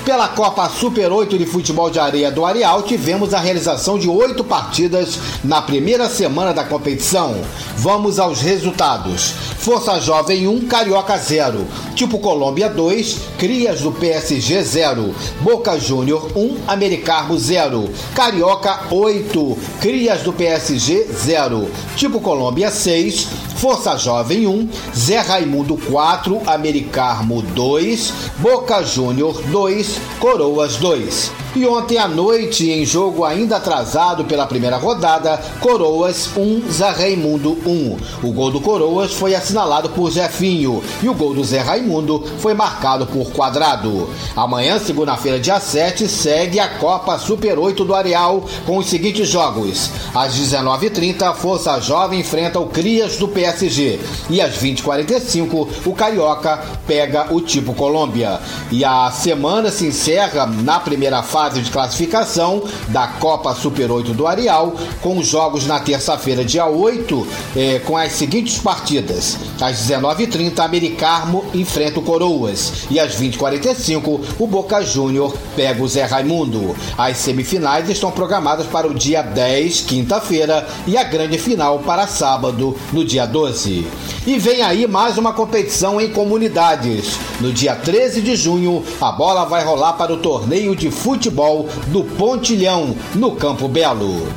Pela 0.05 0.27
Copa 0.27 0.67
Super 0.67 1.13
8 1.13 1.37
de 1.37 1.45
Futebol 1.45 1.89
de 1.89 1.97
Areia 1.97 2.29
do 2.29 2.45
Areal, 2.45 2.83
tivemos 2.83 3.33
a 3.33 3.39
realização 3.39 3.97
de 3.97 4.09
oito 4.09 4.43
partidas 4.43 5.17
na 5.41 5.61
primeira 5.61 6.09
semana 6.09 6.53
da 6.53 6.65
competição. 6.65 7.33
Vamos 7.77 8.19
aos 8.19 8.41
resultados. 8.41 9.33
Força 9.59 10.01
Jovem 10.01 10.45
1, 10.45 10.67
Carioca 10.67 11.17
0. 11.17 11.65
Tipo 11.95 12.19
Colômbia 12.19 12.67
2, 12.67 13.17
Crias 13.37 13.79
do 13.79 13.93
PSG 13.93 14.61
0. 14.61 15.15
Boca 15.39 15.79
Júnior 15.79 16.29
1, 16.35 16.57
Americarmo 16.67 17.37
0. 17.37 17.89
Carioca 18.13 18.81
8, 18.91 19.57
Crias 19.79 20.21
do 20.21 20.33
PSG 20.33 21.07
0. 21.13 21.71
Tipo 21.95 22.19
Colômbia 22.19 22.69
6, 22.69 23.52
Força 23.55 23.97
Jovem 23.97 24.47
1, 24.47 24.69
Zé 24.95 25.19
Raimundo 25.19 25.77
4, 25.77 26.41
Americarmo 26.45 27.41
2, 27.41 28.13
Boca 28.39 28.83
Júnior 28.83 29.41
2, 29.43 29.99
Coroas 30.19 30.75
2. 30.77 31.43
E 31.55 31.67
ontem 31.67 31.99
à 31.99 32.07
noite, 32.07 32.71
em 32.71 32.83
jogo 32.83 33.23
ainda 33.23 33.57
atrasado 33.57 34.25
pela 34.25 34.47
primeira 34.47 34.77
rodada, 34.77 35.39
Coroas 35.59 36.29
1, 36.35 36.71
Zé 36.71 36.89
Raimundo 36.89 37.55
1. 37.63 37.97
O 38.27 38.31
gol 38.31 38.49
do 38.49 38.59
Coroas 38.59 39.13
foi 39.13 39.35
assinalado 39.35 39.89
por 39.91 40.09
Zefinho 40.09 40.83
e 41.03 41.07
o 41.07 41.13
gol 41.13 41.35
do 41.35 41.43
Zé 41.43 41.59
Raimundo 41.59 42.23
foi 42.39 42.55
marcado 42.55 43.05
por 43.05 43.31
Quadrado. 43.31 44.09
Amanhã, 44.35 44.79
segunda-feira, 44.79 45.39
dia 45.39 45.59
7, 45.59 46.07
segue 46.07 46.59
a 46.59 46.67
Copa 46.67 47.19
Super 47.19 47.59
8 47.59 47.85
do 47.85 47.93
Areal 47.93 48.43
com 48.65 48.77
os 48.79 48.87
seguintes 48.87 49.29
jogos. 49.29 49.91
Às 50.15 50.33
19h30, 50.33 51.35
Força 51.35 51.79
Jovem 51.79 52.21
enfrenta 52.21 52.59
o 52.59 52.65
Crias 52.65 53.17
do 53.17 53.27
PSG. 53.53 53.99
E 54.29 54.41
às 54.41 54.55
20h45, 54.57 55.67
o 55.85 55.93
Carioca 55.93 56.59
pega 56.87 57.33
o 57.33 57.39
Tipo 57.39 57.73
Colômbia. 57.73 58.39
E 58.71 58.83
a 58.83 59.11
semana 59.11 59.71
se 59.71 59.85
encerra 59.85 60.45
na 60.45 60.79
primeira 60.79 61.21
fase 61.21 61.61
de 61.61 61.71
classificação 61.71 62.63
da 62.89 63.07
Copa 63.07 63.53
Super 63.53 63.91
8 63.91 64.13
do 64.13 64.27
Areal, 64.27 64.75
com 65.01 65.17
os 65.17 65.27
jogos 65.27 65.65
na 65.65 65.79
terça-feira, 65.79 66.43
dia 66.43 66.65
8, 66.65 67.27
eh, 67.55 67.81
com 67.85 67.95
as 67.95 68.13
seguintes 68.13 68.57
partidas. 68.57 69.37
Às 69.61 69.77
19h30, 69.77 70.59
Americarmo 70.59 71.45
enfrenta 71.53 71.99
o 71.99 72.03
Coroas. 72.03 72.85
E 72.89 72.99
às 72.99 73.15
20h45, 73.15 74.21
o 74.39 74.47
Boca 74.47 74.81
Júnior 74.81 75.35
pega 75.55 75.81
o 75.81 75.87
Zé 75.87 76.03
Raimundo. 76.03 76.75
As 76.97 77.17
semifinais 77.17 77.89
estão 77.89 78.11
programadas 78.11 78.67
para 78.67 78.87
o 78.87 78.93
dia 78.93 79.21
10, 79.21 79.81
quinta-feira, 79.81 80.67
e 80.87 80.97
a 80.97 81.03
grande 81.03 81.37
final 81.37 81.79
para 81.79 82.07
sábado, 82.07 82.75
no 82.91 83.05
dia 83.05 83.25
12. 83.33 83.87
E 84.27 84.37
vem 84.37 84.61
aí 84.61 84.87
mais 84.87 85.17
uma 85.17 85.33
competição 85.33 85.99
em 85.99 86.11
comunidades. 86.11 87.19
No 87.41 87.51
dia 87.51 87.75
13 87.75 88.21
de 88.21 88.35
junho, 88.35 88.85
a 89.01 89.11
bola 89.11 89.43
vai 89.43 89.65
rolar 89.65 89.93
para 89.93 90.13
o 90.13 90.17
torneio 90.17 90.75
de 90.75 90.91
futebol 90.91 91.67
do 91.87 92.03
Pontilhão, 92.03 92.95
no 93.15 93.35
Campo 93.35 93.67
Belo. 93.67 94.31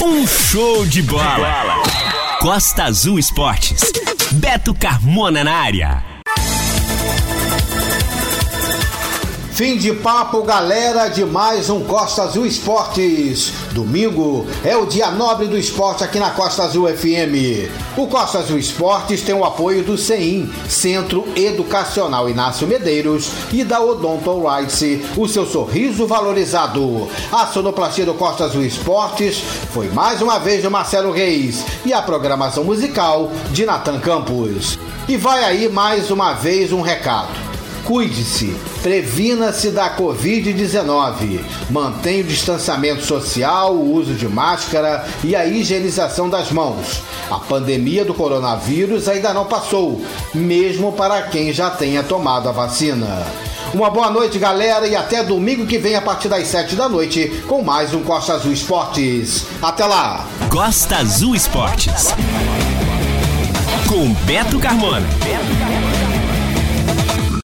Um 0.00 0.24
show 0.26 0.86
de 0.86 1.02
bola. 1.02 1.82
Costa 2.40 2.84
Azul 2.84 3.18
Esportes. 3.18 3.80
Beto 4.32 4.72
Carmona 4.72 5.42
na 5.42 5.52
área. 5.52 6.13
Fim 9.54 9.76
de 9.76 9.92
papo, 9.92 10.42
galera, 10.42 11.06
de 11.06 11.24
mais 11.24 11.70
um 11.70 11.84
Costa 11.84 12.24
Azul 12.24 12.44
Esportes. 12.44 13.52
Domingo 13.70 14.44
é 14.64 14.76
o 14.76 14.84
dia 14.84 15.12
nobre 15.12 15.46
do 15.46 15.56
esporte 15.56 16.02
aqui 16.02 16.18
na 16.18 16.30
Costa 16.30 16.64
Azul 16.64 16.88
FM. 16.88 17.70
O 17.96 18.08
Costa 18.08 18.40
Azul 18.40 18.58
Esportes 18.58 19.22
tem 19.22 19.32
o 19.32 19.44
apoio 19.44 19.84
do 19.84 19.96
CEIM, 19.96 20.52
Centro 20.68 21.24
Educacional 21.36 22.28
Inácio 22.28 22.66
Medeiros, 22.66 23.30
e 23.52 23.62
da 23.62 23.80
Odonto 23.80 24.44
Rights, 24.44 24.82
o 25.16 25.28
seu 25.28 25.46
sorriso 25.46 26.04
valorizado. 26.04 27.08
A 27.30 27.46
sonoplastia 27.46 28.04
do 28.04 28.14
Costa 28.14 28.46
Azul 28.46 28.64
Esportes 28.64 29.38
foi 29.70 29.88
mais 29.88 30.20
uma 30.20 30.40
vez 30.40 30.64
do 30.64 30.70
Marcelo 30.70 31.12
Reis 31.12 31.64
e 31.86 31.92
a 31.92 32.02
programação 32.02 32.64
musical 32.64 33.30
de 33.52 33.64
Natan 33.64 34.00
Campos. 34.00 34.80
E 35.06 35.16
vai 35.16 35.44
aí 35.44 35.68
mais 35.68 36.10
uma 36.10 36.32
vez 36.32 36.72
um 36.72 36.80
recado. 36.80 37.53
Cuide-se, 37.84 38.56
previna-se 38.82 39.70
da 39.70 39.94
Covid-19, 39.94 41.40
mantenha 41.68 42.22
o 42.22 42.26
distanciamento 42.26 43.04
social, 43.04 43.74
o 43.74 43.92
uso 43.92 44.14
de 44.14 44.26
máscara 44.26 45.06
e 45.22 45.36
a 45.36 45.44
higienização 45.44 46.30
das 46.30 46.50
mãos. 46.50 47.02
A 47.30 47.38
pandemia 47.38 48.02
do 48.02 48.14
coronavírus 48.14 49.06
ainda 49.06 49.34
não 49.34 49.44
passou, 49.44 50.02
mesmo 50.34 50.92
para 50.92 51.22
quem 51.22 51.52
já 51.52 51.68
tenha 51.68 52.02
tomado 52.02 52.48
a 52.48 52.52
vacina. 52.52 53.26
Uma 53.74 53.90
boa 53.90 54.10
noite, 54.10 54.38
galera, 54.38 54.86
e 54.86 54.96
até 54.96 55.22
domingo 55.22 55.66
que 55.66 55.76
vem 55.76 55.94
a 55.94 56.00
partir 56.00 56.28
das 56.28 56.46
7 56.46 56.76
da 56.76 56.88
noite 56.88 57.42
com 57.46 57.62
mais 57.62 57.92
um 57.92 58.02
Costa 58.02 58.32
Azul 58.32 58.52
Esportes. 58.52 59.44
Até 59.60 59.84
lá! 59.84 60.26
Costa 60.48 60.96
Azul 60.96 61.34
Esportes. 61.34 62.14
Com 63.86 64.14
Beto 64.24 64.58
Carmona. 64.58 65.06